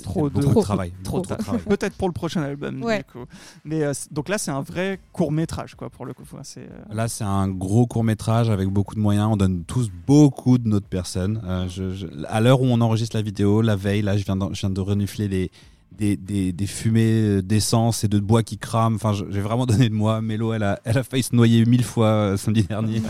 Trop 0.02 0.28
de- 0.28 0.34
beaucoup 0.34 0.50
trop- 0.50 0.60
de 0.60 0.64
travail. 0.64 0.92
trop. 1.02 1.22
Peut-être 1.68 1.96
pour 1.96 2.08
le 2.08 2.12
prochain 2.12 2.42
album. 2.42 2.82
Ouais. 2.82 2.98
Du 2.98 3.04
coup. 3.04 3.24
Mais 3.64 3.82
euh, 3.82 3.92
donc 4.10 4.28
là 4.28 4.38
c'est 4.38 4.50
un 4.50 4.60
vrai 4.62 4.98
court 5.12 5.32
métrage 5.32 5.74
quoi 5.74 5.90
pour 5.90 6.06
le 6.06 6.12
coup. 6.14 6.24
C'est, 6.42 6.60
euh, 6.60 6.94
Là, 6.94 7.08
c'est 7.08 7.24
un 7.24 7.48
gros 7.48 7.86
court 7.86 8.04
métrage 8.04 8.50
avec 8.50 8.68
beaucoup 8.68 8.94
de 8.94 9.00
moyens. 9.00 9.28
On 9.32 9.36
donne 9.36 9.64
tous 9.64 9.90
beaucoup 10.06 10.58
de 10.58 10.68
notre 10.68 10.86
personne. 10.88 11.40
Euh, 11.44 11.68
je- 11.68 11.92
je- 11.92 12.06
à 12.28 12.40
l'heure 12.40 12.60
où 12.62 12.66
on 12.66 12.80
enregistre 12.80 13.16
la 13.16 13.22
vidéo, 13.22 13.62
la 13.62 13.76
veille, 13.76 14.02
là, 14.02 14.16
je 14.16 14.24
viens 14.24 14.36
de, 14.36 14.52
je 14.54 14.60
viens 14.60 14.70
de 14.70 14.80
renifler 14.80 15.28
les, 15.28 15.50
des, 15.96 16.16
des, 16.16 16.52
des 16.52 16.66
fumées 16.66 17.40
d'essence 17.42 18.04
et 18.04 18.08
de 18.08 18.18
bois 18.18 18.42
qui 18.42 18.58
crament. 18.58 18.96
Enfin, 18.96 19.12
j'ai 19.12 19.40
vraiment 19.40 19.66
donné 19.66 19.88
de 19.88 19.94
moi. 19.94 20.20
Mélo, 20.20 20.52
elle 20.52 20.62
a, 20.64 20.80
elle 20.84 20.98
a 20.98 21.02
failli 21.04 21.22
se 21.22 21.34
noyer 21.34 21.64
mille 21.66 21.84
fois 21.84 22.06
euh, 22.08 22.36
samedi 22.36 22.62
dernier. 22.64 23.00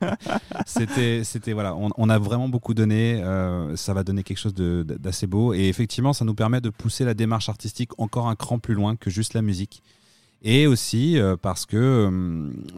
c'était, 0.66 1.24
c'était 1.24 1.52
voilà, 1.52 1.74
on, 1.74 1.90
on 1.96 2.08
a 2.08 2.18
vraiment 2.18 2.48
beaucoup 2.48 2.74
donné. 2.74 3.22
euh, 3.22 3.76
ça 3.76 3.94
va 3.94 4.04
donner 4.04 4.22
quelque 4.22 4.38
chose 4.38 4.54
de- 4.54 4.84
d'assez 4.98 5.26
beau. 5.26 5.54
Et 5.54 5.68
effectivement, 5.68 6.12
ça 6.12 6.24
nous 6.24 6.34
permet 6.34 6.60
de 6.60 6.70
pousser 6.70 7.04
la 7.04 7.14
démarche 7.14 7.48
artistique 7.48 7.90
encore 7.98 8.28
un 8.28 8.36
cran 8.36 8.58
plus 8.58 8.74
loin 8.74 8.96
que 8.96 9.10
juste 9.10 9.34
la 9.34 9.42
musique. 9.42 9.82
Et 10.42 10.68
aussi 10.68 11.18
euh, 11.18 11.36
parce 11.36 11.66
que 11.66 11.76
euh, 11.76 12.10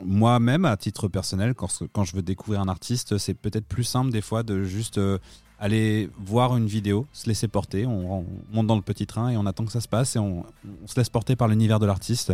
moi-même, 0.05 0.65
à 0.65 0.77
titre 0.79 1.09
personnel, 1.09 1.55
quand, 1.55 1.69
quand 1.93 2.05
je 2.05 2.17
veux 2.17 2.23
découvrir 2.23 2.61
un 2.63 2.69
artiste, 2.69 3.19
c'est 3.19 3.35
peut-être 3.35 3.67
plus 3.67 3.85
simple 3.85 4.11
des 4.11 4.23
fois 4.23 4.43
de 4.43 4.63
juste 4.63 4.97
euh, 4.97 5.19
aller 5.61 6.09
voir 6.19 6.57
une 6.57 6.67
vidéo, 6.67 7.07
se 7.13 7.29
laisser 7.29 7.47
porter, 7.47 7.87
on, 7.87 8.21
on 8.21 8.25
monte 8.53 8.67
dans 8.67 8.77
le 8.77 8.83
petit 8.83 9.07
train 9.07 9.29
et 9.29 9.37
on 9.37 9.47
attend 9.47 9.65
que 9.67 9.73
ça 9.73 9.81
se 9.81 9.89
passe 9.89 10.17
et 10.17 10.19
on, 10.19 10.45
on 10.83 10.87
se 10.87 10.99
laisse 10.99 11.11
porter 11.11 11.37
par 11.37 11.47
l'univers 11.49 11.79
de 11.79 11.87
l'artiste. 11.87 12.33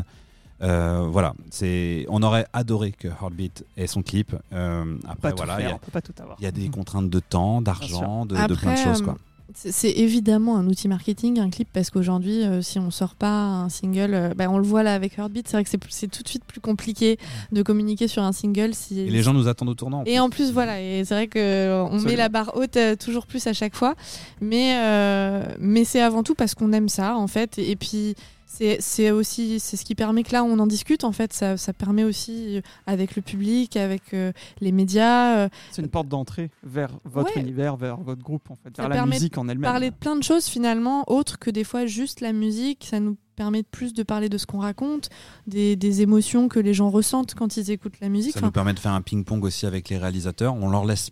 Euh, 0.62 1.06
voilà, 1.10 1.34
c'est, 1.50 2.06
on 2.08 2.22
aurait 2.22 2.46
adoré 2.54 2.92
que 2.92 3.08
Heartbeat 3.08 3.66
ait 3.76 3.86
son 3.86 4.02
clip. 4.02 4.34
Euh, 4.54 4.96
après, 5.06 5.32
tout 5.32 5.36
voilà, 5.36 5.60
il 5.60 5.64
y 5.68 5.70
a- 5.70 5.76
peut 5.78 5.90
pas 5.92 6.00
tout 6.00 6.14
avoir. 6.18 6.36
il 6.40 6.44
y, 6.44 6.46
a 6.46 6.50
des 6.50 6.70
contraintes 6.70 7.10
de 7.10 7.20
temps, 7.20 7.60
d'argent, 7.60 8.24
de, 8.24 8.34
de 8.46 8.54
plein 8.54 8.72
de 8.72 8.78
choses. 8.78 9.02
Quoi. 9.02 9.16
C'est- 9.56 9.90
évidemment 9.98 10.56
un 10.56 10.66
outil 10.68 10.86
marketing, 10.88 11.38
un 11.40 11.50
clip, 11.50 11.68
parce 11.72 11.90
qu'aujourd'hui, 11.90 12.42
euh, 12.44 12.62
si 12.62 12.78
on 12.78 12.90
sort 12.90 13.14
pas 13.14 13.30
un 13.30 13.68
single, 13.68 14.14
euh, 14.14 14.34
bah, 14.34 14.46
on 14.50 14.58
le 14.58 14.64
voit 14.64 14.82
là 14.82 14.94
avec 14.94 15.18
Heartbeat, 15.18 15.48
c'est 15.48 15.56
vrai 15.56 15.64
que 15.64 15.70
c'est 15.70 16.06
tout 16.08 16.22
de 16.22 16.28
suite 16.28 16.44
plus 16.44 16.60
compliqué 16.60 17.18
de 17.52 17.62
communiquer 17.62 18.06
sur 18.08 18.22
un 18.22 18.32
single. 18.32 18.74
Si, 18.74 19.00
Et 19.00 19.10
les 19.10 19.22
gens 19.22 19.32
nous 19.32 19.48
attendent 19.48 19.70
au 19.70 19.74
tournant. 19.74 19.98
en 20.00 20.04
Et 20.04 20.12
plus. 20.12 20.18
en 20.20 20.30
plus, 20.30 20.52
voilà, 20.52 20.80
et 20.80 21.04
c'est 21.04 21.14
vrai 21.14 21.26
que 21.26 21.38
euh, 21.38 21.84
on 21.84 22.00
met 22.02 22.16
la 22.16 22.28
barre 22.28 22.52
haute 22.56 22.76
euh, 22.76 22.96
toujours 22.96 23.26
plus 23.26 23.46
à 23.46 23.52
chaque 23.52 23.74
fois, 23.74 23.94
mais 24.40 24.76
euh, 24.78 25.42
mais 25.58 25.84
c'est 25.84 26.00
avant 26.02 26.22
tout 26.22 26.34
parce 26.34 26.54
qu'on 26.54 26.72
aime 26.72 26.88
ça 26.88 27.16
en 27.16 27.26
fait, 27.26 27.58
et, 27.58 27.70
et 27.70 27.76
puis 27.76 28.14
c'est 28.46 29.10
aussi 29.10 29.60
c'est 29.60 29.76
ce 29.76 29.84
qui 29.84 29.94
permet 29.94 30.22
que 30.22 30.32
là 30.32 30.44
on 30.44 30.58
en 30.58 30.66
discute 30.66 31.04
en 31.04 31.12
fait, 31.12 31.32
ça, 31.32 31.56
ça 31.56 31.72
permet 31.72 32.04
aussi 32.04 32.56
euh, 32.56 32.60
avec 32.86 33.16
le 33.16 33.22
public, 33.22 33.76
avec 33.76 34.14
euh, 34.14 34.32
les 34.60 34.72
médias, 34.72 35.36
euh, 35.38 35.48
C'est 35.72 35.82
une 35.82 35.88
porte 35.88 36.08
d'entrée 36.08 36.50
vers 36.62 36.90
votre 37.04 37.34
Ouais. 37.36 37.42
univers, 37.42 37.76
vers 37.76 37.96
votre 37.98 38.22
groupe 38.22 38.50
en 38.50 38.56
fait, 38.56 38.70
Ça 38.76 38.82
vers 38.82 38.88
la 38.88 38.94
permet 38.96 39.16
de 39.16 39.20
musique 39.20 39.36
en 39.38 39.48
elle-même. 39.48 39.70
parler 39.70 39.90
de 39.90 39.96
plein 39.96 40.16
de 40.16 40.22
choses 40.22 40.46
finalement 40.46 41.04
autres 41.10 41.38
que 41.38 41.50
des 41.50 41.64
fois 41.64 41.86
juste 41.86 42.20
la 42.20 42.32
musique, 42.32 42.86
ça 42.88 43.00
nous 43.00 43.16
permet 43.34 43.62
de 43.62 43.66
plus 43.70 43.92
de 43.92 44.02
parler 44.02 44.28
de 44.30 44.38
ce 44.38 44.46
qu'on 44.46 44.60
raconte, 44.60 45.10
des, 45.46 45.76
des 45.76 46.00
émotions 46.00 46.48
que 46.48 46.58
les 46.58 46.72
gens 46.72 46.88
ressentent 46.88 47.34
quand 47.34 47.56
ils 47.58 47.70
écoutent 47.70 48.00
la 48.00 48.08
musique. 48.08 48.32
Ça 48.32 48.38
Enfin, 48.38 48.46
nous 48.46 48.52
permet 48.52 48.72
de 48.72 48.78
faire 48.78 48.92
un 48.92 49.02
ping-pong 49.02 49.44
aussi 49.44 49.66
avec 49.66 49.90
les 49.90 49.98
réalisateurs. 49.98 50.54
On 50.54 50.70
leur 50.70 50.86
laisse 50.86 51.10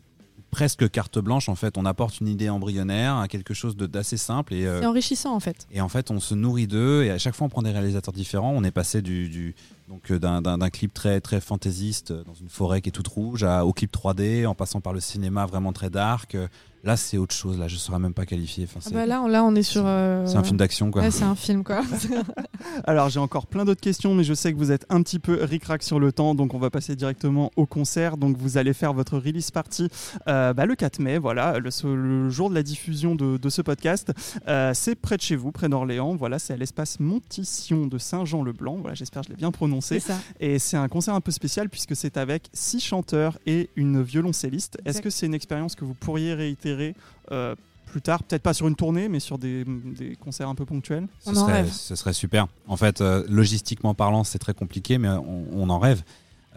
presque 0.54 0.88
carte 0.88 1.18
blanche 1.18 1.48
en 1.48 1.56
fait. 1.56 1.76
On 1.76 1.84
apporte 1.84 2.20
une 2.20 2.28
idée 2.28 2.48
embryonnaire, 2.48 3.16
à 3.16 3.26
quelque 3.26 3.54
chose 3.54 3.76
de- 3.76 3.86
d'assez 3.86 4.16
simple 4.16 4.54
et, 4.54 4.66
euh, 4.66 4.80
c'est 4.80 4.86
enrichissant 4.86 5.34
en 5.34 5.40
fait. 5.40 5.66
et 5.72 5.80
en 5.80 5.88
fait 5.88 6.12
on 6.12 6.20
se 6.20 6.34
nourrit 6.34 6.68
d'eux 6.68 7.02
et 7.02 7.10
à 7.10 7.18
chaque 7.18 7.34
fois 7.34 7.46
on 7.46 7.50
prend 7.50 7.62
des 7.62 7.72
réalisateurs 7.72 8.14
différents. 8.14 8.52
On 8.54 8.62
est 8.62 8.70
passé 8.70 9.02
du, 9.02 9.28
du- 9.28 9.54
donc 9.88 10.10
euh, 10.10 10.18
d'un- 10.18 10.70
clip 10.70 10.92
très 10.94 11.20
très 11.20 11.40
fantaisiste 11.40 12.10
euh, 12.10 12.24
dans 12.24 12.34
une 12.34 12.48
forêt 12.48 12.80
qui 12.80 12.88
est 12.88 12.92
toute 12.92 13.08
rouge 13.08 13.44
à, 13.44 13.64
au 13.66 13.72
clip 13.72 13.92
3D 13.92 14.46
en 14.46 14.54
passant 14.54 14.80
par 14.80 14.92
le 14.92 15.00
cinéma 15.00 15.46
vraiment 15.46 15.72
très 15.72 15.90
dark. 15.90 16.34
Euh, 16.34 16.48
Là 16.86 16.98
c'est 16.98 17.16
autre 17.16 17.34
chose. 17.34 17.58
Là 17.58 17.66
je 17.66 17.76
saurais 17.76 17.98
même 17.98 18.12
pas 18.12 18.26
qualifier. 18.26 18.64
Enfin, 18.64 18.78
Ah 18.82 18.86
c'est 18.88 18.92
bah 18.94 19.06
là, 19.06 19.22
on, 19.22 19.26
là 19.26 19.42
on 19.42 19.54
est 19.54 19.62
sur. 19.62 19.84
euh, 19.86 20.26
c'est 20.26 20.36
un 20.36 20.42
film 20.44 20.58
d'action 20.58 20.90
quoi. 20.90 21.00
Ouais, 21.00 21.10
c'est 21.10 21.24
un 21.24 21.34
film 21.34 21.64
quoi. 21.64 21.80
Alors 22.84 23.08
j'ai 23.08 23.20
encore 23.20 23.46
plein 23.46 23.64
d'autres 23.64 23.80
questions, 23.80 24.14
mais 24.14 24.22
je 24.22 24.34
sais 24.34 24.52
que 24.52 24.58
vous 24.58 24.70
êtes 24.70 24.84
un 24.90 25.02
petit 25.02 25.18
peu 25.18 25.42
ric-rac 25.42 25.82
sur 25.82 25.98
le 25.98 26.12
temps, 26.12 26.34
donc 26.34 26.52
on 26.52 26.58
va 26.58 26.68
passer 26.68 26.94
directement 26.94 27.50
au 27.56 27.64
concert. 27.64 28.18
Donc 28.18 28.36
vous 28.36 28.58
allez 28.58 28.74
faire 28.74 28.92
votre 28.92 29.16
release 29.18 29.50
party 29.50 29.88
euh, 30.28 30.52
bah, 30.52 30.66
le 30.66 30.74
4 30.74 30.98
mai, 30.98 31.16
voilà, 31.16 31.58
le, 31.58 32.28
jour 32.28 32.50
de 32.50 32.54
la 32.54 32.62
diffusion 32.62 33.14
de, 33.14 33.38
de 33.38 33.48
ce 33.48 33.62
podcast. 33.62 34.12
Euh, 34.48 34.72
c'est 34.74 34.94
près 34.94 35.16
de 35.16 35.22
chez 35.22 35.36
vous, 35.36 35.52
près 35.52 35.70
d'Orléans. 35.70 36.16
Voilà, 36.16 36.38
c'est 36.38 36.52
à 36.52 36.56
l'espace 36.58 37.00
Montition 37.00 37.86
de 37.86 37.96
Saint-Jean-le-Blanc. 37.96 38.76
Voilà, 38.82 38.94
j'espère 38.94 39.22
que 39.22 39.28
je 39.28 39.32
l'ai 39.32 39.38
bien 39.38 39.52
prononcé. 39.52 39.74
Annoncé. 39.92 40.12
Et 40.40 40.58
c'est 40.58 40.76
un 40.76 40.88
concert 40.88 41.14
un 41.14 41.20
peu 41.20 41.30
spécial 41.30 41.68
puisque 41.68 41.94
c'est 41.96 42.16
avec 42.16 42.48
six 42.52 42.80
chanteurs 42.80 43.38
et 43.46 43.70
une 43.76 44.02
violoncelliste. 44.02 44.78
Est-ce 44.84 45.02
que 45.02 45.10
c'est 45.10 45.26
une 45.26 45.34
expérience 45.34 45.74
que 45.74 45.84
vous 45.84 45.94
pourriez 45.94 46.34
réitérer 46.34 46.94
euh, 47.32 47.54
plus 47.86 48.00
tard? 48.02 48.22
Peut-être 48.22 48.42
pas 48.42 48.54
sur 48.54 48.66
une 48.68 48.76
tournée, 48.76 49.08
mais 49.08 49.20
sur 49.20 49.38
des, 49.38 49.64
des 49.66 50.16
concerts 50.16 50.48
un 50.48 50.54
peu 50.54 50.64
ponctuels? 50.64 51.06
Ce 51.20 51.30
On 51.30 51.36
en 51.36 51.40
serait, 51.40 51.52
rêve. 51.62 51.70
ce 51.72 51.94
serait 51.94 52.12
super. 52.12 52.46
En 52.66 52.76
fait, 52.76 53.00
euh, 53.00 53.24
logistiquement 53.28 53.94
parlant, 53.94 54.24
c'est 54.24 54.38
très 54.38 54.54
compliqué, 54.54 54.98
mais 54.98 55.08
on, 55.08 55.44
on 55.52 55.68
en 55.70 55.78
rêve. 55.78 56.02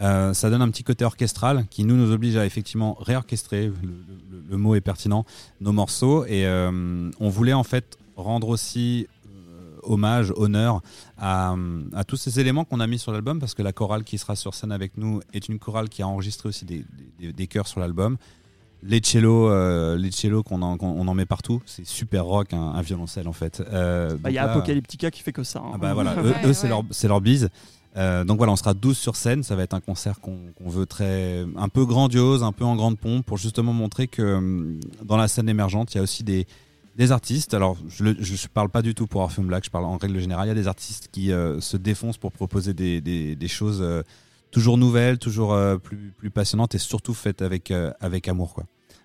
Euh, 0.00 0.32
ça 0.32 0.48
donne 0.48 0.62
un 0.62 0.70
petit 0.70 0.84
côté 0.84 1.04
orchestral 1.04 1.66
qui 1.70 1.82
nous 1.82 1.96
nous 1.96 2.12
oblige 2.12 2.36
à 2.36 2.46
effectivement 2.46 2.96
réorchestrer, 3.00 3.66
le, 3.66 3.72
le- 3.82 4.44
le 4.48 4.56
mot 4.56 4.76
est 4.76 4.80
pertinent, 4.80 5.26
nos 5.60 5.72
morceaux. 5.72 6.24
Et 6.26 6.46
euh, 6.46 7.10
on 7.18 7.28
voulait 7.28 7.52
en 7.52 7.64
fait 7.64 7.98
rendre 8.16 8.48
aussi 8.48 9.08
hommage, 9.88 10.32
honneur 10.36 10.80
à, 11.18 11.54
à 11.94 12.04
tous 12.04 12.16
ces 12.16 12.38
éléments 12.40 12.64
qu'on 12.64 12.80
a 12.80 12.86
mis 12.86 12.98
sur 12.98 13.12
l'album 13.12 13.38
parce 13.40 13.54
que 13.54 13.62
la 13.62 13.72
chorale 13.72 14.04
qui 14.04 14.18
sera 14.18 14.36
sur 14.36 14.54
scène 14.54 14.72
avec 14.72 14.96
nous 14.96 15.20
est 15.32 15.48
une 15.48 15.58
chorale 15.58 15.88
qui 15.88 16.02
a 16.02 16.08
enregistré 16.08 16.48
aussi 16.48 16.64
des, 16.64 16.84
des, 17.18 17.32
des 17.32 17.46
chœurs 17.46 17.66
sur 17.66 17.80
l'album. 17.80 18.16
Les 18.84 19.00
cellos, 19.02 19.48
euh, 19.50 19.96
les 19.96 20.12
cellos 20.12 20.44
qu'on 20.44 20.62
en, 20.62 20.76
qu'on- 20.76 20.86
on 21.00 21.08
en 21.08 21.14
met 21.14 21.26
partout, 21.26 21.60
c'est 21.66 21.84
super 21.84 22.24
rock, 22.24 22.52
un, 22.52 22.60
un 22.60 22.82
violoncelle 22.82 23.26
en 23.26 23.32
fait. 23.32 23.60
Euh, 23.72 24.16
Bah, 24.16 24.30
Il 24.30 24.34
y 24.34 24.38
a 24.38 24.46
là- 24.46 24.52
Apocalyptica 24.52 25.10
qui 25.10 25.22
fait 25.22 25.32
que 25.32 25.42
ça. 25.42 25.58
hein. 25.58 25.72
ah 25.74 25.78
bah 25.78 25.94
voilà, 25.94 26.14
eux, 26.22 26.30
Ouais, 26.30 26.46
eux, 26.46 26.52
c'est 26.52 26.64
ouais. 26.64 26.68
leur, 26.68 26.84
c'est 26.90 27.08
leur 27.08 27.20
bise. 27.20 27.48
Euh, 27.96 28.22
donc 28.22 28.36
voilà, 28.36 28.52
on 28.52 28.56
sera 28.56 28.74
12 28.74 28.96
sur 28.96 29.16
scène. 29.16 29.42
Ça 29.42 29.56
va 29.56 29.64
être 29.64 29.74
un 29.74 29.80
concert 29.80 30.20
qu'on 30.20 30.38
qu'on 30.56 30.68
veut 30.70 30.86
très, 30.86 31.44
un 31.56 31.68
peu 31.68 31.84
grandiose, 31.86 32.44
un 32.44 32.52
peu 32.52 32.64
en 32.64 32.76
grande 32.76 32.98
pompe, 32.98 33.26
pour 33.26 33.36
justement 33.38 33.72
montrer 33.72 34.06
que 34.06 34.36
hum, 34.36 34.78
dans 35.04 35.16
la 35.16 35.26
scène 35.26 35.48
émergente, 35.48 35.92
il 35.94 35.96
y 35.96 36.00
a 36.00 36.02
aussi 36.04 36.22
des, 36.22 36.46
des 36.98 37.12
artistes. 37.12 37.54
Alors, 37.54 37.76
je 37.88 38.04
ne 38.04 38.48
parle 38.52 38.68
pas 38.68 38.82
du 38.82 38.94
tout 38.94 39.06
pour 39.06 39.22
Orpheum 39.22 39.46
Black, 39.46 39.64
je 39.64 39.70
parle 39.70 39.84
en 39.86 39.96
règle 39.96 40.18
générale. 40.20 40.46
Il 40.46 40.48
y 40.48 40.52
a 40.52 40.54
des 40.54 40.68
artistes 40.68 41.08
qui 41.10 41.32
euh, 41.32 41.60
se 41.60 41.76
défoncent 41.76 42.18
pour 42.18 42.32
proposer 42.32 42.74
des, 42.74 43.00
des, 43.00 43.36
des 43.36 43.48
choses 43.48 43.80
euh, 43.80 44.02
toujours 44.50 44.76
nouvelles, 44.76 45.18
toujours 45.18 45.52
euh, 45.54 45.78
plus, 45.78 46.12
plus 46.16 46.30
passionnantes 46.30 46.74
et 46.74 46.78
surtout 46.78 47.14
faites 47.14 47.40
avec, 47.40 47.70
euh, 47.70 47.92
avec 48.00 48.26
amour. 48.28 48.52
Quoi. 48.52 48.64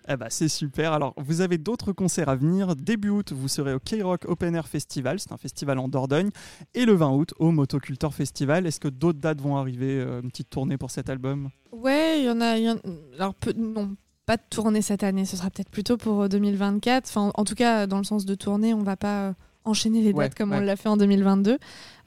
Eh 0.10 0.18
bah, 0.18 0.26
c'est 0.30 0.50
super. 0.50 0.92
Alors, 0.92 1.14
vous 1.18 1.40
avez 1.40 1.58
d'autres 1.58 1.94
concerts 1.94 2.28
à 2.28 2.36
venir. 2.36 2.76
Début 2.76 3.10
août, 3.10 3.32
vous 3.32 3.48
serez 3.48 3.74
au 3.74 3.80
K-Rock 3.80 4.26
Open 4.28 4.54
Air 4.56 4.68
Festival. 4.68 5.20
C'est 5.20 5.32
un 5.32 5.38
festival 5.38 5.78
en 5.80 5.88
Dordogne. 5.88 6.30
Et 6.74 6.84
le 6.86 6.94
20 6.94 7.12
août, 7.12 7.34
au 7.40 7.52
Motocultor 7.52 8.14
Festival. 8.14 8.66
Est-ce 8.68 8.82
que 8.82 8.90
d'autres 8.90 9.20
dates 9.20 9.40
vont 9.40 9.56
arriver 9.56 10.02
Une 10.02 10.30
petite 10.30 10.50
tournée 10.50 10.78
pour 10.78 10.92
cet 10.92 11.10
album? 11.10 11.50
Ouais, 11.72 12.20
il 12.20 12.26
y 12.26 12.30
en 12.30 12.42
a. 12.42 12.58
il 12.58 12.64
y 12.66 12.70
en- 12.70 12.80
Alors, 13.18 13.34
peu- 13.36 13.54
non, 13.56 13.96
pas 14.26 14.38
de 14.38 14.42
tournée 14.50 14.82
cette 14.82 15.04
année. 15.04 15.26
Ce 15.26 15.36
sera 15.38 15.50
peut-être 15.50 15.70
plutôt 15.70 15.98
pour 15.98 16.24
euh, 16.24 16.28
2024. 16.28 17.06
Enfin, 17.08 17.32
en 17.36 17.44
tout 17.44 17.56
cas, 17.56 17.88
dans 17.88 17.98
le 17.98 18.04
sens 18.04 18.26
de 18.26 18.36
tournée, 18.36 18.74
on 18.74 18.84
va 18.84 18.96
pas 18.96 19.30
euh, 19.30 19.34
enchaîner 19.66 20.02
les 20.02 20.14
dates 20.14 20.36
comme 20.36 20.52
ouais. 20.52 20.58
on 20.58 20.62
l'a 20.62 20.76
fait 20.76 20.90
en 20.90 20.98
2022. 20.98 21.58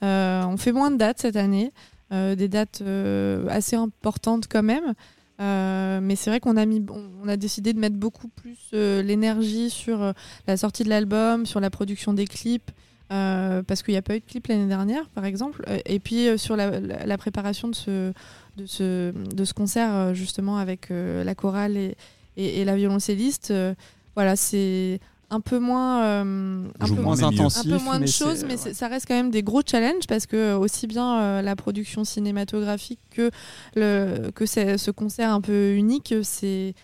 Euh, 0.02 0.42
on 0.44 0.56
fait 0.56 0.72
moins 0.72 0.90
de 0.90 0.96
dates 0.96 1.20
cette 1.20 1.36
année. 1.36 1.72
euh, 2.12 2.36
des 2.36 2.48
dates 2.48 2.82
euh, 2.82 3.46
assez 3.48 3.74
importantes 3.76 4.46
quand 4.48 4.62
même. 4.62 4.94
Euh, 5.40 6.00
mais 6.00 6.16
c'est 6.16 6.30
vrai 6.30 6.40
qu'on 6.40 6.56
a 6.56 6.64
mis, 6.64 6.82
on 7.22 7.28
a 7.28 7.36
décidé 7.36 7.72
de 7.74 7.78
mettre 7.78 7.96
beaucoup 7.96 8.28
plus 8.28 8.56
euh, 8.72 9.02
l'énergie 9.02 9.68
sur 9.70 10.00
euh, 10.02 10.12
la 10.46 10.56
sortie 10.56 10.82
de 10.84 10.88
l'album, 10.88 11.44
sur 11.44 11.60
la 11.60 11.68
production 11.68 12.14
des 12.14 12.26
clips, 12.26 12.70
euh, 13.12 13.62
parce 13.62 13.82
qu'il 13.82 13.92
n'y 13.94 13.98
a 13.98 14.02
pas 14.02 14.16
eu 14.16 14.20
de 14.20 14.24
clip 14.24 14.46
l'année 14.48 14.66
dernière, 14.66 15.08
par 15.10 15.24
exemple, 15.24 15.62
Euh, 15.68 15.78
et 15.86 16.00
puis 16.00 16.28
euh, 16.28 16.36
sur 16.36 16.56
la, 16.56 16.80
la- 16.80 17.06
la 17.06 17.18
préparation 17.18 17.68
de 17.68 17.74
ce, 17.74 18.12
de 18.56 18.66
ce, 18.66 19.12
de 19.12 19.44
ce 19.44 19.54
concert 19.54 19.94
euh, 19.94 20.14
justement 20.14 20.56
avec 20.58 20.88
la 20.90 21.34
chorale 21.34 21.76
et, 21.76 21.96
et, 22.36 22.60
et 22.60 22.64
la 22.64 22.74
violoncelliste. 22.76 23.52
voilà, 24.14 24.34
c'est 24.36 24.98
un 25.28 25.40
peu 25.40 25.58
moins, 25.58 26.20
un 26.20 26.68
peu 26.86 26.94
moins, 27.02 27.20
intensif. 27.22 27.60
un 27.72 27.76
peu 27.78 27.82
moins 27.82 27.98
de 27.98 28.06
choses, 28.06 28.44
mais 28.44 28.54
ouais. 28.64 28.74
ça 28.74 28.86
reste 28.88 29.06
quand 29.08 29.14
même 29.16 29.30
des 29.32 29.42
gros 29.42 29.60
challenges 29.68 30.06
parce 30.08 30.24
que 30.26 30.54
aussi 30.54 30.86
bien 30.86 31.42
la 31.42 31.56
production 31.56 32.04
cinématographique 32.04 33.00
que, 33.10 33.30
le, 33.74 34.30
que 34.34 34.46
c'est- 34.46 34.78
ce 34.78 34.90
concert 34.92 35.30
un 35.32 35.40
peu 35.40 35.74
unique, 35.74 36.14
c'est 36.22 36.74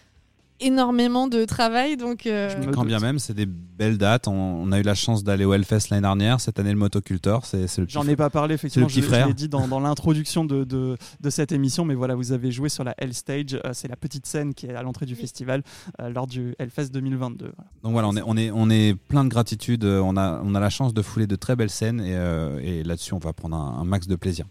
énormément 0.63 1.29
de 1.29 1.45
travail. 1.45 1.97
Donc, 1.97 2.27
euh, 2.27 2.49
Je 2.51 2.67
me 2.67 2.73
Quand 2.73 2.85
bien 2.85 2.99
même, 3.01 3.19
c'est 3.19 3.35
des 3.35 3.47
belles 3.47 3.99
dates. 3.99 4.29
On, 4.29 4.33
on 4.33 4.73
a 4.73 4.79
eu 4.79 4.83
la 4.83 4.95
chance 4.95 5.25
d'aller 5.25 5.45
au 5.45 5.53
Hellfest 5.55 5.89
l'année 5.91 6.03
dernière. 6.03 6.41
Cette 6.41 6.59
année, 6.59 6.71
le 6.73 6.79
Motocultor, 6.79 7.45
c'est 7.47 7.63
le 7.63 7.67
petit 7.87 7.93
J'en 7.95 8.07
ai 8.07 8.17
pas 8.17 8.31
parlé, 8.31 8.55
effectivement. 8.55 8.87
Le 8.87 8.91
Je, 8.93 8.97
petit 9.01 9.03
je 9.03 9.09
frère. 9.09 9.27
l'ai 9.27 9.35
dit 9.35 9.49
dans, 9.49 9.69
dans 9.69 9.81
l'introduction 9.81 10.45
de, 10.45 10.65
de, 10.65 10.97
de 11.21 11.31
cette 11.31 11.53
émission, 11.53 11.85
mais 11.85 11.95
voilà, 11.95 12.15
vous 12.15 12.33
avez 12.33 12.51
joué 12.51 12.69
sur 12.69 12.85
la 12.85 12.95
Hell 12.99 13.15
Stage. 13.15 13.55
euh, 13.65 13.71
c'est 13.73 13.89
la 13.89 13.97
petite 13.97 14.27
scène 14.27 14.55
qui 14.55 14.67
est 14.67 14.75
à 14.75 14.83
l'entrée 14.83 15.07
du 15.07 15.15
festival 15.17 15.63
euh, 16.01 16.09
lors 16.11 16.27
du 16.27 16.55
Hellfest 16.59 16.89
2022. 16.93 17.53
Voilà. 17.57 17.71
Donc 17.83 17.93
voilà, 17.93 18.09
on 18.09 18.17
est, 18.17 18.23
on 18.25 18.37
est, 18.37 18.51
on 18.53 18.71
est 18.71 18.95
plein 18.95 19.25
de 19.25 19.29
gratitude. 19.29 19.85
On 19.85 20.17
a, 20.17 20.41
on 20.45 20.55
a 20.55 20.61
la 20.61 20.71
chance 20.71 20.95
de 20.95 21.03
fouler 21.03 21.27
de 21.27 21.37
très 21.37 21.57
belles 21.57 21.71
scènes 21.71 22.01
et, 22.01 22.15
euh, 22.17 22.59
et 22.63 22.83
là-dessus, 22.83 23.15
on 23.15 23.19
va 23.19 23.33
prendre 23.33 23.57
un, 23.57 23.79
un 23.81 23.85
max 23.85 24.07
de 24.07 24.17
plaisir. 24.17 24.47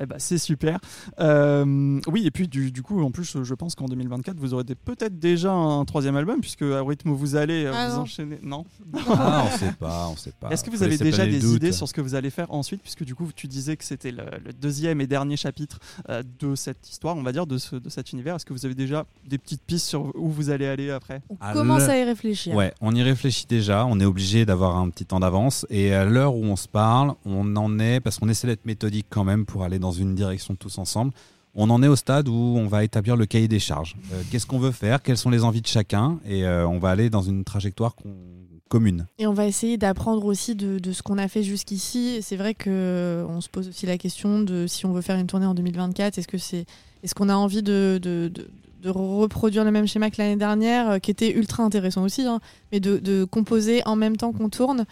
Eh 0.00 0.06
ben, 0.06 0.16
c'est 0.18 0.38
super. 0.38 0.78
Euh, 1.20 2.00
oui, 2.08 2.26
et 2.26 2.30
puis 2.30 2.48
du, 2.48 2.70
du 2.70 2.82
coup, 2.82 3.02
en 3.02 3.10
plus, 3.10 3.42
je 3.42 3.54
pense 3.54 3.74
qu'en 3.74 3.86
2024, 3.86 4.36
vous 4.38 4.54
aurez 4.54 4.64
peut-être 4.64 5.18
déjà 5.18 5.52
un 5.52 5.84
troisième 5.84 6.16
album, 6.16 6.40
puisque 6.40 6.62
à 6.62 6.82
rythme 6.82 7.10
où 7.10 7.16
vous 7.16 7.36
allez 7.36 7.64
euh, 7.64 7.72
Ah 7.74 7.88
vous 7.88 7.96
non. 7.96 8.02
enchaîner. 8.02 8.38
Non. 8.42 8.64
Ah, 9.08 9.44
on 9.52 9.56
sait 9.58 9.72
pas, 9.78 10.08
on 10.08 10.16
sait 10.16 10.32
pas. 10.38 10.50
Est-ce 10.50 10.64
que 10.64 10.70
vous 10.70 10.78
Faut 10.78 10.84
avez 10.84 10.98
déjà 10.98 11.26
des 11.26 11.38
doute. 11.38 11.56
idées 11.56 11.72
sur 11.72 11.88
ce 11.88 11.94
que 11.94 12.00
vous 12.00 12.14
allez 12.14 12.30
faire 12.30 12.52
ensuite, 12.52 12.82
puisque 12.82 13.04
du 13.04 13.14
coup, 13.14 13.28
tu 13.34 13.46
disais 13.48 13.76
que 13.76 13.84
c'était 13.84 14.10
le, 14.10 14.24
le 14.44 14.52
deuxième 14.52 15.00
et 15.00 15.06
dernier 15.06 15.36
chapitre 15.36 15.78
euh, 16.10 16.22
de 16.40 16.54
cette 16.54 16.88
histoire, 16.90 17.16
on 17.16 17.22
va 17.22 17.32
dire, 17.32 17.46
de, 17.46 17.58
ce, 17.58 17.76
de 17.76 17.88
cet 17.88 18.12
univers. 18.12 18.36
Est-ce 18.36 18.44
que 18.46 18.52
vous 18.52 18.66
avez 18.66 18.74
déjà 18.74 19.06
des 19.26 19.38
petites 19.38 19.62
pistes 19.62 19.86
sur 19.86 20.12
où 20.16 20.28
vous 20.30 20.50
allez 20.50 20.66
aller 20.66 20.90
après? 20.90 21.22
On 21.30 21.36
À 21.40 21.52
commence 21.52 21.82
à 21.82 21.98
y 21.98 22.04
réfléchir. 22.04 22.54
Ouais, 22.54 22.72
on 22.80 22.94
y 22.94 23.02
réfléchit 23.02 23.46
déjà. 23.46 23.86
On 23.86 23.98
est 24.00 24.04
obligé 24.04 24.44
d'avoir 24.44 24.76
un 24.76 24.90
petit 24.90 25.06
temps 25.06 25.20
d'avance. 25.20 25.66
Et 25.70 25.94
à 25.94 26.04
l'heure 26.04 26.34
où 26.34 26.44
on 26.44 26.56
se 26.56 26.68
parle, 26.68 27.14
on 27.24 27.56
en 27.56 27.78
est, 27.78 28.00
parce 28.00 28.18
qu'on 28.18 28.28
essaie 28.28 28.46
d'être 28.46 28.66
méthodique 28.66 29.06
quand 29.10 29.24
même 29.24 29.46
pour 29.46 29.62
aller 29.64 29.78
dans 29.78 29.85
une 29.92 30.14
direction 30.14 30.54
tous 30.54 30.78
ensemble. 30.78 31.12
On 31.58 31.70
en 31.70 31.82
est 31.82 31.88
au 31.88 31.96
stade 31.96 32.28
où 32.28 32.34
on 32.34 32.68
va 32.68 32.84
établir 32.84 33.16
le 33.16 33.24
cahier 33.24 33.48
des 33.48 33.58
charges. 33.58 33.96
Euh, 34.12 34.22
Qu'est-ce 34.30 34.44
qu'on 34.44 34.58
veut 34.58 34.72
faire? 34.72 35.02
Quelles 35.02 35.16
sont 35.16 35.30
les 35.30 35.42
envies 35.42 35.62
de 35.62 35.66
chacun? 35.66 36.20
Et 36.26 36.44
euh, 36.44 36.68
on 36.68 36.78
va 36.78 36.90
aller 36.90 37.08
dans 37.08 37.22
une 37.22 37.44
trajectoire 37.44 37.94
qu'on- 37.94 38.14
commune. 38.68 39.06
Et 39.18 39.28
on 39.28 39.32
va 39.32 39.46
essayer 39.46 39.78
d'apprendre 39.78 40.24
aussi 40.24 40.56
de, 40.56 40.92
ce 40.92 41.00
qu'on 41.00 41.18
a 41.18 41.28
fait 41.28 41.44
jusqu'ici. 41.44 42.18
C'est 42.20 42.34
vrai 42.34 42.52
que 42.52 42.68
euh, 42.68 43.40
se 43.40 43.48
pose 43.48 43.68
aussi 43.68 43.86
la 43.86 43.96
question 43.96 44.40
de 44.40 44.66
si 44.66 44.86
on 44.86 44.92
veut 44.92 45.02
faire 45.02 45.16
une 45.16 45.28
tournée 45.28 45.46
en 45.46 45.54
2024, 45.54 46.18
est-ce 46.18 46.26
que 46.26 46.36
c'est, 46.36 46.66
est-ce 47.04 47.14
qu'on 47.14 47.28
a 47.28 47.34
envie 47.36 47.62
de, 47.62 48.30
reproduire 48.84 49.64
le 49.64 49.70
même 49.70 49.86
schéma 49.86 50.10
que 50.10 50.16
l'année 50.18 50.36
dernière, 50.36 51.00
qui 51.00 51.12
était 51.12 51.30
ultra 51.30 51.62
intéressant 51.62 52.02
aussi, 52.02 52.22
hein, 52.22 52.40
mais 52.72 52.80
de, 52.80 53.24
composer 53.24 53.82
en 53.86 53.94
même 53.94 54.16
temps 54.16 54.32
qu'on 54.32 54.48
tourne? 54.48 54.84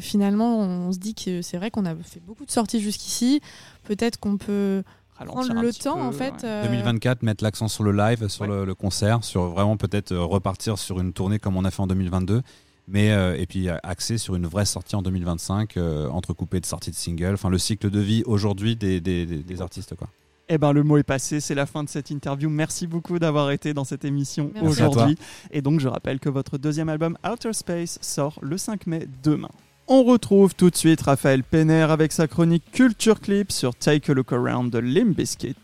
Finalement, 0.00 0.58
on 0.58 0.92
se 0.92 0.98
dit 0.98 1.14
que 1.14 1.42
c'est 1.42 1.56
vrai 1.56 1.70
qu'on 1.70 1.84
a 1.84 1.94
fait 1.94 2.20
beaucoup 2.26 2.44
de 2.44 2.50
sorties 2.50 2.80
jusqu'ici. 2.80 3.40
Peut-être 3.84 4.18
qu'on 4.18 4.36
peut 4.36 4.82
Ralentir 5.16 5.44
prendre 5.46 5.62
le 5.62 5.72
temps, 5.72 5.94
peu, 5.96 6.02
en 6.02 6.12
fait. 6.12 6.32
ouais. 6.42 6.44
euh, 6.44 6.64
2024, 6.64 7.22
mettre 7.22 7.44
l'accent 7.44 7.68
sur 7.68 7.84
le 7.84 7.92
live, 7.92 8.26
sur 8.28 8.42
Ouais. 8.42 8.48
le, 8.48 8.64
le 8.64 8.74
concert, 8.74 9.22
sur 9.24 9.44
vraiment 9.48 9.76
peut-être 9.76 10.12
euh, 10.12 10.22
repartir 10.24 10.78
sur 10.78 11.00
une 11.00 11.12
tournée 11.12 11.38
comme 11.38 11.56
on 11.56 11.64
a 11.64 11.70
fait 11.70 11.82
en 11.82 11.86
2022. 11.86 12.42
Mais 12.86 13.12
euh, 13.12 13.34
et 13.38 13.46
puis 13.46 13.68
axer 13.82 14.18
sur 14.18 14.34
une 14.34 14.46
vraie 14.46 14.66
sortie 14.66 14.94
en 14.94 15.00
2025, 15.00 15.76
euh, 15.78 16.08
entrecoupée 16.10 16.60
de 16.60 16.66
sorties 16.66 16.90
de 16.90 16.96
singles, 16.96 17.32
enfin 17.32 17.48
le 17.48 17.56
cycle 17.56 17.88
de 17.88 17.98
vie 18.00 18.22
aujourd'hui 18.26 18.76
des, 18.76 19.00
des, 19.00 19.24
des- 19.24 19.38
des 19.42 19.62
artistes 19.62 19.94
quoi. 19.94 20.08
Eh 20.50 20.58
ben, 20.58 20.72
le 20.72 20.82
mot 20.82 20.98
est 20.98 21.02
passé, 21.04 21.40
c'est 21.40 21.54
la 21.54 21.64
fin 21.64 21.82
de 21.82 21.88
cette 21.88 22.10
interview. 22.10 22.50
Merci 22.50 22.86
beaucoup 22.86 23.18
d'avoir 23.18 23.50
été 23.52 23.72
dans 23.72 23.84
cette 23.84 24.04
émission 24.04 24.50
aujourd'hui. 24.60 25.16
Et 25.50 25.62
donc, 25.62 25.80
je 25.80 25.88
rappelle 25.88 26.20
que 26.20 26.28
votre 26.28 26.58
deuxième 26.58 26.90
album, 26.90 27.16
Outer 27.26 27.54
Space, 27.54 27.98
sort 28.02 28.38
le 28.42 28.58
5 28.58 28.86
mai 28.86 29.08
demain. 29.22 29.48
On 29.86 30.02
retrouve 30.02 30.54
tout 30.54 30.70
de 30.70 30.76
suite 30.76 31.02
Raphaël 31.02 31.42
Penner 31.42 31.82
avec 31.82 32.10
sa 32.10 32.26
chronique 32.26 32.64
Culture 32.72 33.20
Clip 33.20 33.52
sur 33.52 33.74
Take 33.74 34.10
a 34.10 34.14
Look 34.14 34.32
Around 34.32 34.72
de 34.72 34.78
Limp 34.78 35.14
Bizkit. 35.14 35.56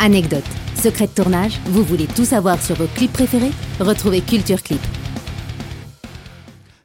Anecdote, 0.00 0.44
secret 0.74 1.06
de 1.06 1.12
tournage, 1.12 1.60
vous 1.66 1.82
voulez 1.82 2.06
tout 2.06 2.24
savoir 2.24 2.62
sur 2.62 2.76
vos 2.76 2.86
clips 2.86 3.12
préférés? 3.12 3.50
Retrouvez 3.78 4.22
Culture 4.22 4.62
Clip. 4.62 4.80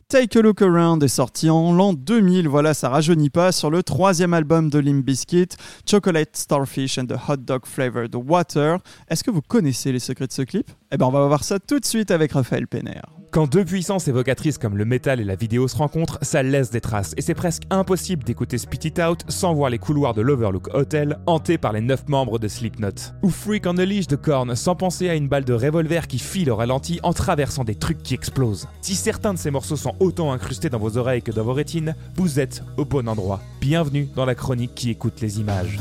Take 0.09 0.37
a 0.37 0.41
Look 0.41 0.61
Around 0.61 1.03
est 1.03 1.07
sorti 1.07 1.49
en 1.49 1.71
l'an 1.71 1.93
2000, 1.93 2.49
voilà, 2.49 2.73
ça 2.73 2.89
rajeunit 2.89 3.29
pas, 3.29 3.53
sur 3.53 3.69
le 3.69 3.81
troisième 3.81 4.33
album 4.33 4.69
de 4.69 4.79
Limp 4.79 5.05
Bizkit, 5.05 5.49
Chocolate 5.89 6.35
Starfish 6.35 6.97
and 6.97 7.05
the 7.05 7.15
Hot 7.29 7.37
Dog 7.37 7.61
Flavored 7.65 8.13
Water. 8.13 8.79
Est-ce 9.09 9.23
que 9.23 9.31
vous 9.31 9.41
connaissez 9.41 9.93
les 9.93 9.99
secrets 9.99 10.27
de 10.27 10.33
ce 10.33 10.41
clip? 10.41 10.69
Eh 10.91 10.97
ben, 10.97 11.05
on 11.05 11.11
va 11.11 11.25
voir 11.27 11.45
ça 11.45 11.59
tout 11.59 11.79
de 11.79 11.85
suite 11.85 12.11
avec 12.11 12.33
Raphaël 12.33 12.67
Penner. 12.67 12.99
Quand 13.29 13.51
deux 13.51 13.65
puissances 13.65 14.07
évocatrices 14.07 14.57
comme 14.57 14.77
le 14.77 14.85
métal 14.85 15.19
et 15.19 15.25
la 15.25 15.35
vidéo 15.35 15.67
se 15.67 15.75
rencontrent, 15.75 16.17
ça 16.21 16.43
laisse 16.43 16.71
des 16.71 16.79
traces, 16.79 17.13
et 17.17 17.21
c'est 17.21 17.33
presque 17.33 17.63
impossible 17.69 18.23
d'écouter 18.23 18.57
Spit 18.57 18.87
It 18.87 18.99
Out 18.99 19.23
sans 19.27 19.53
voir 19.53 19.69
les 19.69 19.79
couloirs 19.79 20.13
de 20.13 20.21
l'Overlook 20.21 20.73
Hotel 20.73 21.19
hantés 21.25 21.57
par 21.57 21.73
les 21.73 21.81
neuf 21.81 22.07
membres 22.07 22.39
de 22.39 22.47
Slipknot. 22.47 23.13
Ou 23.23 23.29
Freak 23.29 23.67
on 23.67 23.75
the 23.75 23.79
Leash 23.79 24.07
de 24.07 24.15
Korn 24.15 24.55
sans 24.55 24.75
penser 24.75 25.09
à 25.09 25.15
une 25.15 25.27
balle 25.27 25.43
de 25.43 25.53
revolver 25.53 26.07
qui 26.07 26.19
file 26.19 26.49
au 26.49 26.55
ralenti 26.55 27.01
en 27.03 27.11
traversant 27.11 27.65
des 27.65 27.75
trucs 27.75 28.01
qui 28.01 28.13
explosent. 28.13 28.69
Si 28.81 28.95
certains 28.95 29.33
de 29.33 29.39
ces 29.39 29.51
morceaux 29.51 29.75
sont 29.75 29.95
autant 29.99 30.31
incrustés 30.31 30.69
dans 30.69 30.79
vos 30.79 30.97
oreilles 30.97 31.21
que 31.21 31.31
dans 31.31 31.43
vos 31.43 31.53
rétines, 31.53 31.95
vous 32.15 32.39
êtes 32.39 32.63
au 32.77 32.85
bon 32.85 33.09
endroit. 33.09 33.41
Bienvenue 33.59 34.07
dans 34.15 34.25
la 34.25 34.35
chronique 34.35 34.73
qui 34.73 34.89
écoute 34.89 35.19
les 35.19 35.41
images. 35.41 35.77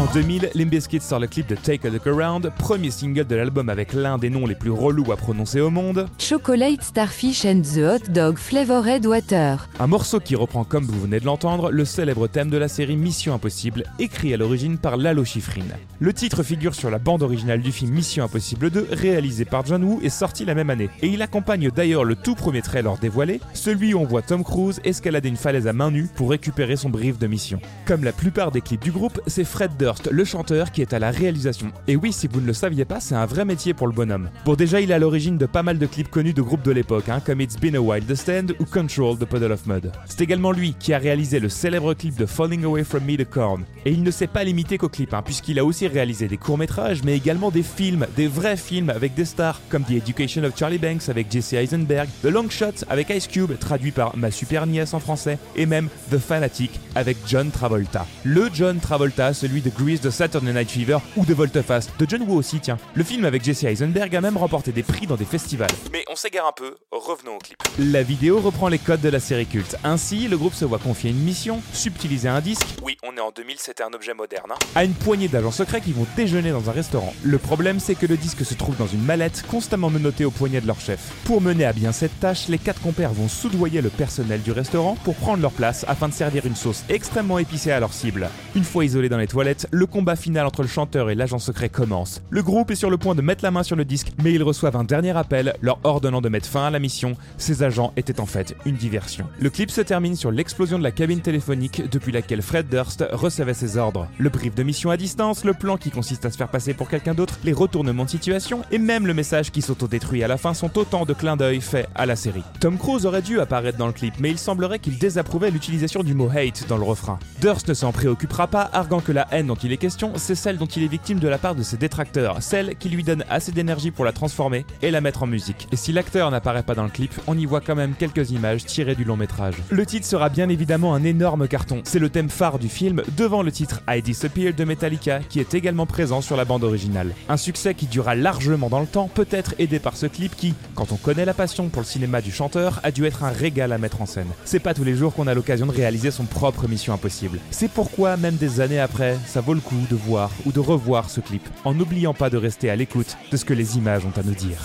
En 0.00 0.06
2000, 0.06 0.52
Limp 0.54 0.70
Bizkit 0.70 1.00
sort 1.00 1.18
le 1.18 1.26
clip 1.26 1.46
de 1.46 1.54
Take 1.54 1.86
a 1.86 1.90
Look 1.90 2.06
Around, 2.06 2.50
premier 2.56 2.90
single 2.90 3.26
de 3.26 3.36
l'album 3.36 3.68
avec 3.68 3.92
l'un 3.92 4.16
des 4.16 4.30
noms 4.30 4.46
les 4.46 4.54
plus 4.54 4.70
relous 4.70 5.12
à 5.12 5.16
prononcer 5.18 5.60
au 5.60 5.68
monde, 5.68 6.08
Chocolate 6.16 6.82
Starfish 6.82 7.44
and 7.44 7.60
the 7.60 7.80
Hot 7.80 8.10
Dog 8.10 8.38
Flavored 8.38 9.04
Water. 9.04 9.68
un 9.78 9.86
morceau 9.86 10.18
qui 10.18 10.36
reprend 10.36 10.64
comme 10.64 10.84
vous 10.84 11.02
venez 11.02 11.20
de 11.20 11.26
l'entendre 11.26 11.70
le 11.70 11.84
célèbre 11.84 12.28
thème 12.28 12.48
de 12.48 12.56
la 12.56 12.68
série 12.68 12.96
Mission 12.96 13.34
Impossible, 13.34 13.84
écrit 13.98 14.32
à 14.32 14.38
l'origine 14.38 14.78
par 14.78 14.96
Lalo 14.96 15.22
Schifrin. 15.22 15.66
Le 15.98 16.14
titre 16.14 16.42
figure 16.42 16.74
sur 16.74 16.88
la 16.88 16.98
bande 16.98 17.22
originale 17.22 17.60
du 17.60 17.70
film 17.70 17.90
Mission 17.90 18.24
Impossible 18.24 18.70
2, 18.70 18.88
réalisé 18.92 19.44
par 19.44 19.66
John 19.66 19.84
Woo 19.84 20.00
et 20.02 20.08
sorti 20.08 20.46
la 20.46 20.54
même 20.54 20.70
année. 20.70 20.88
Et 21.02 21.08
il 21.08 21.20
accompagne 21.20 21.70
d'ailleurs 21.70 22.04
le 22.04 22.16
tout 22.16 22.36
premier 22.36 22.62
trailer 22.62 22.96
dévoilé, 22.96 23.38
celui 23.52 23.92
où 23.92 23.98
on 23.98 24.06
voit 24.06 24.22
Tom 24.22 24.44
Cruise 24.44 24.80
escalader 24.82 25.28
une 25.28 25.36
falaise 25.36 25.66
à 25.66 25.74
main 25.74 25.90
nue 25.90 26.08
pour 26.14 26.30
récupérer 26.30 26.76
son 26.76 26.88
brief 26.88 27.18
de 27.18 27.26
mission. 27.26 27.60
Comme 27.84 28.02
la 28.02 28.12
plupart 28.12 28.50
des 28.50 28.62
clips 28.62 28.82
du 28.82 28.92
groupe, 28.92 29.20
c'est 29.26 29.44
Fred 29.44 29.72
Durst, 29.78 29.89
le 30.10 30.24
chanteur, 30.24 30.72
qui 30.72 30.82
est 30.82 30.92
à 30.92 30.98
la 30.98 31.10
réalisation. 31.10 31.72
Et 31.88 31.96
oui, 31.96 32.12
si 32.12 32.28
vous 32.28 32.40
ne 32.40 32.46
le 32.46 32.52
saviez 32.52 32.84
pas, 32.84 33.00
c'est 33.00 33.14
un 33.14 33.26
vrai 33.26 33.44
métier 33.44 33.74
pour 33.74 33.86
le 33.86 33.92
bonhomme. 33.92 34.30
Bon, 34.44 34.54
déjà, 34.54 34.80
il 34.80 34.90
est 34.90 34.94
à 34.94 34.98
l'origine 34.98 35.38
de 35.38 35.46
pas 35.46 35.62
mal 35.62 35.78
de 35.78 35.86
clips 35.86 36.10
connus 36.10 36.32
de 36.32 36.42
groupes 36.42 36.62
de 36.62 36.70
l'époque, 36.70 37.08
hein, 37.08 37.20
comme 37.24 37.40
It's 37.40 37.58
Been 37.58 37.76
a 37.76 37.80
While 37.80 38.04
The 38.04 38.14
Stand 38.14 38.54
ou 38.58 38.64
Control 38.64 39.18
de 39.18 39.24
Puddle 39.24 39.52
of 39.52 39.66
Mud. 39.66 39.90
C'est 40.06 40.20
également 40.20 40.52
lui 40.52 40.74
qui 40.78 40.92
a 40.92 40.98
réalisé 40.98 41.40
le 41.40 41.48
célèbre 41.48 41.94
clip 41.94 42.16
de 42.16 42.26
Falling 42.26 42.64
Away 42.64 42.84
From 42.84 43.04
Me 43.04 43.16
de 43.16 43.24
Korn. 43.24 43.64
Et 43.84 43.92
il 43.92 44.02
ne 44.02 44.10
s'est 44.10 44.26
pas 44.26 44.44
limité 44.44 44.78
qu'aux 44.78 44.88
clips, 44.88 45.14
hein, 45.14 45.22
puisqu'il 45.22 45.58
a 45.58 45.64
aussi 45.64 45.86
réalisé 45.86 46.28
des 46.28 46.36
courts-métrages, 46.36 47.02
mais 47.04 47.16
également 47.16 47.50
des 47.50 47.62
films, 47.62 48.06
des 48.16 48.26
vrais 48.26 48.56
films 48.56 48.90
avec 48.90 49.14
des 49.14 49.24
stars, 49.24 49.60
comme 49.68 49.84
The 49.84 49.92
Education 49.92 50.44
of 50.44 50.56
Charlie 50.56 50.78
Banks 50.78 51.08
avec 51.08 51.30
Jesse 51.30 51.54
Eisenberg, 51.54 52.08
The 52.22 52.26
Long 52.26 52.48
Shot 52.50 52.84
avec 52.88 53.10
Ice 53.10 53.26
Cube, 53.26 53.58
traduit 53.58 53.90
par 53.92 54.16
Ma 54.16 54.30
Super 54.30 54.66
Nièce 54.66 54.94
en 54.94 55.00
français, 55.00 55.38
et 55.56 55.66
même 55.66 55.88
The 56.10 56.18
Fanatic 56.18 56.78
avec 56.94 57.16
John 57.26 57.50
Travolta. 57.50 58.06
Le 58.24 58.48
John 58.52 58.78
Travolta, 58.78 59.32
celui 59.34 59.60
de 59.60 59.70
Grease 59.80 60.00
de 60.00 60.10
Saturday 60.10 60.52
Night 60.52 60.70
Fever 60.70 60.98
ou 61.16 61.24
de 61.24 61.32
Volteface, 61.34 61.88
de 61.98 62.06
John 62.08 62.22
Woo 62.22 62.36
aussi, 62.36 62.60
tiens. 62.60 62.76
Le 62.94 63.02
film 63.04 63.24
avec 63.24 63.42
Jesse 63.44 63.64
Eisenberg 63.64 64.14
a 64.14 64.20
même 64.20 64.36
remporté 64.36 64.72
des 64.72 64.82
prix 64.82 65.06
dans 65.06 65.16
des 65.16 65.24
festivals. 65.24 65.70
Mais 65.92 66.04
on 66.10 66.16
s'égare 66.16 66.46
un 66.46 66.52
peu, 66.52 66.76
revenons 66.92 67.36
au 67.36 67.38
clip. 67.38 67.56
La 67.78 68.02
vidéo 68.02 68.40
reprend 68.40 68.68
les 68.68 68.78
codes 68.78 69.00
de 69.00 69.08
la 69.08 69.20
série 69.20 69.46
culte. 69.46 69.76
Ainsi, 69.84 70.28
le 70.28 70.36
groupe 70.36 70.54
se 70.54 70.64
voit 70.64 70.78
confier 70.78 71.10
une 71.10 71.20
mission, 71.22 71.62
subtiliser 71.72 72.28
un 72.28 72.40
disque. 72.40 72.66
Oui, 72.82 72.96
on 73.02 73.16
est 73.16 73.20
en 73.20 73.30
2000, 73.30 73.56
c'était 73.58 73.82
un 73.82 73.92
objet 73.94 74.12
moderne. 74.14 74.50
hein, 74.52 74.58
à 74.74 74.84
une 74.84 74.92
poignée 74.92 75.28
d'agents 75.28 75.50
secrets 75.50 75.80
qui 75.80 75.92
vont 75.92 76.06
déjeuner 76.16 76.50
dans 76.50 76.68
un 76.68 76.72
restaurant. 76.72 77.14
Le 77.22 77.38
problème, 77.38 77.80
c'est 77.80 77.94
que 77.94 78.06
le 78.06 78.16
disque 78.16 78.44
se 78.44 78.54
trouve 78.54 78.76
dans 78.76 78.86
une 78.86 79.02
mallette 79.02 79.44
constamment 79.48 79.88
menottée 79.90 80.24
au 80.24 80.30
poignet 80.30 80.60
de 80.60 80.66
leur 80.66 80.80
chef. 80.80 81.00
Pour 81.24 81.40
mener 81.40 81.64
à 81.64 81.72
bien 81.72 81.92
cette 81.92 82.18
tâche, 82.20 82.48
les 82.48 82.58
quatre 82.58 82.80
compères 82.82 83.12
vont 83.12 83.28
soudoyer 83.28 83.80
le 83.80 83.88
personnel 83.90 84.42
du 84.42 84.52
restaurant 84.52 84.96
pour 85.04 85.14
prendre 85.14 85.40
leur 85.42 85.52
place 85.52 85.84
afin 85.88 86.08
de 86.08 86.12
servir 86.14 86.44
une 86.46 86.56
sauce 86.56 86.84
extrêmement 86.88 87.38
épicée 87.38 87.72
à 87.72 87.80
leur 87.80 87.92
cible. 87.92 88.28
Une 88.54 88.64
fois 88.64 88.84
isolés 88.84 89.08
dans 89.08 89.18
les 89.18 89.26
toilettes, 89.26 89.59
le 89.70 89.86
combat 89.86 90.16
final 90.16 90.46
entre 90.46 90.62
le 90.62 90.68
chanteur 90.68 91.10
et 91.10 91.14
l'agent 91.14 91.38
secret 91.38 91.68
commence. 91.68 92.22
Le 92.30 92.42
groupe 92.42 92.70
est 92.70 92.76
sur 92.76 92.90
le 92.90 92.96
point 92.96 93.14
de 93.14 93.22
mettre 93.22 93.44
la 93.44 93.50
main 93.50 93.62
sur 93.62 93.76
le 93.76 93.84
disque, 93.84 94.12
mais 94.22 94.32
ils 94.32 94.42
reçoivent 94.42 94.76
un 94.76 94.84
dernier 94.84 95.16
appel 95.16 95.54
leur 95.60 95.78
ordonnant 95.84 96.20
de 96.20 96.28
mettre 96.28 96.48
fin 96.48 96.66
à 96.66 96.70
la 96.70 96.78
mission. 96.78 97.16
Ces 97.38 97.62
agents 97.62 97.92
étaient 97.96 98.20
en 98.20 98.26
fait 98.26 98.56
une 98.64 98.76
diversion. 98.76 99.26
Le 99.38 99.50
clip 99.50 99.70
se 99.70 99.80
termine 99.80 100.16
sur 100.16 100.30
l'explosion 100.30 100.78
de 100.78 100.82
la 100.82 100.92
cabine 100.92 101.20
téléphonique 101.20 101.88
depuis 101.90 102.12
laquelle 102.12 102.42
Fred 102.42 102.68
Durst 102.68 103.04
recevait 103.12 103.54
ses 103.54 103.76
ordres. 103.76 104.08
Le 104.18 104.28
brief 104.28 104.54
de 104.54 104.62
mission 104.62 104.90
à 104.90 104.96
distance, 104.96 105.44
le 105.44 105.54
plan 105.54 105.76
qui 105.76 105.90
consiste 105.90 106.24
à 106.24 106.30
se 106.30 106.36
faire 106.36 106.48
passer 106.48 106.74
pour 106.74 106.88
quelqu'un 106.88 107.14
d'autre, 107.14 107.38
les 107.44 107.52
retournements 107.52 108.04
de 108.04 108.10
situation 108.10 108.62
et 108.70 108.78
même 108.78 109.06
le 109.06 109.14
message 109.14 109.50
qui 109.50 109.62
s'autodétruit 109.62 110.24
à 110.24 110.28
la 110.28 110.36
fin 110.36 110.54
sont 110.54 110.78
autant 110.78 111.04
de 111.04 111.12
clins 111.12 111.36
d'œil 111.36 111.60
faits 111.60 111.88
à 111.94 112.06
la 112.06 112.16
série. 112.16 112.44
Tom 112.60 112.78
Cruise 112.78 113.06
aurait 113.06 113.22
dû 113.22 113.40
apparaître 113.40 113.78
dans 113.78 113.86
le 113.86 113.92
clip, 113.92 114.14
mais 114.18 114.30
il 114.30 114.38
semblerait 114.38 114.78
qu'il 114.78 114.98
désapprouvait 114.98 115.50
l'utilisation 115.50 116.02
du 116.02 116.14
mot 116.14 116.30
hate 116.34 116.66
dans 116.68 116.78
le 116.78 116.84
refrain. 116.84 117.18
Durst 117.40 117.68
ne 117.68 117.74
s'en 117.74 117.92
préoccupera 117.92 118.46
pas, 118.46 118.70
arguant 118.72 119.00
que 119.00 119.12
la 119.12 119.26
haine 119.30 119.49
dont 119.50 119.56
il 119.56 119.72
est 119.72 119.78
question, 119.78 120.12
c'est 120.14 120.36
celle 120.36 120.58
dont 120.58 120.66
il 120.66 120.84
est 120.84 120.88
victime 120.88 121.18
de 121.18 121.26
la 121.26 121.36
part 121.36 121.56
de 121.56 121.64
ses 121.64 121.76
détracteurs, 121.76 122.40
celle 122.40 122.76
qui 122.76 122.88
lui 122.88 123.02
donne 123.02 123.24
assez 123.28 123.50
d'énergie 123.50 123.90
pour 123.90 124.04
la 124.04 124.12
transformer 124.12 124.64
et 124.80 124.92
la 124.92 125.00
mettre 125.00 125.24
en 125.24 125.26
musique. 125.26 125.66
Et 125.72 125.76
si 125.76 125.92
l'acteur 125.92 126.30
n'apparaît 126.30 126.62
pas 126.62 126.76
dans 126.76 126.84
le 126.84 126.88
clip, 126.88 127.12
on 127.26 127.36
y 127.36 127.46
voit 127.46 127.60
quand 127.60 127.74
même 127.74 127.94
quelques 127.98 128.30
images 128.30 128.64
tirées 128.64 128.94
du 128.94 129.02
long 129.02 129.16
métrage. 129.16 129.56
Le 129.70 129.84
titre 129.84 130.06
sera 130.06 130.28
bien 130.28 130.48
évidemment 130.48 130.94
un 130.94 131.02
énorme 131.02 131.48
carton. 131.48 131.80
C'est 131.82 131.98
le 131.98 132.10
thème 132.10 132.28
phare 132.28 132.60
du 132.60 132.68
film, 132.68 133.02
devant 133.16 133.42
le 133.42 133.50
titre 133.50 133.82
I 133.88 134.02
Disappear 134.02 134.54
de 134.54 134.62
Metallica, 134.62 135.18
qui 135.18 135.40
est 135.40 135.52
également 135.54 135.86
présent 135.86 136.20
sur 136.20 136.36
la 136.36 136.44
bande 136.44 136.62
originale. 136.62 137.12
Un 137.28 137.36
succès 137.36 137.74
qui 137.74 137.86
durera 137.86 138.14
largement 138.14 138.68
dans 138.68 138.80
le 138.80 138.86
temps, 138.86 139.10
peut-être 139.12 139.56
aidé 139.58 139.80
par 139.80 139.96
ce 139.96 140.06
clip 140.06 140.36
qui, 140.36 140.54
quand 140.76 140.92
on 140.92 140.96
connaît 140.96 141.24
la 141.24 141.34
passion 141.34 141.70
pour 141.70 141.82
le 141.82 141.86
cinéma 141.86 142.20
du 142.20 142.30
chanteur, 142.30 142.78
a 142.84 142.92
dû 142.92 143.04
être 143.04 143.24
un 143.24 143.30
régal 143.30 143.72
à 143.72 143.78
mettre 143.78 144.00
en 144.00 144.06
scène. 144.06 144.28
C'est 144.44 144.60
pas 144.60 144.74
tous 144.74 144.84
les 144.84 144.94
jours 144.94 145.12
qu'on 145.12 145.26
a 145.26 145.34
l'occasion 145.34 145.66
de 145.66 145.72
réaliser 145.72 146.12
son 146.12 146.24
propre 146.24 146.68
Mission 146.68 146.94
Impossible. 146.94 147.40
C'est 147.50 147.68
pourquoi, 147.68 148.16
même 148.16 148.36
des 148.36 148.60
années 148.60 148.78
après, 148.78 149.18
ça 149.26 149.39
vaut 149.40 149.54
le 149.54 149.60
coup 149.60 149.82
de 149.90 149.96
voir 149.96 150.30
ou 150.44 150.52
de 150.52 150.60
revoir 150.60 151.10
ce 151.10 151.20
clip, 151.20 151.42
en 151.64 151.74
n'oubliant 151.74 152.14
pas 152.14 152.30
de 152.30 152.36
rester 152.36 152.70
à 152.70 152.76
l'écoute 152.76 153.16
de 153.30 153.36
ce 153.36 153.44
que 153.44 153.54
les 153.54 153.76
images 153.76 154.04
ont 154.04 154.18
à 154.18 154.22
nous 154.22 154.34
dire. 154.34 154.58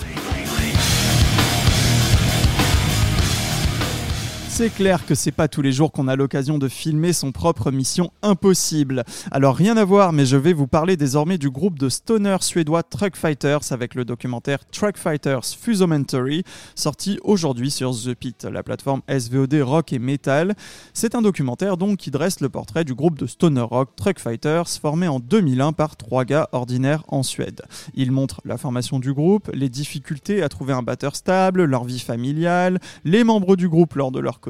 C'est 4.56 4.70
clair 4.70 5.04
que 5.04 5.14
c'est 5.14 5.32
pas 5.32 5.48
tous 5.48 5.60
les 5.60 5.70
jours 5.70 5.92
qu'on 5.92 6.08
a 6.08 6.16
l'occasion 6.16 6.56
de 6.56 6.66
filmer 6.66 7.12
son 7.12 7.30
propre 7.30 7.70
Mission 7.70 8.10
Impossible. 8.22 9.04
Alors 9.30 9.54
rien 9.54 9.76
à 9.76 9.84
voir, 9.84 10.14
mais 10.14 10.24
je 10.24 10.38
vais 10.38 10.54
vous 10.54 10.66
parler 10.66 10.96
désormais 10.96 11.36
du 11.36 11.50
groupe 11.50 11.78
de 11.78 11.90
stoner 11.90 12.38
suédois 12.40 12.82
Truck 12.82 13.16
Fighters 13.16 13.70
avec 13.70 13.94
le 13.94 14.06
documentaire 14.06 14.64
Truck 14.72 14.96
Fighters 14.96 15.44
Fusomentary, 15.44 16.42
sorti 16.74 17.18
aujourd'hui 17.22 17.70
sur 17.70 17.94
The 17.94 18.14
Pit, 18.14 18.44
la 18.50 18.62
plateforme 18.62 19.02
SVOD 19.10 19.60
rock 19.60 19.92
et 19.92 19.98
metal. 19.98 20.54
C'est 20.94 21.14
un 21.14 21.20
documentaire 21.20 21.76
donc 21.76 21.98
qui 21.98 22.10
dresse 22.10 22.40
le 22.40 22.48
portrait 22.48 22.84
du 22.84 22.94
groupe 22.94 23.18
de 23.18 23.26
stoner 23.26 23.60
rock 23.60 23.90
Truck 23.94 24.18
Fighters, 24.18 24.70
formé 24.80 25.06
en 25.06 25.20
2001 25.20 25.74
par 25.74 25.96
trois 25.96 26.24
gars 26.24 26.48
ordinaires 26.52 27.04
en 27.08 27.22
Suède. 27.22 27.60
Il 27.92 28.10
montre 28.10 28.40
la 28.46 28.56
formation 28.56 29.00
du 29.00 29.12
groupe, 29.12 29.50
les 29.52 29.68
difficultés 29.68 30.42
à 30.42 30.48
trouver 30.48 30.72
un 30.72 30.82
batteur 30.82 31.14
stable, 31.14 31.64
leur 31.64 31.84
vie 31.84 32.00
familiale, 32.00 32.78
les 33.04 33.22
membres 33.22 33.56
du 33.56 33.68
groupe 33.68 33.96
lors 33.96 34.10
de 34.10 34.18
leur 34.18 34.40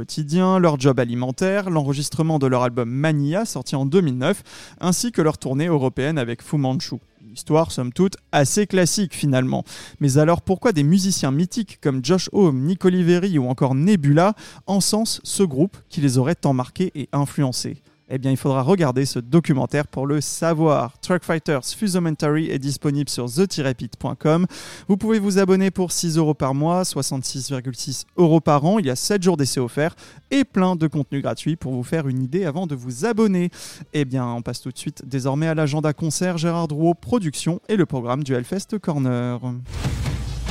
leur 0.61 0.79
job 0.79 1.01
alimentaire, 1.01 1.71
l'enregistrement 1.71 2.39
de 2.39 2.47
leur 2.47 2.63
album 2.63 2.91
Mania 2.91 3.45
sorti 3.45 3.77
en 3.77 3.87
2009, 3.87 4.43
ainsi 4.81 5.13
que 5.13 5.23
leur 5.23 5.39
tournée 5.39 5.67
européenne 5.67 6.19
avec 6.19 6.43
Fu 6.43 6.57
Manchu. 6.57 6.97
Histoire, 7.35 7.73
somme 7.73 7.93
toute, 7.93 8.17
assez 8.33 8.67
classique 8.67 9.15
finalement. 9.15 9.65
Mais 10.01 10.19
alors 10.19 10.43
pourquoi 10.43 10.73
des 10.73 10.83
musiciens 10.83 11.31
mythiques 11.31 11.79
comme 11.81 12.05
Josh 12.05 12.31
Homme, 12.33 12.63
Nick 12.63 12.85
Oliveri 12.85 13.39
ou 13.39 13.49
encore 13.49 13.75
Nebula 13.75 14.35
encensent 14.67 15.21
ce 15.23 15.43
groupe 15.43 15.77
qui 15.89 16.01
les 16.01 16.19
aurait 16.19 16.35
tant 16.35 16.55
marqués 16.55 16.93
et 16.95 17.09
influencés? 17.13 17.83
Eh 18.09 18.19
bien, 18.19 18.31
il 18.31 18.37
faudra 18.37 18.63
regarder 18.63 19.05
ce 19.05 19.19
documentaire 19.19 19.87
pour 19.87 20.07
le 20.07 20.21
savoir. 20.21 20.99
Truck 21.01 21.25
Fighters 21.25 21.65
Fusomentary 21.65 22.51
est 22.51 22.59
disponible 22.59 23.09
sur 23.09 23.27
the-pit.com. 23.27 24.47
Vous 24.89 24.97
pouvez 24.97 25.19
vous 25.19 25.39
abonner 25.39 25.71
pour 25.71 25.91
6 25.91 26.17
euros 26.17 26.35
par 26.35 26.55
mois, 26.55 26.83
66,6 26.83 28.05
euros 28.17 28.41
par 28.41 28.65
an. 28.65 28.79
Il 28.79 28.87
y 28.87 28.91
a 28.91 28.97
7 28.97 29.23
jours 29.23 29.37
d'essai 29.37 29.59
offerts 29.59 29.97
et 30.31 30.45
plein 30.45 30.77
de 30.77 30.87
contenu 30.87 31.21
gratuit 31.21 31.57
pour 31.57 31.73
vous 31.73 31.83
faire 31.83 32.07
une 32.07 32.23
idée 32.23 32.45
avant 32.45 32.67
de 32.67 32.77
vous 32.77 33.05
abonner. 33.05 33.51
Eh 33.93 34.05
bien, 34.05 34.27
on 34.27 34.43
passe 34.43 34.61
tout 34.61 34.71
de 34.71 34.79
suite 34.79 35.03
désormais 35.05 35.49
à 35.49 35.55
l'agenda 35.55 35.93
concert 35.93 36.39
Gérard 36.39 36.69
Drouot 36.69 36.95
Production 36.95 37.61
et 37.69 37.77
le 37.77 37.87
programme 37.87 38.23
du 38.23 38.35
Hellfest 38.35 38.79
Corner. 38.81 39.41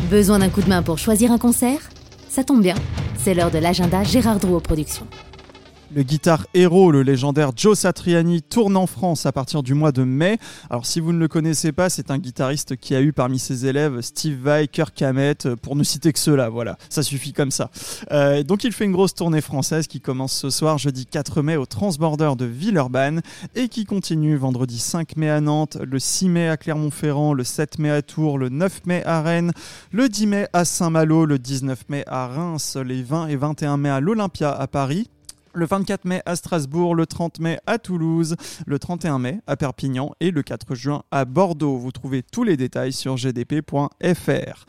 Besoin 0.09 0.39
d'un 0.39 0.49
coup 0.49 0.61
de 0.61 0.69
main 0.69 0.83
pour 0.83 0.97
choisir 0.97 1.31
un 1.31 1.37
concert? 1.37 1.79
Ça 2.27 2.43
tombe 2.43 2.61
bien, 2.61 2.75
c'est 3.17 3.33
l'heure 3.33 3.51
de 3.51 3.59
l'agenda 3.59 4.03
Gérard 4.03 4.39
Drouot 4.39 4.59
Productions. 4.59 5.07
Le 5.95 6.03
guitare 6.03 6.45
héros, 6.53 6.91
le 6.91 7.03
légendaire 7.03 7.51
Joe 7.55 7.79
Satriani, 7.79 8.41
tourne 8.41 8.75
en 8.75 8.85
France 8.85 9.25
à 9.25 9.31
partir 9.31 9.63
du 9.63 9.73
mois 9.73 9.93
de 9.93 10.03
mai. 10.03 10.39
Alors 10.69 10.85
si 10.85 10.99
vous 10.99 11.13
ne 11.13 11.19
le 11.19 11.29
connaissez 11.29 11.71
pas, 11.71 11.89
c'est 11.89 12.11
un 12.11 12.17
guitariste 12.17 12.75
qui 12.75 12.95
a 12.95 13.01
eu 13.01 13.13
parmi 13.13 13.39
ses 13.39 13.65
élèves 13.65 14.01
Steve 14.01 14.37
Vai, 14.41 14.67
Kirk 14.67 15.01
euh, 15.01 15.55
pour 15.61 15.77
ne 15.77 15.85
citer 15.85 16.11
que 16.11 16.19
ceux-là, 16.19 16.49
voilà, 16.49 16.77
ça 16.89 17.01
suffit 17.01 17.31
comme 17.31 17.49
ça. 17.49 17.71
Euh, 18.11 18.43
donc 18.43 18.65
il 18.65 18.73
fait 18.73 18.83
une 18.83 18.91
grosse 18.91 19.13
tournée 19.13 19.39
française 19.39 19.87
qui 19.87 20.01
commence 20.01 20.33
ce 20.33 20.49
soir, 20.49 20.77
jeudi 20.77 21.05
4 21.05 21.41
mai, 21.41 21.55
au 21.55 21.65
Transborder 21.65 22.33
de 22.37 22.43
Villeurbanne 22.43 23.21
et 23.55 23.69
qui 23.69 23.85
continue 23.85 24.35
vendredi 24.35 24.79
5 24.79 25.15
mai 25.15 25.29
à 25.29 25.39
Nantes, 25.39 25.77
le 25.81 25.97
6 25.97 26.27
mai 26.27 26.49
à 26.49 26.57
Clermont-Ferrand, 26.57 27.33
le 27.33 27.45
7 27.45 27.79
mai 27.79 27.91
à 27.91 28.01
Tours, 28.01 28.37
le 28.37 28.49
9 28.49 28.81
mai 28.85 29.01
à 29.05 29.21
Rennes, 29.21 29.53
le 29.93 30.09
10 30.09 30.27
mai 30.27 30.47
à 30.51 30.65
Saint-Malo, 30.65 31.25
le 31.25 31.39
19 31.39 31.85
mai 31.87 32.03
à 32.05 32.27
Reims, 32.27 32.75
les 32.83 33.01
20 33.01 33.27
et 33.27 33.37
21 33.37 33.77
mai 33.77 33.89
à 33.89 34.01
l'Olympia 34.01 34.51
à 34.51 34.67
Paris 34.67 35.07
le 35.55 35.65
24 35.65 36.05
mai 36.05 36.21
à 36.25 36.35
Strasbourg, 36.35 36.95
le 36.95 37.05
30 37.05 37.39
mai 37.39 37.59
à 37.65 37.79
Toulouse, 37.79 38.35
le 38.67 38.77
31 38.77 39.19
mai 39.19 39.39
à 39.47 39.55
Perpignan 39.55 40.11
et 40.19 40.31
le 40.31 40.43
4 40.43 40.75
juin 40.75 41.03
à 41.11 41.23
Bordeaux. 41.23 41.77
Vous 41.77 41.91
trouvez 41.91 42.23
tous 42.23 42.43
les 42.43 42.57
détails 42.57 42.91
sur 42.91 43.15
gdp.fr. 43.15 44.65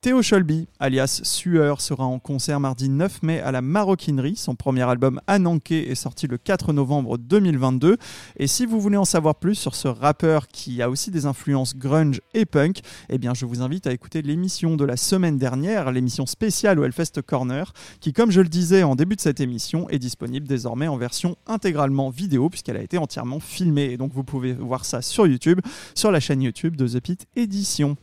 Théo 0.00 0.22
Scholby, 0.22 0.66
alias 0.78 1.20
Sueur, 1.24 1.82
sera 1.82 2.04
en 2.04 2.18
concert 2.18 2.58
mardi 2.58 2.88
9 2.88 3.22
mai 3.22 3.40
à 3.40 3.52
la 3.52 3.60
Maroquinerie. 3.60 4.36
Son 4.36 4.54
premier 4.54 4.82
album 4.82 5.20
Ananké 5.26 5.90
est 5.90 5.94
sorti 5.94 6.26
le 6.26 6.38
4 6.38 6.72
novembre 6.72 7.18
2022. 7.18 7.98
Et 8.38 8.46
si 8.46 8.64
vous 8.64 8.80
voulez 8.80 8.96
en 8.96 9.04
savoir 9.04 9.34
plus 9.34 9.56
sur 9.56 9.74
ce 9.74 9.88
rappeur 9.88 10.48
qui 10.48 10.80
a 10.80 10.88
aussi 10.88 11.10
des 11.10 11.26
influences 11.26 11.76
grunge 11.76 12.22
et 12.32 12.46
punk, 12.46 12.80
eh 13.10 13.18
bien 13.18 13.34
je 13.34 13.44
vous 13.44 13.60
invite 13.60 13.86
à 13.86 13.92
écouter 13.92 14.22
l'émission 14.22 14.76
de 14.76 14.84
la 14.86 14.96
semaine 14.96 15.36
dernière, 15.36 15.92
l'émission 15.92 16.24
spéciale 16.24 16.78
au 16.78 16.84
Hellfest 16.84 17.20
Corner, 17.26 17.70
qui 18.00 18.14
comme 18.14 18.30
je 18.30 18.40
le 18.40 18.48
disais 18.48 18.82
en 18.82 18.96
début 18.96 19.16
de 19.16 19.20
cette 19.20 19.40
émission 19.40 19.86
est 19.90 19.98
disponible 19.98 20.29
désormais 20.38 20.86
en 20.86 20.96
version 20.96 21.36
intégralement 21.46 22.10
vidéo 22.10 22.48
puisqu'elle 22.48 22.76
a 22.76 22.82
été 22.82 22.98
entièrement 22.98 23.40
filmée. 23.40 23.90
Et 23.90 23.96
donc 23.96 24.12
vous 24.12 24.24
pouvez 24.24 24.52
voir 24.52 24.84
ça 24.84 25.02
sur 25.02 25.26
YouTube, 25.26 25.60
sur 25.94 26.12
la 26.12 26.20
chaîne 26.20 26.42
YouTube 26.42 26.76
de 26.76 26.86
The 26.86 27.00
Pit 27.00 27.26
Edition. 27.34 27.96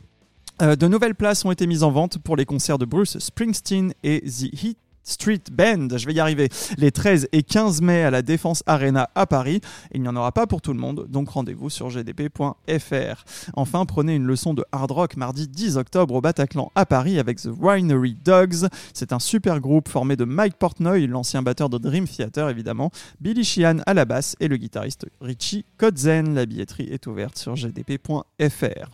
Euh, 0.60 0.76
de 0.76 0.88
nouvelles 0.88 1.14
places 1.14 1.44
ont 1.44 1.52
été 1.52 1.66
mises 1.66 1.84
en 1.84 1.90
vente 1.90 2.18
pour 2.18 2.36
les 2.36 2.44
concerts 2.44 2.78
de 2.78 2.84
Bruce 2.84 3.18
Springsteen 3.18 3.94
et 4.02 4.20
The 4.22 4.62
Heat 4.62 4.78
Street 5.08 5.40
Band, 5.50 5.88
je 5.96 6.06
vais 6.06 6.12
y 6.12 6.20
arriver, 6.20 6.50
les 6.76 6.92
13 6.92 7.28
et 7.32 7.42
15 7.42 7.80
mai 7.80 8.02
à 8.02 8.10
la 8.10 8.20
Défense 8.20 8.62
Arena 8.66 9.08
à 9.14 9.26
Paris. 9.26 9.62
Il 9.94 10.02
n'y 10.02 10.08
en 10.08 10.16
aura 10.16 10.32
pas 10.32 10.46
pour 10.46 10.60
tout 10.60 10.74
le 10.74 10.78
monde, 10.78 11.06
donc 11.08 11.30
rendez-vous 11.30 11.70
sur 11.70 11.88
gdp.fr. 11.88 13.24
Enfin, 13.54 13.86
prenez 13.86 14.14
une 14.14 14.26
leçon 14.26 14.52
de 14.52 14.64
hard 14.70 14.90
rock 14.90 15.16
mardi 15.16 15.48
10 15.48 15.78
octobre 15.78 16.14
au 16.14 16.20
Bataclan 16.20 16.70
à 16.74 16.84
Paris 16.84 17.18
avec 17.18 17.40
The 17.40 17.48
Winery 17.58 18.16
Dogs. 18.22 18.68
C'est 18.92 19.12
un 19.14 19.18
super 19.18 19.60
groupe 19.60 19.88
formé 19.88 20.14
de 20.14 20.24
Mike 20.24 20.56
Portnoy, 20.58 21.06
l'ancien 21.06 21.42
batteur 21.42 21.70
de 21.70 21.78
Dream 21.78 22.06
Theater 22.06 22.50
évidemment, 22.50 22.90
Billy 23.20 23.44
Sheehan 23.44 23.78
à 23.86 23.94
la 23.94 24.04
basse 24.04 24.36
et 24.40 24.48
le 24.48 24.58
guitariste 24.58 25.06
Richie 25.22 25.64
Kotzen. 25.78 26.34
La 26.34 26.44
billetterie 26.44 26.88
est 26.90 27.06
ouverte 27.06 27.38
sur 27.38 27.54
gdp.fr. 27.54 28.90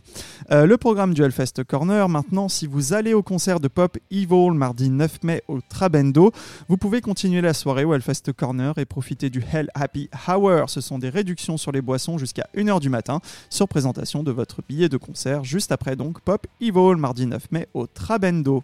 Euh, 0.51 0.67
le 0.67 0.77
programme 0.77 1.13
du 1.13 1.23
Hellfest 1.23 1.65
Corner, 1.67 2.09
maintenant, 2.09 2.49
si 2.49 2.69
vous 2.69 2.93
allez 2.93 3.15
au 3.15 3.23
concert 3.23 3.59
de 3.59 3.69
Pop 3.69 3.99
Evil 4.13 4.53
mardi 4.53 4.91
9 4.91 5.23
mai 5.25 5.43
au 5.49 5.61
Vous 6.69 6.77
pouvez 6.77 7.01
continuer 7.01 7.41
la 7.41 7.55
soirée 7.55 7.85
au 7.85 7.95
Hellfest 7.95 8.33
Corner 8.37 8.77
et 8.79 8.85
profiter 8.85 9.31
du 9.31 9.43
Hell 9.53 9.69
Happy 9.75 10.09
Hour. 10.29 10.69
Ce 10.69 10.81
sont 10.81 10.99
des 10.99 11.09
réductions 11.09 11.57
sur 11.57 11.73
les 11.73 11.81
boissons 11.81 12.19
jusqu'à 12.19 12.47
1h 12.57 12.81
du 12.81 12.89
matin 12.89 13.21
sur 13.51 13.69
présentation 13.69 14.23
de 14.23 14.31
votre 14.31 14.61
billet 14.69 14.89
de 14.89 14.97
concert 14.97 15.45
juste 15.45 15.73
après 15.73 15.97
donc 15.97 16.21
Pop 16.21 16.47
Evil 16.61 16.97
mardi 16.97 17.27
9 17.27 17.53
mai 17.53 17.69
au 17.75 17.87
Trabendo. 17.87 18.63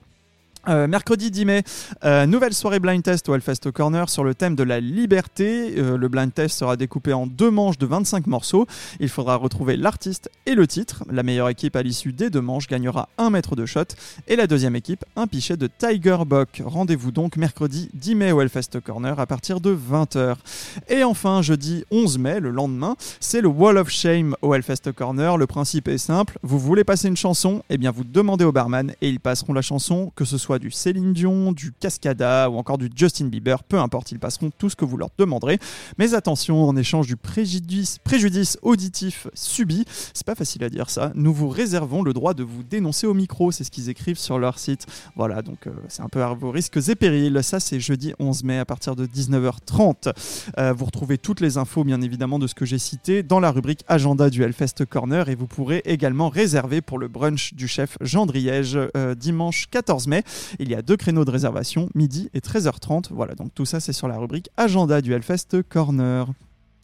Euh, 0.68 0.86
mercredi 0.86 1.30
10 1.30 1.44
mai, 1.46 1.62
euh, 2.04 2.26
nouvelle 2.26 2.52
soirée 2.52 2.80
blind 2.80 3.02
test 3.02 3.30
au 3.30 3.34
Hellfest 3.34 3.70
Corner 3.72 4.10
sur 4.10 4.24
le 4.24 4.34
thème 4.34 4.54
de 4.54 4.62
la 4.62 4.78
liberté. 4.78 5.74
Euh, 5.78 5.96
le 5.96 6.08
blind 6.08 6.34
test 6.34 6.58
sera 6.58 6.76
découpé 6.76 7.14
en 7.14 7.26
deux 7.26 7.50
manches 7.50 7.78
de 7.78 7.86
25 7.86 8.26
morceaux. 8.26 8.66
Il 9.00 9.08
faudra 9.08 9.36
retrouver 9.36 9.78
l'artiste 9.78 10.30
et 10.44 10.54
le 10.54 10.66
titre. 10.66 11.02
La 11.10 11.22
meilleure 11.22 11.48
équipe 11.48 11.76
à 11.76 11.82
l'issue 11.82 12.12
des 12.12 12.28
deux 12.28 12.42
manches 12.42 12.66
gagnera 12.68 13.08
un 13.16 13.30
mètre 13.30 13.56
de 13.56 13.64
shot 13.64 13.84
et 14.28 14.36
la 14.36 14.46
deuxième 14.46 14.76
équipe 14.76 15.02
un 15.16 15.26
pichet 15.26 15.56
de 15.56 15.66
Tiger 15.66 16.18
Buck. 16.26 16.62
Rendez-vous 16.62 17.10
donc 17.10 17.38
mercredi 17.38 17.88
10 17.94 18.14
mai 18.16 18.32
au 18.32 18.42
Hellfest 18.42 18.80
Corner 18.84 19.18
à 19.18 19.24
partir 19.26 19.62
de 19.62 19.74
20h. 19.74 20.36
Et 20.90 21.04
enfin, 21.04 21.40
jeudi 21.40 21.84
11 21.90 22.18
mai, 22.18 22.38
le 22.38 22.50
lendemain, 22.50 22.96
c'est 23.18 23.40
le 23.40 23.48
Wall 23.48 23.78
of 23.78 23.88
Shame 23.88 24.36
au 24.42 24.52
Hellfest 24.52 24.92
Corner. 24.94 25.38
Le 25.38 25.46
principe 25.46 25.88
est 25.88 25.96
simple, 25.96 26.38
vous 26.42 26.58
voulez 26.58 26.84
passer 26.84 27.08
une 27.08 27.16
chanson, 27.16 27.62
et 27.70 27.78
bien 27.78 27.90
vous 27.90 28.04
demandez 28.04 28.44
au 28.44 28.52
barman 28.52 28.92
et 29.00 29.08
ils 29.08 29.20
passeront 29.20 29.54
la 29.54 29.62
chanson, 29.62 30.12
que 30.14 30.26
ce 30.26 30.36
soit 30.36 30.49
du 30.58 30.70
Céline 30.70 31.12
Dion, 31.12 31.52
du 31.52 31.72
Cascada 31.72 32.50
ou 32.50 32.56
encore 32.56 32.78
du 32.78 32.90
Justin 32.94 33.26
Bieber, 33.26 33.62
peu 33.64 33.78
importe, 33.78 34.12
ils 34.12 34.18
passeront 34.18 34.50
tout 34.56 34.68
ce 34.68 34.76
que 34.76 34.84
vous 34.84 34.96
leur 34.96 35.10
demanderez. 35.18 35.58
Mais 35.98 36.14
attention, 36.14 36.64
en 36.64 36.76
échange 36.76 37.06
du 37.06 37.16
préjudice, 37.16 37.98
auditif 38.62 39.28
subi, 39.34 39.84
c'est 40.14 40.26
pas 40.26 40.34
facile 40.34 40.64
à 40.64 40.68
dire 40.68 40.90
ça, 40.90 41.12
nous 41.14 41.32
vous 41.32 41.48
réservons 41.48 42.02
le 42.02 42.12
droit 42.12 42.34
de 42.34 42.42
vous 42.42 42.62
dénoncer 42.62 43.06
au 43.06 43.14
micro, 43.14 43.52
c'est 43.52 43.64
ce 43.64 43.70
qu'ils 43.70 43.88
écrivent 43.88 44.18
sur 44.18 44.38
leur 44.38 44.58
site. 44.58 44.86
Voilà, 45.16 45.42
donc 45.42 45.66
euh, 45.66 45.70
c'est 45.88 46.02
un 46.02 46.08
peu 46.08 46.22
à 46.22 46.34
vos 46.34 46.50
risques 46.50 46.78
et 46.88 46.94
périls. 46.94 47.40
Ça, 47.42 47.60
c'est 47.60 47.80
jeudi 47.80 48.12
11 48.18 48.44
mai 48.44 48.58
à 48.58 48.64
partir 48.64 48.96
de 48.96 49.06
19h30. 49.06 50.12
Euh, 50.58 50.72
vous 50.72 50.84
retrouvez 50.84 51.18
toutes 51.18 51.40
les 51.40 51.58
infos, 51.58 51.84
bien 51.84 52.00
évidemment, 52.00 52.38
de 52.38 52.46
ce 52.46 52.54
que 52.54 52.64
j'ai 52.64 52.78
cité 52.78 53.22
dans 53.22 53.40
la 53.40 53.50
rubrique 53.50 53.84
agenda 53.88 54.30
du 54.30 54.42
Hellfest 54.42 54.84
Corner 54.88 55.28
et 55.28 55.34
vous 55.34 55.46
pourrez 55.46 55.82
également 55.84 56.28
réserver 56.28 56.80
pour 56.80 56.98
le 56.98 57.08
brunch 57.08 57.54
du 57.54 57.68
chef 57.68 57.96
Jean 58.00 58.26
Driège 58.26 58.78
euh, 58.96 59.14
dimanche 59.14 59.66
14 59.70 60.06
mai. 60.06 60.22
Il 60.58 60.68
y 60.68 60.74
a 60.74 60.82
deux 60.82 60.96
créneaux 60.96 61.24
de 61.24 61.30
réservation, 61.30 61.88
midi 61.94 62.30
et 62.34 62.40
13h30. 62.40 63.06
Voilà, 63.10 63.34
donc 63.34 63.54
tout 63.54 63.64
ça 63.64 63.80
c'est 63.80 63.92
sur 63.92 64.08
la 64.08 64.18
rubrique 64.18 64.48
agenda 64.56 65.00
du 65.00 65.12
Hellfest 65.12 65.62
Corner. 65.68 66.26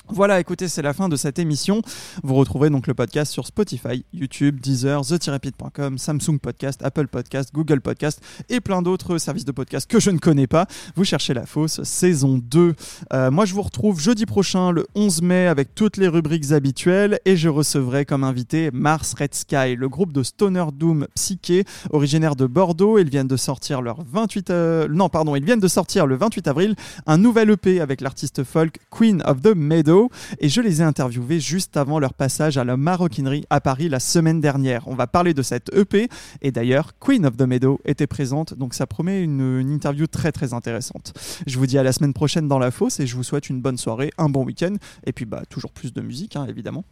Voilà, 0.08 0.38
écoutez, 0.38 0.68
c'est 0.68 0.82
la 0.82 0.92
fin 0.92 1.08
de 1.08 1.16
cette 1.16 1.40
émission. 1.40 1.82
Vous 2.22 2.36
retrouverez 2.36 2.70
donc 2.70 2.86
le 2.86 2.94
podcast 2.94 3.32
sur 3.32 3.44
Spotify, 3.44 4.04
YouTube, 4.12 4.60
Deezer, 4.60 5.04
TheTirapid.com, 5.04 5.98
Samsung 5.98 6.38
Podcast, 6.40 6.80
Apple 6.84 7.08
Podcast, 7.08 7.50
Google 7.52 7.80
Podcast 7.80 8.22
et 8.48 8.60
plein 8.60 8.82
d'autres 8.82 9.18
services 9.18 9.44
de 9.44 9.50
podcast 9.50 9.90
que 9.90 9.98
je 9.98 10.10
ne 10.10 10.18
connais 10.18 10.46
pas. 10.46 10.66
Vous 10.94 11.04
cherchez 11.04 11.34
la 11.34 11.44
fausse 11.44 11.82
saison 11.82 12.38
2. 12.38 12.74
Euh, 13.12 13.30
moi, 13.32 13.46
je 13.46 13.54
vous 13.54 13.62
retrouve 13.62 13.98
jeudi 13.98 14.26
prochain, 14.26 14.70
le 14.70 14.86
11 14.94 15.22
mai, 15.22 15.48
avec 15.48 15.74
toutes 15.74 15.96
les 15.96 16.06
rubriques 16.06 16.52
habituelles 16.52 17.18
et 17.24 17.36
je 17.36 17.48
recevrai 17.48 18.04
comme 18.04 18.22
invité 18.22 18.70
Mars 18.72 19.12
Red 19.18 19.34
Sky, 19.34 19.74
le 19.74 19.88
groupe 19.88 20.12
de 20.12 20.22
Stoner 20.22 20.66
Doom 20.72 21.08
Psyché, 21.16 21.64
originaire 21.90 22.36
de 22.36 22.46
Bordeaux. 22.46 22.98
Ils 22.98 23.10
viennent 23.10 23.26
de 23.26 23.36
sortir 23.36 23.82
leur 23.82 24.04
28, 24.04 24.50
euh, 24.50 24.88
non, 24.88 25.08
pardon, 25.08 25.34
ils 25.34 25.44
viennent 25.44 25.58
de 25.58 25.68
sortir 25.68 26.06
le 26.06 26.14
28 26.14 26.46
avril 26.46 26.76
un 27.06 27.18
nouvel 27.18 27.50
EP 27.50 27.80
avec 27.80 28.00
l'artiste 28.00 28.44
folk 28.44 28.78
Queen 28.90 29.20
of 29.26 29.42
the 29.42 29.54
Meadow 29.56 29.95
et 30.40 30.48
je 30.48 30.60
les 30.60 30.80
ai 30.80 30.84
interviewés 30.84 31.40
juste 31.40 31.76
avant 31.76 31.98
leur 31.98 32.14
passage 32.14 32.58
à 32.58 32.64
la 32.64 32.76
maroquinerie 32.76 33.44
à 33.50 33.60
Paris 33.60 33.88
la 33.88 34.00
semaine 34.00 34.40
dernière. 34.40 34.86
On 34.88 34.94
va 34.94 35.06
parler 35.06 35.34
de 35.34 35.42
cette 35.42 35.74
EP 35.74 36.08
et 36.42 36.52
d'ailleurs 36.52 36.92
Queen 36.98 37.26
of 37.26 37.36
the 37.36 37.42
Meadow 37.42 37.80
était 37.84 38.06
présente 38.06 38.54
donc 38.54 38.74
ça 38.74 38.86
promet 38.86 39.22
une, 39.22 39.70
interview 39.70 40.06
très 40.06 40.32
très 40.32 40.54
intéressante. 40.54 41.12
Je 41.46 41.58
vous 41.58 41.66
dis 41.66 41.78
à 41.78 41.82
la 41.82 41.92
semaine 41.92 42.12
prochaine 42.12 42.48
dans 42.48 42.58
la 42.58 42.70
fosse 42.70 43.00
et 43.00 43.06
je 43.06 43.16
vous 43.16 43.24
souhaite 43.24 43.48
une 43.48 43.60
bonne 43.60 43.76
soirée, 43.76 44.10
un 44.18 44.28
bon 44.28 44.44
week-end 44.44 44.74
et 45.04 45.12
puis 45.12 45.24
bah 45.24 45.42
toujours 45.48 45.72
plus 45.72 45.92
de 45.92 46.00
musique 46.00 46.36
hein, 46.36 46.46
évidemment. 46.48 46.84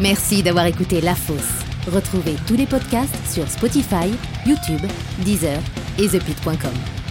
Merci 0.00 0.42
d'avoir 0.42 0.66
écouté 0.66 1.00
La 1.00 1.14
Fosse. 1.14 1.64
Retrouvez 1.86 2.36
tous 2.46 2.56
les 2.56 2.66
podcasts 2.66 3.14
sur 3.30 3.48
Spotify, 3.48 4.08
YouTube, 4.46 4.80
Deezer 5.24 5.60
et 5.98 6.08
ThePit.com. 6.08 7.01